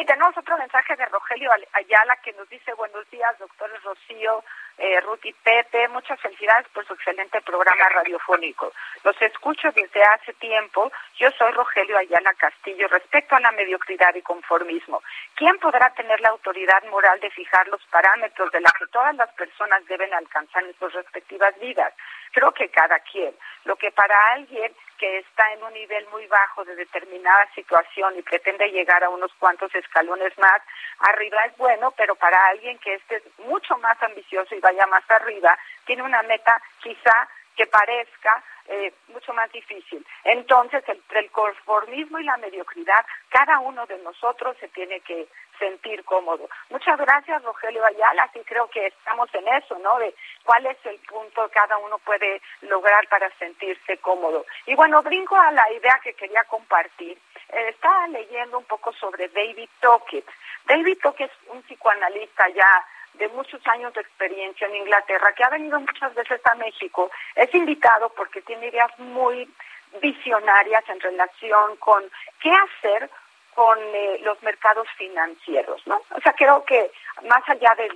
Y 0.00 0.04
tenemos 0.04 0.36
otro 0.38 0.56
mensaje 0.56 0.94
de 0.94 1.04
Rogelio 1.06 1.50
Ayala 1.72 2.14
que 2.22 2.32
nos 2.34 2.48
dice 2.48 2.72
buenos 2.74 3.10
días, 3.10 3.36
doctores 3.40 3.82
Rocío, 3.82 4.44
eh, 4.78 5.00
Ruth 5.00 5.24
y 5.24 5.32
Pepe. 5.32 5.88
Muchas 5.88 6.20
felicidades 6.20 6.68
por 6.68 6.86
su 6.86 6.94
excelente 6.94 7.40
programa 7.40 7.88
radiofónico. 7.88 8.72
Los 9.02 9.20
escucho 9.20 9.72
desde 9.72 10.00
hace 10.04 10.34
tiempo. 10.34 10.92
Yo 11.16 11.32
soy 11.32 11.50
Rogelio 11.50 11.98
Ayala 11.98 12.32
Castillo. 12.34 12.86
Respecto 12.86 13.34
a 13.34 13.40
la 13.40 13.50
mediocridad 13.50 14.14
y 14.14 14.22
conformismo, 14.22 15.02
¿quién 15.34 15.58
podrá 15.58 15.90
tener 15.94 16.20
la 16.20 16.28
autoridad 16.28 16.84
moral 16.84 17.18
de 17.18 17.30
fijar 17.30 17.66
los 17.66 17.84
parámetros 17.86 18.52
de 18.52 18.60
la 18.60 18.70
que 18.78 18.86
todas 18.92 19.16
las 19.16 19.32
personas 19.32 19.84
deben 19.86 20.14
alcanzar 20.14 20.62
en 20.62 20.78
sus 20.78 20.92
respectivas 20.92 21.58
vidas? 21.58 21.92
Creo 22.32 22.52
que 22.52 22.68
cada 22.68 22.98
quien. 23.00 23.34
Lo 23.64 23.76
que 23.76 23.90
para 23.90 24.14
alguien 24.32 24.74
que 24.98 25.18
está 25.18 25.52
en 25.52 25.62
un 25.62 25.72
nivel 25.72 26.06
muy 26.08 26.26
bajo 26.26 26.64
de 26.64 26.74
determinada 26.74 27.48
situación 27.54 28.18
y 28.18 28.22
pretende 28.22 28.70
llegar 28.70 29.04
a 29.04 29.08
unos 29.08 29.32
cuantos 29.34 29.72
escalones 29.74 30.36
más 30.38 30.60
arriba 30.98 31.44
es 31.46 31.56
bueno, 31.56 31.92
pero 31.92 32.16
para 32.16 32.46
alguien 32.48 32.78
que 32.78 32.94
esté 32.94 33.22
mucho 33.38 33.78
más 33.78 34.02
ambicioso 34.02 34.54
y 34.54 34.60
vaya 34.60 34.86
más 34.86 35.08
arriba, 35.10 35.56
tiene 35.86 36.02
una 36.02 36.22
meta 36.22 36.60
quizá 36.82 37.28
que 37.56 37.66
parezca 37.66 38.42
eh, 38.68 38.92
mucho 39.08 39.32
más 39.32 39.50
difícil. 39.50 40.04
Entonces, 40.24 40.84
entre 40.86 41.20
el 41.20 41.30
conformismo 41.30 42.20
y 42.20 42.24
la 42.24 42.36
mediocridad, 42.36 43.04
cada 43.30 43.58
uno 43.60 43.84
de 43.86 43.98
nosotros 43.98 44.56
se 44.60 44.68
tiene 44.68 45.00
que 45.00 45.26
sentir 45.58 46.04
cómodo. 46.04 46.48
Muchas 46.70 46.98
gracias, 46.98 47.42
Rogelio 47.42 47.84
Ayala. 47.84 48.28
Sí 48.32 48.40
creo 48.44 48.68
que 48.68 48.86
estamos 48.86 49.28
en 49.34 49.46
eso, 49.48 49.78
¿no? 49.78 49.98
De 49.98 50.14
cuál 50.44 50.66
es 50.66 50.76
el 50.84 50.98
punto 51.00 51.46
que 51.48 51.54
cada 51.54 51.76
uno 51.78 51.98
puede 51.98 52.40
lograr 52.62 53.06
para 53.08 53.30
sentirse 53.38 53.98
cómodo. 53.98 54.44
Y 54.66 54.74
bueno, 54.74 55.02
brinco 55.02 55.36
a 55.36 55.50
la 55.52 55.70
idea 55.72 56.00
que 56.02 56.14
quería 56.14 56.44
compartir. 56.44 57.18
Eh, 57.50 57.68
estaba 57.68 58.06
leyendo 58.08 58.58
un 58.58 58.64
poco 58.64 58.92
sobre 58.92 59.28
David 59.28 59.68
Tockett. 59.80 60.26
David 60.66 60.98
Tockett 61.02 61.30
es 61.30 61.50
un 61.50 61.62
psicoanalista 61.62 62.48
ya 62.48 62.84
de 63.14 63.28
muchos 63.28 63.60
años 63.66 63.92
de 63.94 64.00
experiencia 64.00 64.66
en 64.68 64.76
Inglaterra, 64.76 65.32
que 65.32 65.44
ha 65.44 65.50
venido 65.50 65.80
muchas 65.80 66.14
veces 66.14 66.40
a 66.44 66.54
México, 66.54 67.10
es 67.34 67.52
invitado 67.54 68.10
porque 68.10 68.42
tiene 68.42 68.68
ideas 68.68 68.96
muy 68.98 69.48
visionarias 70.00 70.84
en 70.88 71.00
relación 71.00 71.76
con 71.76 72.04
qué 72.40 72.52
hacer 72.52 73.10
con 73.58 73.76
eh, 73.92 74.20
los 74.22 74.40
mercados 74.44 74.86
financieros, 74.96 75.84
¿no? 75.84 76.00
O 76.14 76.20
sea, 76.20 76.32
creo 76.34 76.64
que 76.64 76.92
más 77.24 77.42
allá 77.48 77.74
de 77.76 77.88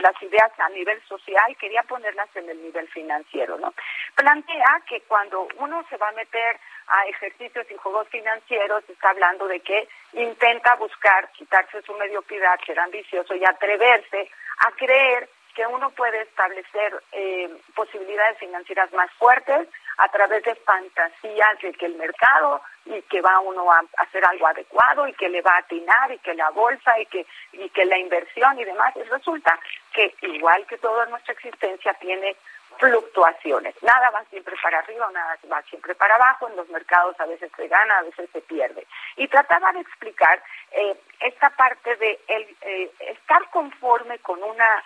las 0.00 0.22
ideas 0.22 0.50
a 0.56 0.70
nivel 0.70 1.02
social, 1.02 1.54
quería 1.60 1.82
ponerlas 1.82 2.34
en 2.34 2.48
el 2.48 2.62
nivel 2.62 2.88
financiero, 2.88 3.58
¿no? 3.58 3.74
Plantea 4.14 4.80
que 4.88 5.02
cuando 5.02 5.46
uno 5.58 5.84
se 5.90 5.98
va 5.98 6.08
a 6.08 6.12
meter 6.12 6.58
a 6.86 7.04
ejercicios 7.08 7.66
y 7.70 7.76
juegos 7.76 8.08
financieros, 8.08 8.82
está 8.88 9.10
hablando 9.10 9.46
de 9.48 9.60
que 9.60 9.86
intenta 10.14 10.76
buscar 10.76 11.30
quitarse 11.32 11.82
su 11.82 11.92
mediocridad, 11.92 12.58
ser 12.64 12.80
ambicioso 12.80 13.34
y 13.34 13.44
atreverse 13.44 14.30
a 14.66 14.70
creer 14.70 15.28
que 15.54 15.66
uno 15.66 15.90
puede 15.90 16.22
establecer 16.22 17.02
eh, 17.12 17.50
posibilidades 17.74 18.38
financieras 18.38 18.90
más 18.94 19.10
fuertes 19.18 19.68
a 19.98 20.08
través 20.08 20.42
de 20.44 20.54
fantasías 20.54 21.58
de 21.60 21.72
que 21.72 21.86
el 21.86 21.96
mercado 21.96 22.62
y 22.84 23.00
que 23.02 23.20
va 23.20 23.40
uno 23.40 23.70
a 23.70 23.82
hacer 23.98 24.24
algo 24.24 24.46
adecuado 24.46 25.06
y 25.06 25.12
que 25.14 25.28
le 25.28 25.42
va 25.42 25.54
a 25.54 25.58
atinar 25.58 26.10
y 26.12 26.18
que 26.18 26.34
la 26.34 26.50
bolsa 26.50 26.98
y 26.98 27.06
que 27.06 27.26
y 27.52 27.68
que 27.70 27.84
la 27.84 27.98
inversión 27.98 28.58
y 28.58 28.64
demás 28.64 28.94
y 28.96 29.02
resulta 29.02 29.58
que 29.92 30.14
igual 30.22 30.66
que 30.66 30.78
toda 30.78 31.06
nuestra 31.06 31.34
existencia 31.34 31.94
tiene 31.94 32.36
fluctuaciones. 32.78 33.74
Nada 33.82 34.10
va 34.10 34.24
siempre 34.24 34.56
para 34.62 34.78
arriba, 34.78 35.08
nada 35.12 35.38
va 35.50 35.62
siempre 35.62 35.94
para 35.94 36.14
abajo. 36.14 36.48
En 36.48 36.56
los 36.56 36.68
mercados 36.68 37.18
a 37.20 37.26
veces 37.26 37.50
se 37.56 37.68
gana, 37.68 37.98
a 37.98 38.02
veces 38.02 38.28
se 38.32 38.40
pierde. 38.40 38.86
Y 39.16 39.28
trataba 39.28 39.72
de 39.72 39.80
explicar 39.80 40.42
eh, 40.72 40.96
esta 41.20 41.50
parte 41.50 41.96
de 41.96 42.18
el, 42.28 42.56
eh, 42.62 42.90
estar 43.00 43.48
conforme 43.50 44.18
con 44.20 44.42
una 44.42 44.82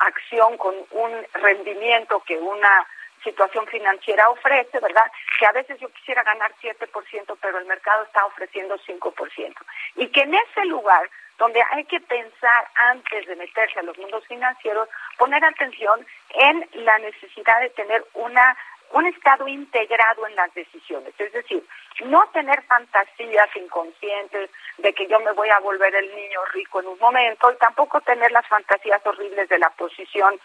acción, 0.00 0.58
con 0.58 0.74
un 0.90 1.26
rendimiento 1.32 2.20
que 2.26 2.36
una 2.36 2.86
situación 3.22 3.66
financiera 3.66 4.28
ofrece, 4.28 4.78
¿verdad? 4.80 5.10
Que 5.38 5.46
a 5.46 5.52
veces 5.52 5.78
yo 5.80 5.88
quisiera 5.90 6.22
ganar 6.22 6.52
7%, 6.62 7.36
pero 7.40 7.58
el 7.58 7.66
mercado 7.66 8.04
está 8.04 8.24
ofreciendo 8.26 8.78
5%. 8.78 9.54
Y 9.96 10.08
que 10.08 10.22
en 10.22 10.34
ese 10.34 10.64
lugar 10.66 11.08
donde 11.38 11.62
hay 11.70 11.84
que 11.86 12.00
pensar 12.00 12.68
antes 12.74 13.26
de 13.26 13.34
meterse 13.36 13.80
a 13.80 13.82
los 13.82 13.98
mundos 13.98 14.24
financieros, 14.26 14.88
poner 15.18 15.44
atención 15.44 16.06
en 16.34 16.68
la 16.84 16.98
necesidad 16.98 17.60
de 17.60 17.70
tener 17.70 18.04
una 18.14 18.56
un 18.92 19.06
estado 19.06 19.48
integrado 19.48 20.26
en 20.26 20.36
las 20.36 20.52
decisiones, 20.54 21.14
es 21.18 21.32
decir, 21.32 21.66
no 22.04 22.26
tener 22.32 22.62
fantasías 22.64 23.48
inconscientes 23.56 24.50
de 24.78 24.92
que 24.92 25.06
yo 25.06 25.18
me 25.20 25.32
voy 25.32 25.48
a 25.48 25.60
volver 25.60 25.94
el 25.94 26.14
niño 26.14 26.40
rico 26.52 26.80
en 26.80 26.88
un 26.88 26.98
momento 26.98 27.50
y 27.50 27.56
tampoco 27.56 28.00
tener 28.02 28.30
las 28.32 28.46
fantasías 28.46 29.00
horribles 29.06 29.48
de 29.48 29.58
la 29.58 29.70
posición 29.70 30.38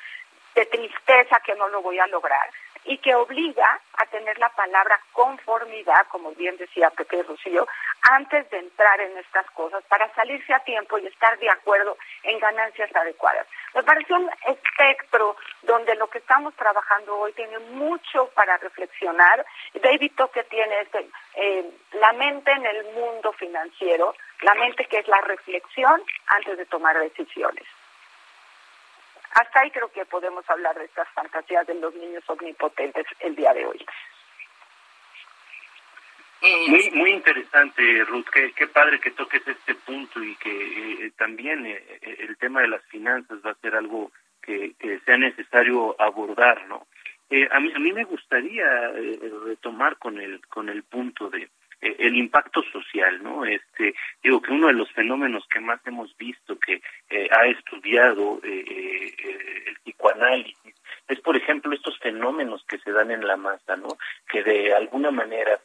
de 0.55 0.65
tristeza 0.65 1.41
que 1.45 1.55
no 1.55 1.67
lo 1.67 1.81
voy 1.81 1.99
a 1.99 2.07
lograr. 2.07 2.49
Y 2.87 2.97
que 2.99 3.13
obliga 3.13 3.79
a 3.97 4.05
tener 4.05 4.37
la 4.39 4.49
palabra 4.49 4.99
conformidad, 5.11 6.07
como 6.07 6.31
bien 6.31 6.55
decía 6.57 6.89
Pepe 6.89 7.21
Rocío, 7.23 7.67
antes 8.09 8.49
de 8.49 8.59
entrar 8.59 8.99
en 9.01 9.17
estas 9.17 9.45
cosas 9.51 9.83
para 9.89 10.13
salirse 10.15 10.53
a 10.53 10.59
tiempo 10.59 10.97
y 10.97 11.07
estar 11.07 11.37
de 11.39 11.49
acuerdo 11.49 11.97
en 12.23 12.39
ganancias 12.39 12.95
adecuadas. 12.95 13.45
Me 13.73 13.83
parece 13.83 14.13
un 14.13 14.29
espectro 14.47 15.35
donde 15.63 15.95
lo 15.95 16.07
que 16.09 16.19
estamos 16.19 16.55
trabajando 16.55 17.17
hoy 17.17 17.33
tiene 17.33 17.59
mucho 17.59 18.29
para 18.33 18.57
reflexionar. 18.57 19.45
David 19.73 20.13
Toque 20.15 20.43
tiene 20.45 20.81
este, 20.81 21.09
eh, 21.35 21.69
la 21.93 22.13
mente 22.13 22.51
en 22.51 22.65
el 22.65 22.85
mundo 22.93 23.33
financiero, 23.33 24.15
la 24.41 24.53
mente 24.55 24.85
que 24.85 24.99
es 24.99 25.07
la 25.07 25.21
reflexión 25.21 26.01
antes 26.27 26.57
de 26.57 26.65
tomar 26.65 26.97
decisiones. 26.99 27.65
Hasta 29.31 29.59
ahí 29.59 29.71
creo 29.71 29.91
que 29.91 30.05
podemos 30.05 30.49
hablar 30.49 30.77
de 30.77 30.85
estas 30.85 31.07
fantasías 31.09 31.67
de 31.67 31.75
los 31.75 31.93
niños 31.95 32.23
omnipotentes 32.27 33.05
el 33.19 33.35
día 33.35 33.53
de 33.53 33.65
hoy. 33.65 33.85
Muy, 36.41 36.91
muy 36.91 37.11
interesante, 37.11 38.03
Ruth. 38.05 38.27
Qué, 38.31 38.51
qué 38.53 38.67
padre 38.67 38.99
que 38.99 39.11
toques 39.11 39.47
este 39.47 39.73
punto 39.73 40.23
y 40.23 40.35
que 40.35 41.05
eh, 41.05 41.11
también 41.17 41.65
eh, 41.65 41.99
el 42.01 42.37
tema 42.37 42.61
de 42.61 42.67
las 42.67 42.83
finanzas 42.85 43.39
va 43.45 43.51
a 43.51 43.61
ser 43.61 43.75
algo 43.75 44.11
que, 44.41 44.73
que 44.79 44.99
sea 44.99 45.17
necesario 45.17 45.99
abordar, 45.99 46.67
¿no? 46.67 46.87
Eh, 47.29 47.47
a 47.51 47.59
mí 47.59 47.71
a 47.75 47.79
mí 47.79 47.91
me 47.91 48.05
gustaría 48.05 48.89
eh, 48.95 49.19
retomar 49.45 49.97
con 49.97 50.17
el 50.19 50.45
con 50.47 50.69
el 50.69 50.83
punto 50.83 51.29
de 51.29 51.49
eh, 51.81 51.95
el 51.99 52.15
impacto 52.15 52.63
social, 52.71 53.21
¿no? 53.23 53.45
Este, 53.45 53.93
digo 54.23 54.41
que 54.41 54.51
uno 54.51 54.67
de 54.67 54.73
los 54.73 54.91
fenómenos 54.93 55.47
que 55.47 55.59
más 55.59 55.79
hemos 55.85 56.15
visto 56.17 56.57
que 56.59 56.81
eh, 57.09 57.29
ha 57.31 57.45
estudiado 57.47 58.39
eh, 58.43 58.65
eh, 58.67 59.63
el 59.67 59.75
psicoanálisis 59.77 60.75
es, 61.07 61.19
por 61.21 61.37
ejemplo, 61.37 61.73
estos 61.73 61.97
fenómenos 61.99 62.63
que 62.65 62.79
se 62.79 62.91
dan 62.91 63.11
en 63.11 63.25
la 63.25 63.37
masa, 63.37 63.75
¿no? 63.77 63.97
Que 64.27 64.43
de 64.43 64.73
alguna 64.73 65.11
manera 65.11 65.59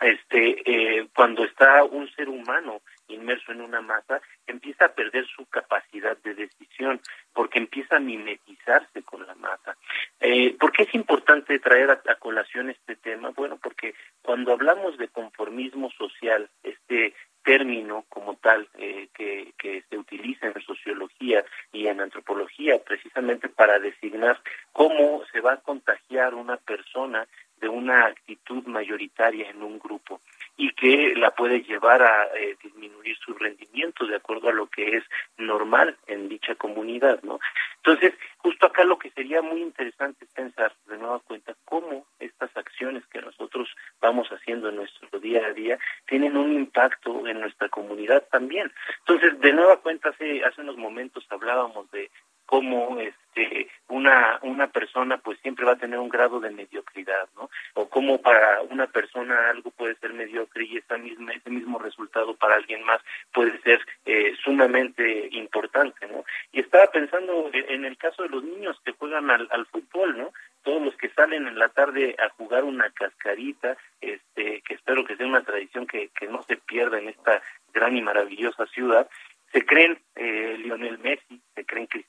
este 0.00 0.62
eh, 0.64 1.08
cuando 1.14 1.44
está 1.44 1.84
un 1.84 2.10
ser 2.14 2.28
humano 2.28 2.80
inmerso 3.08 3.52
en 3.52 3.60
una 3.60 3.80
masa 3.80 4.20
empieza 4.46 4.86
a 4.86 4.92
perder 4.92 5.26
su 5.26 5.46
capacidad 5.46 6.16
de 6.18 6.34
decisión 6.34 7.00
porque 7.32 7.58
empieza 7.58 7.96
a 7.96 8.00
mimetizarse 8.00 9.02
con 9.02 9.26
la 9.26 9.34
masa 9.34 9.76
eh, 10.20 10.56
¿por 10.58 10.72
qué 10.72 10.84
es 10.84 10.94
importante 10.94 11.58
traer 11.58 11.90
a, 11.90 12.02
a 12.06 12.14
colación 12.16 12.70
este 12.70 12.96
tema? 12.96 13.30
bueno 13.30 13.58
porque 13.62 13.94
cuando 14.22 14.52
hablamos 14.52 14.96
de 14.98 15.08
conformismo 15.08 15.90
social 15.90 16.48
este 16.62 17.14
término 17.42 18.04
como 18.08 18.36
tal 18.36 18.68
eh, 18.78 19.08
que, 19.14 19.52
que 19.58 19.82
se 19.88 19.98
utiliza 19.98 20.46
en 20.46 20.60
sociología 20.62 21.44
y 21.72 21.86
en 21.86 22.00
antropología 22.00 22.78
precisamente 22.82 23.48
para 23.48 23.78
designar 23.78 24.40
cómo 24.72 25.22
se 25.32 25.40
va 25.40 25.54
a 25.54 25.60
contagiar 25.60 26.34
una 26.34 26.56
persona 26.56 27.26
de 27.60 27.68
una 27.68 28.06
actitud 28.06 28.64
mayoritaria 28.64 29.48
en 29.50 29.62
un 29.62 29.78
grupo 29.78 30.20
y 30.56 30.72
que 30.74 31.14
la 31.16 31.30
puede 31.30 31.62
llevar 31.62 32.02
a 32.02 32.24
eh, 32.36 32.56
disminuir 32.62 33.16
su 33.18 33.34
rendimiento 33.34 34.06
de 34.06 34.16
acuerdo 34.16 34.48
a 34.48 34.52
lo 34.52 34.66
que 34.66 34.96
es 34.96 35.04
normal 35.38 35.96
en 36.06 36.28
dicha 36.28 36.54
comunidad, 36.54 37.22
¿no? 37.22 37.40
Entonces, 37.76 38.14
justo 38.38 38.66
acá 38.66 38.84
lo 38.84 38.98
que 38.98 39.10
sería 39.10 39.42
muy 39.42 39.62
interesante 39.62 40.24
es 40.24 40.30
pensar 40.32 40.72
de 40.86 40.98
nueva 40.98 41.20
cuenta 41.20 41.56
cómo 41.64 42.06
estas 42.20 42.56
acciones 42.56 43.04
que 43.06 43.20
nosotros 43.20 43.68
vamos 44.00 44.28
haciendo 44.28 44.68
en 44.68 44.76
nuestro 44.76 45.18
día 45.18 45.46
a 45.46 45.52
día 45.52 45.78
tienen 46.06 46.36
un 46.36 46.52
impacto 46.52 47.26
en 47.26 47.40
nuestra 47.40 47.68
comunidad 47.68 48.24
también. 48.30 48.72
Entonces, 49.00 49.40
de 49.40 49.52
nueva 49.52 49.78
cuenta, 49.78 50.10
hace, 50.10 50.44
hace 50.44 50.60
unos 50.60 50.76
momentos 50.76 51.26
hablábamos 51.30 51.90
de 51.90 52.10
cómo 52.46 52.98
este 52.98 53.68
una 53.88 54.38
una 54.42 54.66
persona 54.68 55.18
pues 55.18 55.38
siempre 55.40 55.64
va 55.64 55.72
a 55.72 55.78
tener 55.78 55.98
un 55.98 56.08
grado 56.08 56.38
de 56.40 56.50
mediocridad 56.50 57.28
no 57.36 57.48
o 57.74 57.88
cómo 57.88 58.20
para 58.20 58.60
una 58.62 58.86
persona 58.86 59.50
algo 59.50 59.70
puede 59.70 59.94
ser 59.96 60.12
mediocre 60.12 60.64
y 60.64 60.76
esa 60.76 60.98
misma 60.98 61.32
ese 61.32 61.50
mismo 61.50 61.78
resultado 61.78 62.34
para 62.36 62.56
alguien 62.56 62.84
más 62.84 63.00
puede 63.32 63.58
ser 63.62 63.80
eh, 64.04 64.34
sumamente 64.44 65.28
importante 65.32 66.06
no 66.08 66.24
y 66.52 66.60
estaba 66.60 66.86
pensando 66.88 67.50
en 67.52 67.84
el 67.84 67.96
caso 67.96 68.22
de 68.22 68.28
los 68.28 68.44
niños 68.44 68.78
que 68.84 68.92
juegan 68.92 69.30
al, 69.30 69.48
al 69.50 69.66
fútbol 69.66 70.18
no 70.18 70.32
todos 70.62 70.82
los 70.82 70.96
que 70.96 71.10
salen 71.10 71.46
en 71.46 71.58
la 71.58 71.68
tarde 71.68 72.16
a 72.18 72.28
jugar 72.30 72.64
una 72.64 72.90
cascarita, 72.90 73.76
este, 74.00 74.62
que 74.62 74.74
espero 74.74 75.04
que 75.04 75.16
sea 75.16 75.26
una 75.26 75.42
tradición 75.42 75.86
que, 75.86 76.10
que 76.18 76.28
no 76.28 76.42
se 76.44 76.56
pierda 76.56 76.98
en 76.98 77.08
esta 77.08 77.42
gran 77.72 77.96
y 77.96 78.02
maravillosa 78.02 78.66
ciudad, 78.66 79.08
se 79.52 79.66
creen 79.66 79.98
eh, 80.16 80.56
Lionel 80.58 80.98
Messi, 80.98 81.21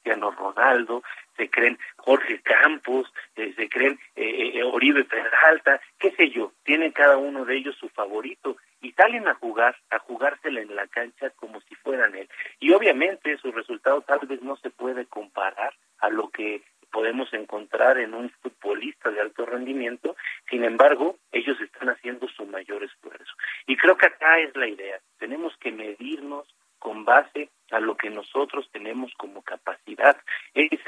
Cristiano 0.04 0.32
Ronaldo, 0.32 1.02
se 1.38 1.50
creen 1.50 1.80
Jorge 1.96 2.42
Campos, 2.42 3.10
eh, 3.38 3.54
se 3.56 3.70
creen 3.70 3.98
eh, 4.18 4.52
eh, 4.56 4.64
Oribe 4.64 5.06
Peralta, 5.06 5.80
qué 5.98 6.12
sé 6.12 6.30
yo, 6.30 6.52
tienen 6.64 6.92
cada 6.92 7.16
uno 7.16 7.46
de 7.46 7.56
ellos 7.56 7.78
su 7.80 7.88
favorito 7.88 8.58
y 8.82 8.92
salen 8.92 9.30
a 9.30 9.36
jugar, 9.36 9.78
a 9.92 10.00
jugársela 10.00 10.60
en 10.60 10.76
la 10.76 10.88
cancha 10.88 11.30
como 11.38 11.62
si 11.62 11.76
fueran 11.76 12.16
él. 12.16 12.28
Y 12.60 12.74
obviamente 12.74 13.38
su 13.38 13.54
resultado 13.54 14.02
tal 14.02 14.20
vez 14.28 14.42
no 14.42 14.58
se 14.58 14.72
puede 14.72 15.06
comparar 15.06 15.74
a 16.00 16.10
lo 16.10 16.30
que 16.32 16.62
podemos 16.92 17.34
encontrar 17.34 17.98
en 17.98 18.14
un 18.14 18.30
futbolista 18.42 19.10
de 19.10 19.22
alto 19.22 19.46
rendimiento, 19.46 20.18
sin 20.50 20.66
embargo, 20.66 21.16
ellos 21.32 21.60
están 21.62 21.90
haciendo 21.90 22.28
su 22.28 22.46
mayor 22.46 22.84
esfuerzo. 22.84 23.34
Y 23.68 23.78
creo 23.78 23.98
que 23.98 24.08
acá 24.08 24.38
es 24.40 24.54
la 24.58 24.68
idea, 24.68 25.00
tenemos 25.18 25.56
que 25.58 25.72
medirnos 25.72 26.46
con 26.84 27.06
base 27.06 27.50
a 27.72 27.80
lo 27.80 27.96
que 27.96 28.10
nosotros 28.10 28.70
tenemos 28.74 29.14
como. 29.16 29.33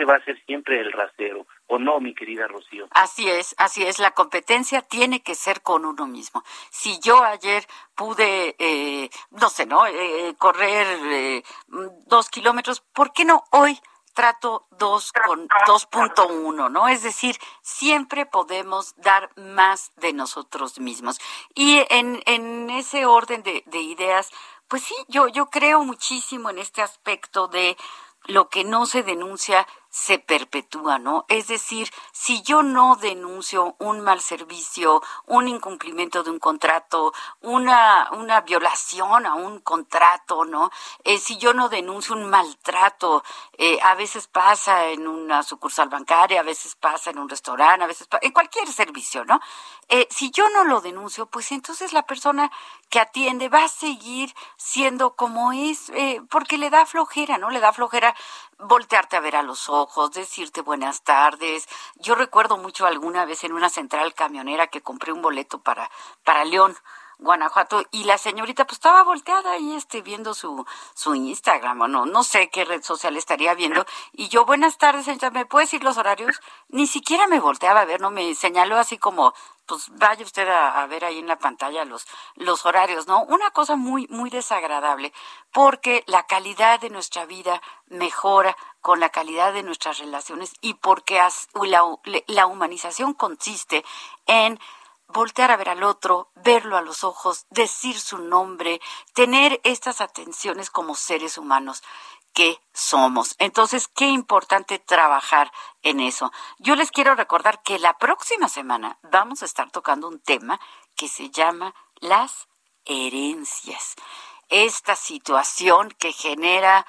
Va 0.06 0.16
a 0.16 0.24
ser 0.24 0.42
siempre 0.46 0.80
el 0.80 0.92
rasero, 0.92 1.48
¿o 1.68 1.80
no, 1.80 2.00
mi 2.00 2.14
querida 2.14 2.48
Rocío? 2.48 2.88
Así 2.92 3.30
es, 3.30 3.56
así 3.58 3.84
es. 3.84 4.00
La 4.00 4.12
competencia 4.12 4.82
tiene 4.82 5.22
que 5.22 5.36
ser 5.36 5.62
con 5.62 5.86
uno 5.86 6.06
mismo. 6.08 6.44
Si 6.70 7.00
yo 7.00 7.24
ayer 7.24 7.66
pude, 7.96 8.56
eh, 8.60 9.10
no 9.32 9.50
sé, 9.50 9.66
¿no? 9.66 9.86
Eh, 9.88 10.36
correr 10.38 10.88
eh, 11.12 11.44
dos 12.06 12.30
kilómetros, 12.30 12.82
¿por 12.82 13.14
qué 13.14 13.26
no 13.26 13.44
hoy? 13.52 13.80
trato 14.16 14.66
2 14.72 15.12
con 15.26 15.48
2.1, 15.50 16.72
¿no? 16.72 16.88
Es 16.88 17.04
decir, 17.04 17.36
siempre 17.62 18.26
podemos 18.26 18.96
dar 18.96 19.30
más 19.36 19.92
de 19.98 20.14
nosotros 20.14 20.80
mismos. 20.80 21.20
Y 21.54 21.86
en, 21.90 22.24
en 22.26 22.70
ese 22.70 23.06
orden 23.06 23.44
de, 23.44 23.64
de 23.66 23.82
ideas, 23.82 24.32
pues 24.70 24.84
sí, 24.84 24.96
yo, 25.10 25.28
yo 25.28 25.48
creo 25.48 25.84
muchísimo 25.84 26.50
en 26.50 26.60
este 26.60 26.82
aspecto 26.82 27.48
de 27.50 27.78
lo 28.28 28.50
que 28.50 28.64
no 28.64 28.86
se 28.86 29.04
denuncia 29.04 29.68
se 29.96 30.20
perpetúa, 30.20 31.00
¿no? 31.00 31.26
Es 31.30 31.48
decir, 31.48 31.90
si 32.12 32.42
yo 32.42 32.64
no 32.64 32.98
denuncio 32.98 33.78
un 33.80 34.02
mal 34.02 34.20
servicio, 34.20 35.02
un 35.26 35.48
incumplimiento 35.48 36.22
de 36.22 36.32
un 36.32 36.40
contrato, 36.40 37.14
una, 37.40 38.10
una 38.12 38.42
violación 38.42 39.26
a 39.26 39.36
un 39.36 39.62
contrato, 39.62 40.44
¿no? 40.44 40.70
Eh, 41.06 41.18
si 41.18 41.38
yo 41.38 41.54
no 41.54 41.70
denuncio 41.70 42.14
un 42.14 42.30
maltrato, 42.30 43.24
eh, 43.58 43.80
a 43.82 43.96
veces 43.96 44.28
pasa 44.28 44.88
en 44.88 45.08
una 45.08 45.44
sucursal 45.44 45.88
bancaria, 45.88 46.42
a 46.42 46.44
veces 46.44 46.76
pasa 46.76 47.12
en 47.12 47.18
un 47.18 47.30
restaurante, 47.30 47.86
a 47.86 47.88
veces 47.88 48.06
pasa, 48.08 48.26
en 48.26 48.34
cualquier 48.34 48.68
servicio, 48.68 49.24
¿no? 49.24 49.40
Eh, 49.88 50.10
si 50.12 50.30
yo 50.30 50.50
no 50.50 50.66
lo 50.66 50.82
denuncio, 50.82 51.28
pues 51.28 51.54
entonces 51.54 51.94
la 51.94 52.04
persona 52.04 52.52
que 52.96 53.02
atiende 53.02 53.50
va 53.50 53.66
a 53.66 53.68
seguir 53.68 54.34
siendo 54.56 55.18
como 55.18 55.52
es, 55.52 55.90
eh, 55.90 56.22
porque 56.30 56.58
le 56.58 56.70
da 56.70 56.86
flojera, 56.86 57.38
¿no? 57.38 57.50
Le 57.50 57.60
da 57.60 57.74
flojera 57.74 58.16
voltearte 58.58 59.18
a 59.18 59.20
ver 59.20 59.36
a 59.36 59.44
los 59.44 59.68
ojos, 59.68 60.12
decirte 60.12 60.62
buenas 60.62 61.04
tardes. 61.04 61.68
Yo 61.96 62.16
recuerdo 62.16 62.56
mucho 62.56 62.86
alguna 62.86 63.26
vez 63.26 63.44
en 63.44 63.52
una 63.52 63.68
central 63.68 64.14
camionera 64.14 64.68
que 64.68 64.80
compré 64.80 65.12
un 65.12 65.22
boleto 65.22 65.60
para, 65.60 65.92
para 66.24 66.46
León. 66.46 66.78
Guanajuato 67.18 67.82
y 67.92 68.04
la 68.04 68.18
señorita 68.18 68.66
pues 68.66 68.76
estaba 68.78 69.02
volteada 69.04 69.54
ahí 69.54 69.74
este 69.74 70.02
viendo 70.02 70.34
su 70.34 70.66
su 70.94 71.16
Instagram 71.16 71.80
o 71.80 71.88
no 71.88 72.06
no 72.06 72.24
sé 72.24 72.50
qué 72.50 72.66
red 72.66 72.84
social 72.84 73.16
estaría 73.16 73.54
viendo 73.54 73.86
y 74.12 74.28
yo 74.28 74.44
buenas 74.44 74.78
tardes 74.78 75.06
señorita 75.06 75.32
me 75.32 75.46
puede 75.46 75.64
decir 75.64 75.82
los 75.82 75.98
horarios 75.98 76.42
ni 76.68 76.88
siquiera 76.88 77.26
me 77.28 77.40
volteaba 77.40 77.80
a 77.80 77.86
ver 77.86 78.02
no 78.02 78.12
me 78.12 78.36
señaló 78.36 78.76
así 78.76 78.98
como 78.98 79.34
pues 79.66 79.90
vaya 79.92 80.24
usted 80.24 80.48
a, 80.48 80.86
ver 80.88 81.06
ahí 81.06 81.20
en 81.20 81.28
la 81.28 81.40
pantalla 81.40 81.86
los, 81.86 82.06
los 82.36 82.66
horarios, 82.66 83.08
¿no? 83.08 83.24
Una 83.24 83.52
cosa 83.52 83.76
muy, 83.76 84.08
muy 84.10 84.30
desagradable, 84.30 85.14
porque 85.52 86.04
la 86.08 86.26
calidad 86.26 86.80
de 86.80 86.90
nuestra 86.90 87.26
vida 87.26 87.62
mejora 87.88 88.56
con 88.82 89.00
la 89.00 89.10
calidad 89.10 89.54
de 89.54 89.64
nuestras 89.64 89.98
relaciones 89.98 90.54
y 90.62 90.76
porque 90.76 91.22
la, 91.64 91.84
la 92.28 92.46
humanización 92.48 93.14
consiste 93.14 93.84
en 94.28 94.60
voltear 95.08 95.52
a 95.52 95.58
ver 95.58 95.70
al 95.70 95.84
otro, 95.84 96.30
verlo 96.36 96.78
a 96.78 96.82
los 96.82 97.04
ojos, 97.04 97.46
decir 97.50 98.00
su 98.00 98.18
nombre, 98.18 98.82
tener 99.14 99.62
estas 99.64 100.02
atenciones 100.02 100.70
como 100.70 100.96
seres 100.96 101.38
humanos 101.38 101.84
que 102.36 102.62
somos. 102.74 103.36
Entonces, 103.40 103.88
qué 103.88 104.08
importante 104.08 104.78
trabajar 104.78 105.52
en 105.82 106.02
eso. 106.02 106.32
Yo 106.60 106.76
les 106.76 106.92
quiero 106.92 107.16
recordar 107.16 107.64
que 107.64 107.80
la 107.80 107.98
próxima 107.98 108.50
semana 108.50 109.00
vamos 109.04 109.42
a 109.42 109.46
estar 109.46 109.72
tocando 109.72 110.10
un 110.10 110.20
tema 110.20 110.60
que 110.96 111.08
se 111.08 111.32
llama 111.32 111.74
las 111.96 112.48
herencias. 112.84 113.96
Esta 114.50 114.96
situación 114.98 115.90
que 115.98 116.12
genera 116.12 116.86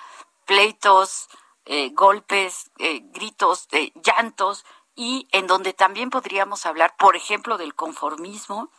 pleitos, 0.47 1.29
eh, 1.65 1.91
golpes, 1.91 2.71
eh, 2.79 3.01
gritos, 3.05 3.69
eh, 3.71 3.93
llantos 4.03 4.67
y 4.97 5.29
en 5.31 5.47
donde 5.47 5.73
también 5.73 6.11
podríamos 6.11 6.67
hablar, 6.67 6.97
por 6.97 7.15
ejemplo, 7.15 7.57
del 7.57 7.75
conformismo 7.75 8.71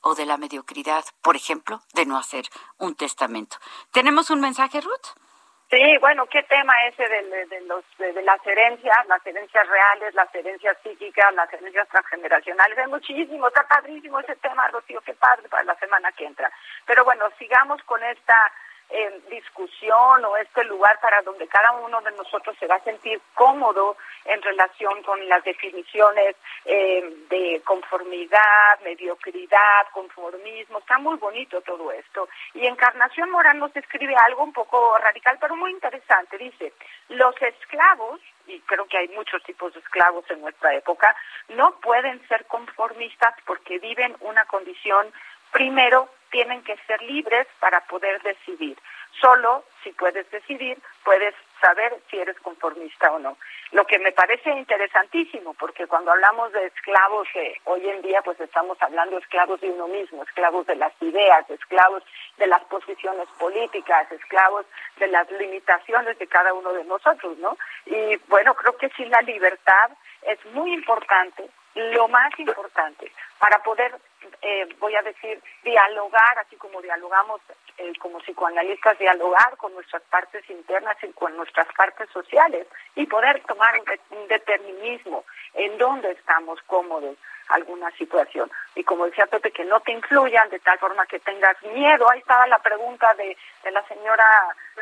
o 0.00 0.16
de 0.16 0.26
la 0.26 0.38
mediocridad, 0.38 1.04
por 1.22 1.36
ejemplo, 1.36 1.82
de 1.94 2.04
no 2.04 2.18
hacer 2.18 2.50
un 2.78 2.96
testamento. 2.96 3.58
¿Tenemos 3.92 4.30
un 4.30 4.40
mensaje, 4.40 4.80
Ruth? 4.80 5.25
Sí, 5.68 5.98
bueno, 5.98 6.26
qué 6.26 6.44
tema 6.44 6.72
ese 6.86 7.08
de, 7.08 7.46
de, 7.46 7.60
los, 7.62 7.84
de, 7.98 8.22
las 8.22 8.46
herencias, 8.46 9.06
las 9.08 9.26
herencias 9.26 9.68
reales, 9.68 10.14
las 10.14 10.32
herencias 10.32 10.76
psíquicas, 10.80 11.34
las 11.34 11.52
herencias 11.52 11.88
transgeneracionales. 11.88 12.78
Es 12.78 12.88
muchísimo, 12.88 13.48
está 13.48 13.66
padrísimo 13.66 14.20
ese 14.20 14.36
tema, 14.36 14.68
Rocío, 14.68 15.00
qué 15.00 15.14
padre 15.14 15.48
para 15.48 15.64
la 15.64 15.74
semana 15.74 16.12
que 16.12 16.24
entra. 16.24 16.52
Pero 16.86 17.04
bueno, 17.04 17.24
sigamos 17.36 17.82
con 17.82 18.00
esta 18.04 18.52
eh, 18.88 19.20
discusión 19.30 20.24
o 20.24 20.36
este 20.36 20.62
lugar 20.64 20.98
para 21.00 21.20
donde 21.22 21.48
cada 21.48 21.72
uno 21.72 22.00
de 22.02 22.12
nosotros 22.12 22.56
se 22.58 22.66
va 22.66 22.76
a 22.76 22.84
sentir 22.84 23.20
cómodo 23.34 23.96
en 24.24 24.40
relación 24.42 25.02
con 25.02 25.28
las 25.28 25.42
definiciones 25.44 26.36
eh, 26.64 27.24
de 27.28 27.62
conformidad, 27.64 28.80
mediocridad, 28.84 29.88
conformismo. 29.92 30.78
Está 30.78 30.98
muy 30.98 31.16
bonito 31.16 31.60
todo 31.62 31.90
esto. 31.90 32.28
Y 32.54 32.66
Encarnación 32.66 33.30
Morán 33.30 33.58
nos 33.58 33.74
escribe 33.74 34.14
algo 34.14 34.44
un 34.44 34.52
poco 34.52 34.96
radical, 34.98 35.36
pero 35.40 35.56
muy 35.56 35.72
interesante. 35.72 36.38
Dice, 36.38 36.72
los 37.08 37.34
esclavos, 37.42 38.20
y 38.46 38.60
creo 38.60 38.86
que 38.86 38.98
hay 38.98 39.08
muchos 39.08 39.42
tipos 39.42 39.74
de 39.74 39.80
esclavos 39.80 40.24
en 40.30 40.40
nuestra 40.40 40.74
época, 40.74 41.14
no 41.48 41.72
pueden 41.80 42.26
ser 42.28 42.46
conformistas 42.46 43.34
porque 43.44 43.78
viven 43.78 44.16
una 44.20 44.44
condición 44.44 45.12
primero 45.50 46.08
tienen 46.30 46.62
que 46.62 46.76
ser 46.86 47.00
libres 47.02 47.46
para 47.60 47.80
poder 47.82 48.22
decidir. 48.22 48.76
Solo 49.20 49.64
si 49.82 49.92
puedes 49.92 50.30
decidir, 50.30 50.78
puedes 51.04 51.34
saber 51.60 51.96
si 52.10 52.18
eres 52.18 52.38
conformista 52.40 53.10
o 53.12 53.18
no. 53.18 53.38
Lo 53.72 53.86
que 53.86 53.98
me 53.98 54.12
parece 54.12 54.50
interesantísimo, 54.50 55.54
porque 55.54 55.86
cuando 55.86 56.12
hablamos 56.12 56.52
de 56.52 56.66
esclavos, 56.66 57.26
eh, 57.34 57.54
hoy 57.64 57.88
en 57.88 58.02
día 58.02 58.20
pues 58.22 58.38
estamos 58.40 58.76
hablando 58.80 59.16
de 59.16 59.22
esclavos 59.22 59.60
de 59.60 59.70
uno 59.70 59.88
mismo, 59.88 60.22
esclavos 60.22 60.66
de 60.66 60.76
las 60.76 60.92
ideas, 61.00 61.48
esclavos 61.48 62.02
de 62.36 62.46
las 62.46 62.62
posiciones 62.64 63.28
políticas, 63.38 64.10
esclavos 64.12 64.66
de 64.98 65.06
las 65.08 65.30
limitaciones 65.32 66.18
de 66.18 66.26
cada 66.26 66.52
uno 66.52 66.72
de 66.72 66.84
nosotros, 66.84 67.38
¿no? 67.38 67.56
Y 67.86 68.16
bueno, 68.28 68.54
creo 68.54 68.76
que 68.76 68.90
sí 68.90 69.04
la 69.06 69.22
libertad 69.22 69.90
es 70.22 70.44
muy 70.46 70.72
importante, 70.72 71.48
lo 71.74 72.08
más 72.08 72.38
importante, 72.38 73.10
para 73.38 73.62
poder 73.62 73.94
eh, 74.42 74.68
voy 74.78 74.94
a 74.94 75.02
decir, 75.02 75.42
dialogar, 75.62 76.38
así 76.38 76.56
como 76.56 76.80
dialogamos 76.80 77.40
eh, 77.78 77.92
como 77.98 78.18
psicoanalistas, 78.20 78.98
dialogar 78.98 79.56
con 79.56 79.74
nuestras 79.74 80.02
partes 80.04 80.48
internas 80.48 80.96
y 81.02 81.12
con 81.12 81.36
nuestras 81.36 81.66
partes 81.74 82.08
sociales 82.10 82.66
y 82.94 83.06
poder 83.06 83.42
tomar 83.44 83.74
un, 84.10 84.28
determinismo 84.28 85.24
en 85.54 85.76
dónde 85.78 86.12
estamos 86.12 86.60
cómodos 86.62 87.16
alguna 87.48 87.90
situación. 87.92 88.50
Y 88.74 88.82
como 88.82 89.06
decía 89.06 89.26
Pepe, 89.26 89.52
que 89.52 89.64
no 89.64 89.80
te 89.80 89.92
incluyan 89.92 90.48
de 90.48 90.58
tal 90.60 90.78
forma 90.78 91.06
que 91.06 91.20
tengas 91.20 91.62
miedo. 91.62 92.10
Ahí 92.10 92.18
estaba 92.20 92.46
la 92.46 92.58
pregunta 92.58 93.12
de, 93.14 93.36
de 93.62 93.70
la 93.70 93.86
señora 93.86 94.24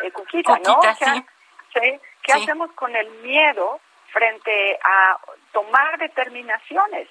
eh, 0.02 0.10
Cuquita, 0.12 0.58
¿no? 0.60 0.80
¿Qué, 1.72 2.00
¿Qué 2.22 2.32
hacemos 2.32 2.70
con 2.72 2.94
el 2.94 3.10
miedo 3.22 3.80
frente 4.12 4.78
a 4.82 5.18
tomar 5.52 5.98
determinaciones? 5.98 7.08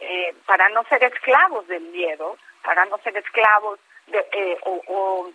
Eh, 0.00 0.34
para 0.44 0.68
no 0.70 0.84
ser 0.84 1.02
esclavos 1.04 1.66
del 1.68 1.82
miedo, 1.84 2.36
para 2.62 2.84
no 2.84 2.98
ser 2.98 3.16
esclavos 3.16 3.78
de, 4.06 4.18
eh, 4.32 4.58
o, 4.64 5.30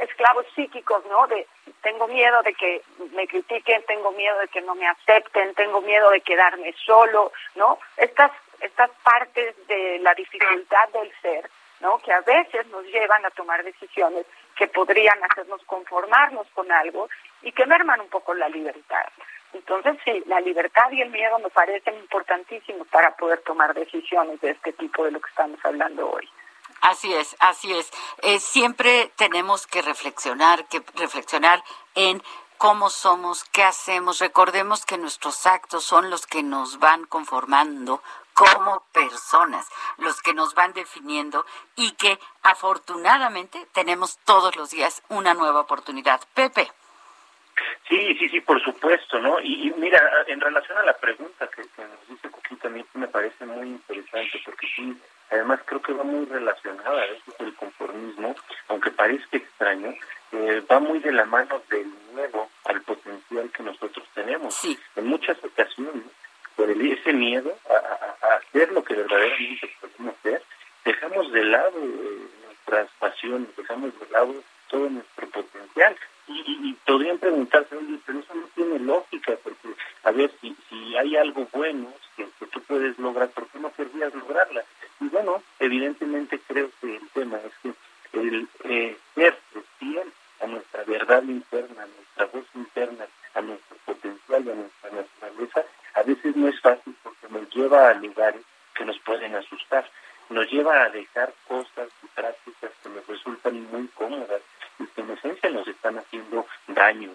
esclavos 0.00 0.46
psíquicos, 0.54 1.04
¿no? 1.06 1.26
De 1.26 1.46
tengo 1.82 2.06
miedo 2.08 2.42
de 2.42 2.54
que 2.54 2.82
me 3.12 3.26
critiquen, 3.26 3.82
tengo 3.84 4.12
miedo 4.12 4.38
de 4.38 4.48
que 4.48 4.60
no 4.62 4.74
me 4.74 4.86
acepten, 4.86 5.54
tengo 5.54 5.80
miedo 5.80 6.10
de 6.10 6.20
quedarme 6.20 6.74
solo, 6.84 7.32
¿no? 7.54 7.78
Estas 7.96 8.32
estas 8.60 8.90
partes 9.02 9.54
de 9.66 9.98
la 10.00 10.14
dificultad 10.14 10.88
del 10.90 11.12
ser, 11.22 11.50
¿no? 11.80 11.98
Que 11.98 12.12
a 12.12 12.20
veces 12.20 12.66
nos 12.68 12.84
llevan 12.84 13.24
a 13.24 13.30
tomar 13.30 13.62
decisiones 13.64 14.26
que 14.60 14.68
podrían 14.68 15.18
hacernos 15.24 15.62
conformarnos 15.64 16.46
con 16.52 16.70
algo 16.70 17.08
y 17.40 17.50
que 17.50 17.64
merman 17.64 17.98
un 17.98 18.10
poco 18.10 18.34
la 18.34 18.46
libertad. 18.50 19.06
Entonces, 19.54 19.96
sí, 20.04 20.22
la 20.26 20.38
libertad 20.40 20.90
y 20.90 21.00
el 21.00 21.08
miedo 21.08 21.38
me 21.38 21.48
parecen 21.48 21.96
importantísimos 21.96 22.86
para 22.88 23.16
poder 23.16 23.40
tomar 23.40 23.72
decisiones 23.72 24.38
de 24.42 24.50
este 24.50 24.74
tipo 24.74 25.02
de 25.02 25.12
lo 25.12 25.20
que 25.22 25.30
estamos 25.30 25.58
hablando 25.64 26.10
hoy. 26.10 26.28
Así 26.82 27.10
es, 27.14 27.34
así 27.38 27.72
es. 27.72 27.90
Eh, 28.22 28.38
siempre 28.38 29.10
tenemos 29.16 29.66
que 29.66 29.80
reflexionar, 29.80 30.66
que 30.66 30.82
reflexionar 30.94 31.64
en 31.94 32.22
cómo 32.58 32.90
somos, 32.90 33.44
qué 33.44 33.62
hacemos. 33.62 34.18
Recordemos 34.18 34.84
que 34.84 34.98
nuestros 34.98 35.46
actos 35.46 35.84
son 35.84 36.10
los 36.10 36.26
que 36.26 36.42
nos 36.42 36.78
van 36.78 37.06
conformando 37.06 38.02
como 38.40 38.82
personas, 38.92 39.68
los 39.98 40.22
que 40.22 40.32
nos 40.32 40.54
van 40.54 40.72
definiendo 40.72 41.44
y 41.76 41.92
que 41.92 42.18
afortunadamente 42.42 43.66
tenemos 43.74 44.18
todos 44.24 44.56
los 44.56 44.70
días 44.70 45.02
una 45.10 45.34
nueva 45.34 45.60
oportunidad. 45.60 46.20
Pepe. 46.32 46.70
Sí, 47.86 48.16
sí, 48.18 48.30
sí, 48.30 48.40
por 48.40 48.62
supuesto, 48.62 49.18
¿no? 49.18 49.38
Y, 49.40 49.74
mira, 49.76 50.00
en 50.26 50.40
relación 50.40 50.78
a 50.78 50.84
la 50.84 50.96
pregunta 50.96 51.48
que, 51.48 51.62
nos 51.82 52.08
dice 52.08 52.30
Coquita, 52.30 52.68
a 52.68 52.70
mí 52.70 52.82
me 52.94 53.08
parece 53.08 53.44
muy 53.44 53.68
interesante 53.68 54.40
porque 54.42 54.66
sí, 54.74 54.96
además 55.30 55.60
creo 55.66 55.82
que 55.82 55.92
va 55.92 56.04
muy 56.04 56.24
relacionada, 56.24 57.04
eso 57.04 57.34
el 57.40 57.54
conformismo, 57.56 58.34
aunque 58.68 58.90
parezca 58.90 59.36
extraño, 59.36 59.92
eh, 60.32 60.64
va 60.70 60.80
muy 60.80 61.00
de 61.00 61.12
la 61.12 61.26
mano 61.26 61.60
del 61.68 61.92
miedo 62.14 62.48
al 62.64 62.80
potencial 62.82 63.50
que 63.50 63.62
nosotros 63.64 64.08
tenemos. 64.14 64.54
Sí. 64.54 64.78
En 64.96 65.08
muchas 65.08 65.36
ocasiones, 65.44 66.04
ese 66.68 67.12
miedo 67.12 67.56
a, 67.68 68.36
hacer 68.36 68.72
lo 68.72 68.84
que 68.84 68.94
verdaderamente 68.94 69.70
podemos 69.80 70.14
hacer, 70.18 70.42
dejamos 70.84 71.32
de 71.32 71.44
lado 71.44 71.78
eh, 71.78 72.28
nuestras 72.44 72.88
pasiones, 72.98 73.48
dejamos 73.56 73.98
de 73.98 74.06
lado 74.10 74.34
todo 74.68 74.88
nuestro 74.90 75.28
potencial 75.28 75.96
y, 76.28 76.76
podrían 76.86 77.18
preguntarse, 77.18 77.76
pero 78.06 78.18
eso 78.18 78.34
no 78.34 78.46
tiene 78.54 78.78
lógica, 78.80 79.36
porque, 79.42 79.68
a 80.04 80.10
ver, 80.12 80.30
si, 80.40 80.56
si 80.68 80.96
hay 80.96 81.16
algo 81.16 81.48
bueno 81.52 81.92
que, 82.16 82.26
tú 82.46 82.60
puedes 82.62 82.98
lograr, 82.98 83.30
¿por 83.30 83.46
qué 83.48 83.58
no 83.58 83.72
querrías 83.72 84.14
lograrla? 84.14 84.64
Y 85.00 85.08
bueno, 85.08 85.42
evidentemente 85.58 86.40
creo 86.46 86.70
que 86.80 86.96
el 86.96 87.08
tema 87.10 87.38
es 87.38 87.52
que 87.62 88.20
el 88.20 88.48
eh, 88.64 88.96
ser 89.14 89.38
fiel 89.78 90.12
a 90.40 90.46
nuestra 90.46 90.84
verdad 90.84 91.22
interna, 91.24 91.82
a 91.82 91.86
nuestra 91.86 92.26
voz 92.26 92.46
interna, 92.54 93.06
a 93.34 93.40
nuestro 93.40 93.76
potencial, 93.84 94.48
a 94.48 94.54
nuestra 94.54 94.90
naturaleza, 94.90 95.64
a 95.94 96.02
veces 96.02 96.36
no 96.36 96.48
es 96.48 96.60
fácil 96.60 96.94
porque 97.02 97.28
nos 97.30 97.48
lleva 97.54 97.90
a 97.90 97.94
lugares 97.94 98.42
que 98.74 98.84
nos 98.84 98.98
pueden 99.00 99.34
asustar, 99.34 99.88
nos 100.28 100.50
lleva 100.50 100.84
a 100.84 100.90
dejar 100.90 101.32
cosas 101.48 101.88
y 102.02 102.06
prácticas 102.08 102.70
que 102.82 102.88
nos 102.88 103.06
resultan 103.06 103.70
muy 103.70 103.88
cómodas 103.88 104.42
que 104.94 105.00
en 105.00 105.10
esencia 105.10 105.50
nos 105.50 105.66
están 105.68 105.98
haciendo 105.98 106.46
daño. 106.68 107.10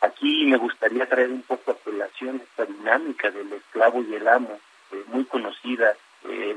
Aquí 0.00 0.44
me 0.46 0.58
gustaría 0.58 1.08
traer 1.08 1.30
un 1.30 1.42
poco 1.42 1.72
a 1.72 1.76
esta 2.14 2.64
dinámica 2.64 3.30
del 3.30 3.52
esclavo 3.52 4.02
y 4.02 4.14
el 4.14 4.28
amo, 4.28 4.58
eh, 4.92 5.02
muy 5.08 5.24
conocida, 5.24 5.94
eh, 6.24 6.56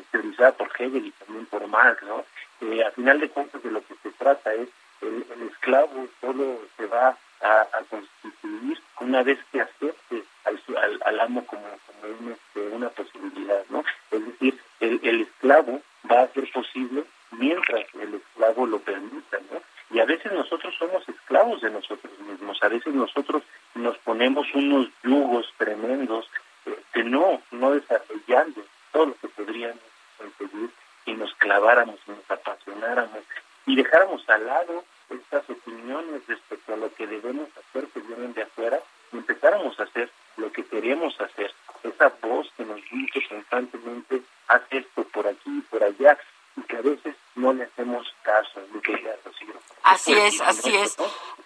por 0.58 0.72
Hegel 0.78 1.06
y 1.06 1.12
también 1.12 1.46
por 1.48 1.68
Marx. 1.68 2.02
¿no? 2.04 2.26
Eh, 2.62 2.84
a 2.84 2.92
final 2.92 3.20
de 3.20 3.30
cuentas 3.30 3.62
de 3.62 3.72
lo 3.72 3.86
que 3.86 3.96
se 4.02 4.12
trata 4.12 4.54
es 4.54 4.70
el, 5.02 5.26
esclavo 5.52 6.08
solo 6.20 6.60
se 6.78 6.86
va 6.88 7.18
a, 7.42 7.68
una 9.00 9.24
vez 9.24 9.40
que 9.52 9.62
acepte 9.62 10.24
al, 11.06 11.20
amo 11.20 11.46
como, 11.46 11.64
como 11.86 12.32
este, 12.32 12.60
una 12.76 12.90
posibilidad. 12.90 13.64
¿no? 13.70 13.84
Es 14.12 14.26
decir, 14.26 14.60
el, 14.80 15.00
el 15.04 15.22
esclavo 15.22 15.82
va 16.10 16.24
a 16.24 16.28
ser 16.30 16.52
posible 16.52 17.04
mientras 17.32 17.86
el 17.96 18.16
esclavo 18.16 18.66
lo 18.66 18.80
permita. 18.80 19.38
¿no? 19.52 19.62
Y 19.92 20.00
a 20.00 20.06
veces 20.06 20.32
nosotros 20.32 20.76
somos 20.78 21.08
esclavos 21.10 21.62
de 21.62 21.72
nosotros 21.72 22.14
mismos, 22.20 22.62
a 22.62 22.68
veces 22.68 22.94
nosotros 22.94 23.44
nos 23.76 23.98
ponemos 24.00 24.48
unos 24.54 24.90
yugos 25.04 25.52
tremendos 25.58 26.30
eh, 26.66 26.78
que 26.94 27.04
no, 27.04 27.42
no 27.52 27.72
desarrollando 27.72 28.64
todo 28.92 29.08
lo 29.08 29.16
que 29.16 29.28
podríamos 29.30 29.80
conseguir 30.18 30.70
y 31.06 31.14
nos 31.14 31.34
claváramos, 31.36 32.00
nos 32.08 32.30
apasionáramos 32.30 33.24
y 33.66 33.76
dejáramos 33.76 34.28
al 34.30 34.46
lado 34.46 34.84
estas 35.10 35.50
opiniones 35.50 36.22
respecto 36.28 36.74
a 36.74 36.78
lo 36.78 36.94
que 36.94 37.08
debemos 37.08 37.50
hacer 37.58 37.88
que 37.88 38.00
vienen 38.02 38.34
de 38.34 38.44
afuera 38.44 38.80
y 39.12 39.18
empezáramos 39.18 39.80
a 39.80 39.84
hacer 39.84 40.12
lo 40.38 40.52
que 40.52 40.64
queremos 40.66 41.20
hacer. 41.20 41.52
Esa 41.84 42.14
voz 42.22 42.52
que 42.56 42.64
nos 42.64 42.82
dice 42.92 43.28
constantemente, 43.28 44.22
haz 44.48 44.62
esto 44.70 45.04
por 45.06 45.28
aquí 45.28 45.50
y 45.58 45.62
por 45.62 45.84
allá, 45.84 46.18
y 46.58 46.62
que 46.62 46.78
a 46.78 46.82
veces 46.82 47.16
no 47.36 47.54
le 47.54 47.64
hacemos 47.64 48.14
caso, 48.24 48.62
lo 48.74 48.82
que 48.82 49.00
Así 49.84 50.09
es, 50.28 50.42
así 50.42 50.76
es. 50.76 50.96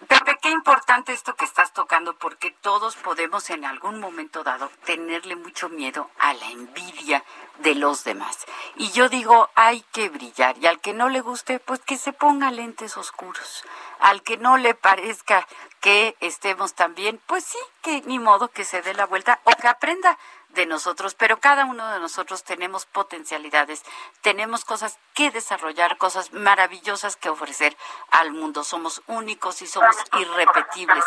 Pepe, 0.08 0.38
qué 0.42 0.50
importante 0.50 1.12
esto 1.12 1.34
que 1.34 1.44
estás 1.44 1.72
tocando, 1.72 2.14
porque 2.16 2.50
todos 2.50 2.96
podemos 2.96 3.48
en 3.50 3.64
algún 3.64 4.00
momento 4.00 4.44
dado 4.44 4.70
tenerle 4.84 5.34
mucho 5.36 5.68
miedo 5.68 6.10
a 6.18 6.34
la 6.34 6.50
envidia 6.50 7.24
de 7.60 7.74
los 7.74 8.04
demás. 8.04 8.44
Y 8.76 8.90
yo 8.90 9.08
digo, 9.08 9.48
hay 9.54 9.82
que 9.92 10.10
brillar, 10.10 10.58
y 10.58 10.66
al 10.66 10.80
que 10.80 10.92
no 10.92 11.08
le 11.08 11.20
guste, 11.20 11.58
pues 11.58 11.80
que 11.80 11.96
se 11.96 12.12
ponga 12.12 12.50
lentes 12.50 12.96
oscuros. 12.96 13.64
Al 14.04 14.22
que 14.22 14.36
no 14.36 14.58
le 14.58 14.74
parezca 14.74 15.48
que 15.80 16.14
estemos 16.20 16.74
tan 16.74 16.94
bien, 16.94 17.22
pues 17.26 17.42
sí, 17.42 17.58
que 17.80 18.02
ni 18.02 18.18
modo 18.18 18.48
que 18.48 18.64
se 18.64 18.82
dé 18.82 18.92
la 18.92 19.06
vuelta 19.06 19.40
o 19.44 19.50
que 19.52 19.66
aprenda 19.66 20.18
de 20.50 20.66
nosotros, 20.66 21.14
pero 21.14 21.40
cada 21.40 21.64
uno 21.64 21.90
de 21.90 22.00
nosotros 22.00 22.44
tenemos 22.44 22.84
potencialidades, 22.84 23.82
tenemos 24.20 24.66
cosas 24.66 24.98
que 25.14 25.30
desarrollar, 25.30 25.96
cosas 25.96 26.34
maravillosas 26.34 27.16
que 27.16 27.30
ofrecer 27.30 27.78
al 28.10 28.30
mundo. 28.30 28.62
Somos 28.62 29.00
únicos 29.06 29.62
y 29.62 29.66
somos 29.66 29.96
irrepetibles 30.12 31.04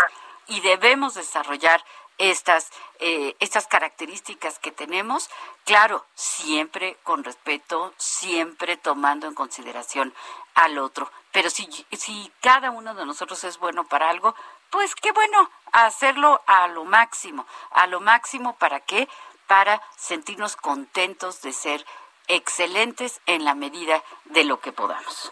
y 0.48 0.62
debemos 0.62 1.14
desarrollar 1.14 1.86
estas, 2.18 2.72
eh, 2.99 3.36
estas 3.39 3.68
características 3.68 4.59
que 4.59 4.72
tenemos, 4.72 5.30
claro, 5.65 6.05
siempre 6.15 6.97
con 7.03 7.24
respeto, 7.24 7.93
siempre 7.97 8.78
tomando 8.78 9.28
en 9.28 9.36
consideración 9.36 10.13
al 10.55 10.78
otro. 10.78 11.11
Pero 11.32 11.49
si, 11.49 11.68
si 11.91 12.32
cada 12.41 12.72
uno 12.72 12.95
de 12.95 13.05
nosotros 13.05 13.43
es 13.43 13.57
bueno 13.59 13.88
para 13.88 14.09
algo, 14.09 14.36
pues 14.70 14.95
qué 14.95 15.11
bueno, 15.11 15.49
hacerlo 15.72 16.41
a 16.47 16.68
lo 16.68 16.86
máximo. 16.86 17.45
¿A 17.72 17.88
lo 17.88 17.99
máximo 17.99 18.55
para 18.57 18.80
qué? 18.80 19.07
Para 19.45 19.82
sentirnos 19.95 20.55
contentos 20.55 21.41
de 21.41 21.53
ser 21.53 21.86
excelentes 22.28 23.22
en 23.26 23.45
la 23.45 23.55
medida 23.55 24.03
de 24.26 24.43
lo 24.43 24.59
que 24.59 24.72
podamos 24.72 25.32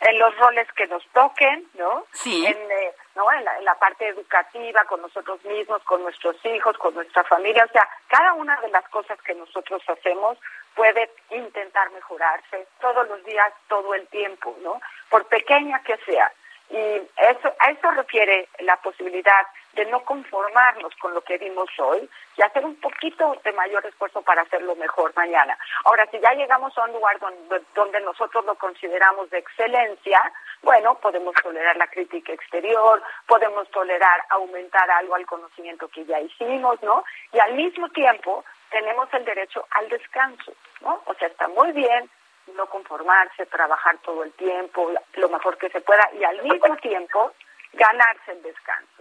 en 0.00 0.18
los 0.18 0.36
roles 0.36 0.70
que 0.72 0.86
nos 0.86 1.06
toquen, 1.08 1.66
¿no? 1.74 2.04
Sí. 2.12 2.44
En, 2.46 2.56
eh, 2.56 2.94
¿no? 3.14 3.30
En 3.32 3.44
la, 3.44 3.58
en 3.58 3.64
la, 3.64 3.74
parte 3.74 4.08
educativa, 4.08 4.84
con 4.84 5.00
nosotros 5.02 5.44
mismos, 5.44 5.82
con 5.84 6.02
nuestros 6.02 6.36
hijos, 6.44 6.76
con 6.78 6.94
nuestra 6.94 7.24
familia. 7.24 7.64
O 7.64 7.72
sea, 7.72 7.88
cada 8.08 8.32
una 8.34 8.60
de 8.60 8.68
las 8.68 8.88
cosas 8.88 9.20
que 9.22 9.34
nosotros 9.34 9.82
hacemos 9.88 10.38
puede 10.74 11.10
intentar 11.30 11.90
mejorarse 11.92 12.66
todos 12.80 13.08
los 13.08 13.24
días, 13.24 13.52
todo 13.68 13.94
el 13.94 14.06
tiempo, 14.08 14.56
¿no? 14.62 14.80
Por 15.08 15.26
pequeña 15.26 15.80
que 15.82 15.96
sea. 15.98 16.32
Y 16.70 17.02
eso, 17.16 17.54
a 17.58 17.70
eso 17.70 17.90
refiere 17.92 18.48
la 18.60 18.76
posibilidad 18.78 19.46
de 19.74 19.84
no 19.86 20.04
conformarnos 20.04 20.94
con 20.96 21.14
lo 21.14 21.20
que 21.22 21.38
vimos 21.38 21.68
hoy 21.78 22.08
y 22.36 22.42
hacer 22.42 22.64
un 22.64 22.76
poquito 22.76 23.40
de 23.44 23.52
mayor 23.52 23.84
esfuerzo 23.86 24.22
para 24.22 24.42
hacerlo 24.42 24.74
mejor 24.76 25.12
mañana. 25.16 25.58
Ahora, 25.84 26.06
si 26.10 26.18
ya 26.20 26.32
llegamos 26.32 26.76
a 26.76 26.84
un 26.84 26.92
lugar 26.92 27.18
donde, 27.18 27.62
donde 27.74 28.00
nosotros 28.00 28.44
lo 28.44 28.54
consideramos 28.56 29.30
de 29.30 29.38
excelencia, 29.38 30.20
bueno, 30.62 30.94
podemos 30.96 31.34
tolerar 31.42 31.76
la 31.76 31.86
crítica 31.88 32.32
exterior, 32.32 33.02
podemos 33.26 33.68
tolerar 33.70 34.22
aumentar 34.30 34.90
algo 34.90 35.14
al 35.14 35.26
conocimiento 35.26 35.88
que 35.88 36.04
ya 36.04 36.20
hicimos, 36.20 36.82
¿no? 36.82 37.04
Y 37.32 37.38
al 37.38 37.54
mismo 37.54 37.88
tiempo 37.90 38.44
tenemos 38.70 39.12
el 39.12 39.24
derecho 39.24 39.66
al 39.70 39.88
descanso, 39.88 40.52
¿no? 40.80 41.02
O 41.06 41.14
sea, 41.14 41.28
está 41.28 41.48
muy 41.48 41.72
bien 41.72 42.10
no 42.56 42.66
conformarse, 42.66 43.46
trabajar 43.46 43.98
todo 43.98 44.22
el 44.22 44.32
tiempo, 44.32 44.92
lo 45.14 45.28
mejor 45.28 45.56
que 45.58 45.70
se 45.70 45.80
pueda 45.80 46.08
y 46.18 46.24
al 46.24 46.42
mismo 46.42 46.76
tiempo 46.76 47.32
ganarse 47.72 48.32
el 48.32 48.42
descanso. 48.42 48.93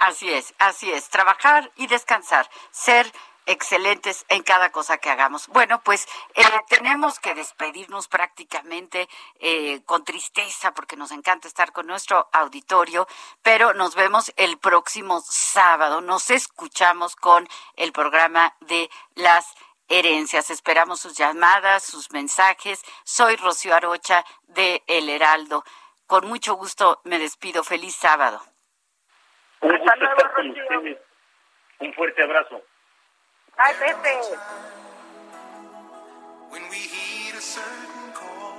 Así 0.00 0.32
es, 0.32 0.54
así 0.58 0.90
es, 0.90 1.10
trabajar 1.10 1.70
y 1.76 1.86
descansar, 1.86 2.48
ser 2.70 3.12
excelentes 3.44 4.24
en 4.30 4.42
cada 4.42 4.72
cosa 4.72 4.96
que 4.96 5.10
hagamos. 5.10 5.46
Bueno, 5.48 5.82
pues 5.82 6.08
eh, 6.34 6.42
tenemos 6.70 7.18
que 7.18 7.34
despedirnos 7.34 8.08
prácticamente 8.08 9.10
eh, 9.40 9.82
con 9.84 10.02
tristeza 10.02 10.72
porque 10.72 10.96
nos 10.96 11.10
encanta 11.10 11.48
estar 11.48 11.72
con 11.72 11.86
nuestro 11.86 12.30
auditorio, 12.32 13.06
pero 13.42 13.74
nos 13.74 13.94
vemos 13.94 14.32
el 14.38 14.56
próximo 14.58 15.20
sábado. 15.20 16.00
Nos 16.00 16.30
escuchamos 16.30 17.14
con 17.14 17.46
el 17.76 17.92
programa 17.92 18.56
de 18.60 18.88
las 19.16 19.52
herencias. 19.88 20.48
Esperamos 20.48 21.00
sus 21.00 21.12
llamadas, 21.12 21.82
sus 21.82 22.10
mensajes. 22.10 22.80
Soy 23.04 23.36
Rocío 23.36 23.74
Arocha 23.74 24.24
de 24.44 24.82
El 24.86 25.10
Heraldo. 25.10 25.62
Con 26.06 26.26
mucho 26.26 26.54
gusto 26.54 27.02
me 27.04 27.18
despido. 27.18 27.62
Feliz 27.62 27.96
sábado. 27.96 28.42
Un 29.62 29.70
gusto 29.70 29.92
estar 29.92 30.32
con 30.32 30.50
ustedes. 30.50 30.98
Un 31.80 31.92
fuerte 31.94 32.22
abrazo. 32.22 32.62
Ay, 33.58 33.74
Pepe. 33.78 34.14
When 36.50 36.62
we 36.70 36.76
heed 36.76 37.34
a 37.34 37.40
certain 37.40 38.12
call, 38.14 38.56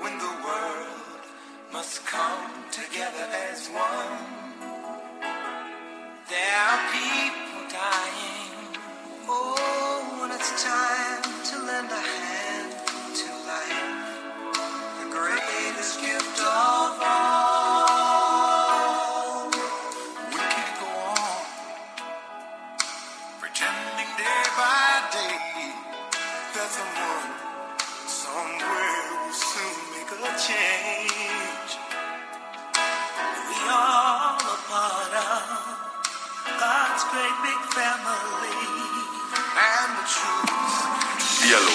when 0.00 0.18
the 0.18 0.34
world 0.42 1.24
must 1.72 2.04
come 2.06 2.50
together 2.70 3.26
as 3.50 3.68
one, 3.68 4.18
there 6.28 6.56
are 6.68 6.80
people 6.90 7.62
dying. 7.68 8.78
Oh, 9.28 10.18
when 10.20 10.30
it's 10.32 10.64
time 10.64 11.22
to 11.50 11.56
lend 11.66 11.90
a 11.90 12.02
hand 12.16 12.72
to 13.20 13.28
life, 13.52 13.84
the 15.00 15.08
greatest 15.10 16.00
gift 16.00 16.40
of 16.40 16.46
all. 16.46 16.83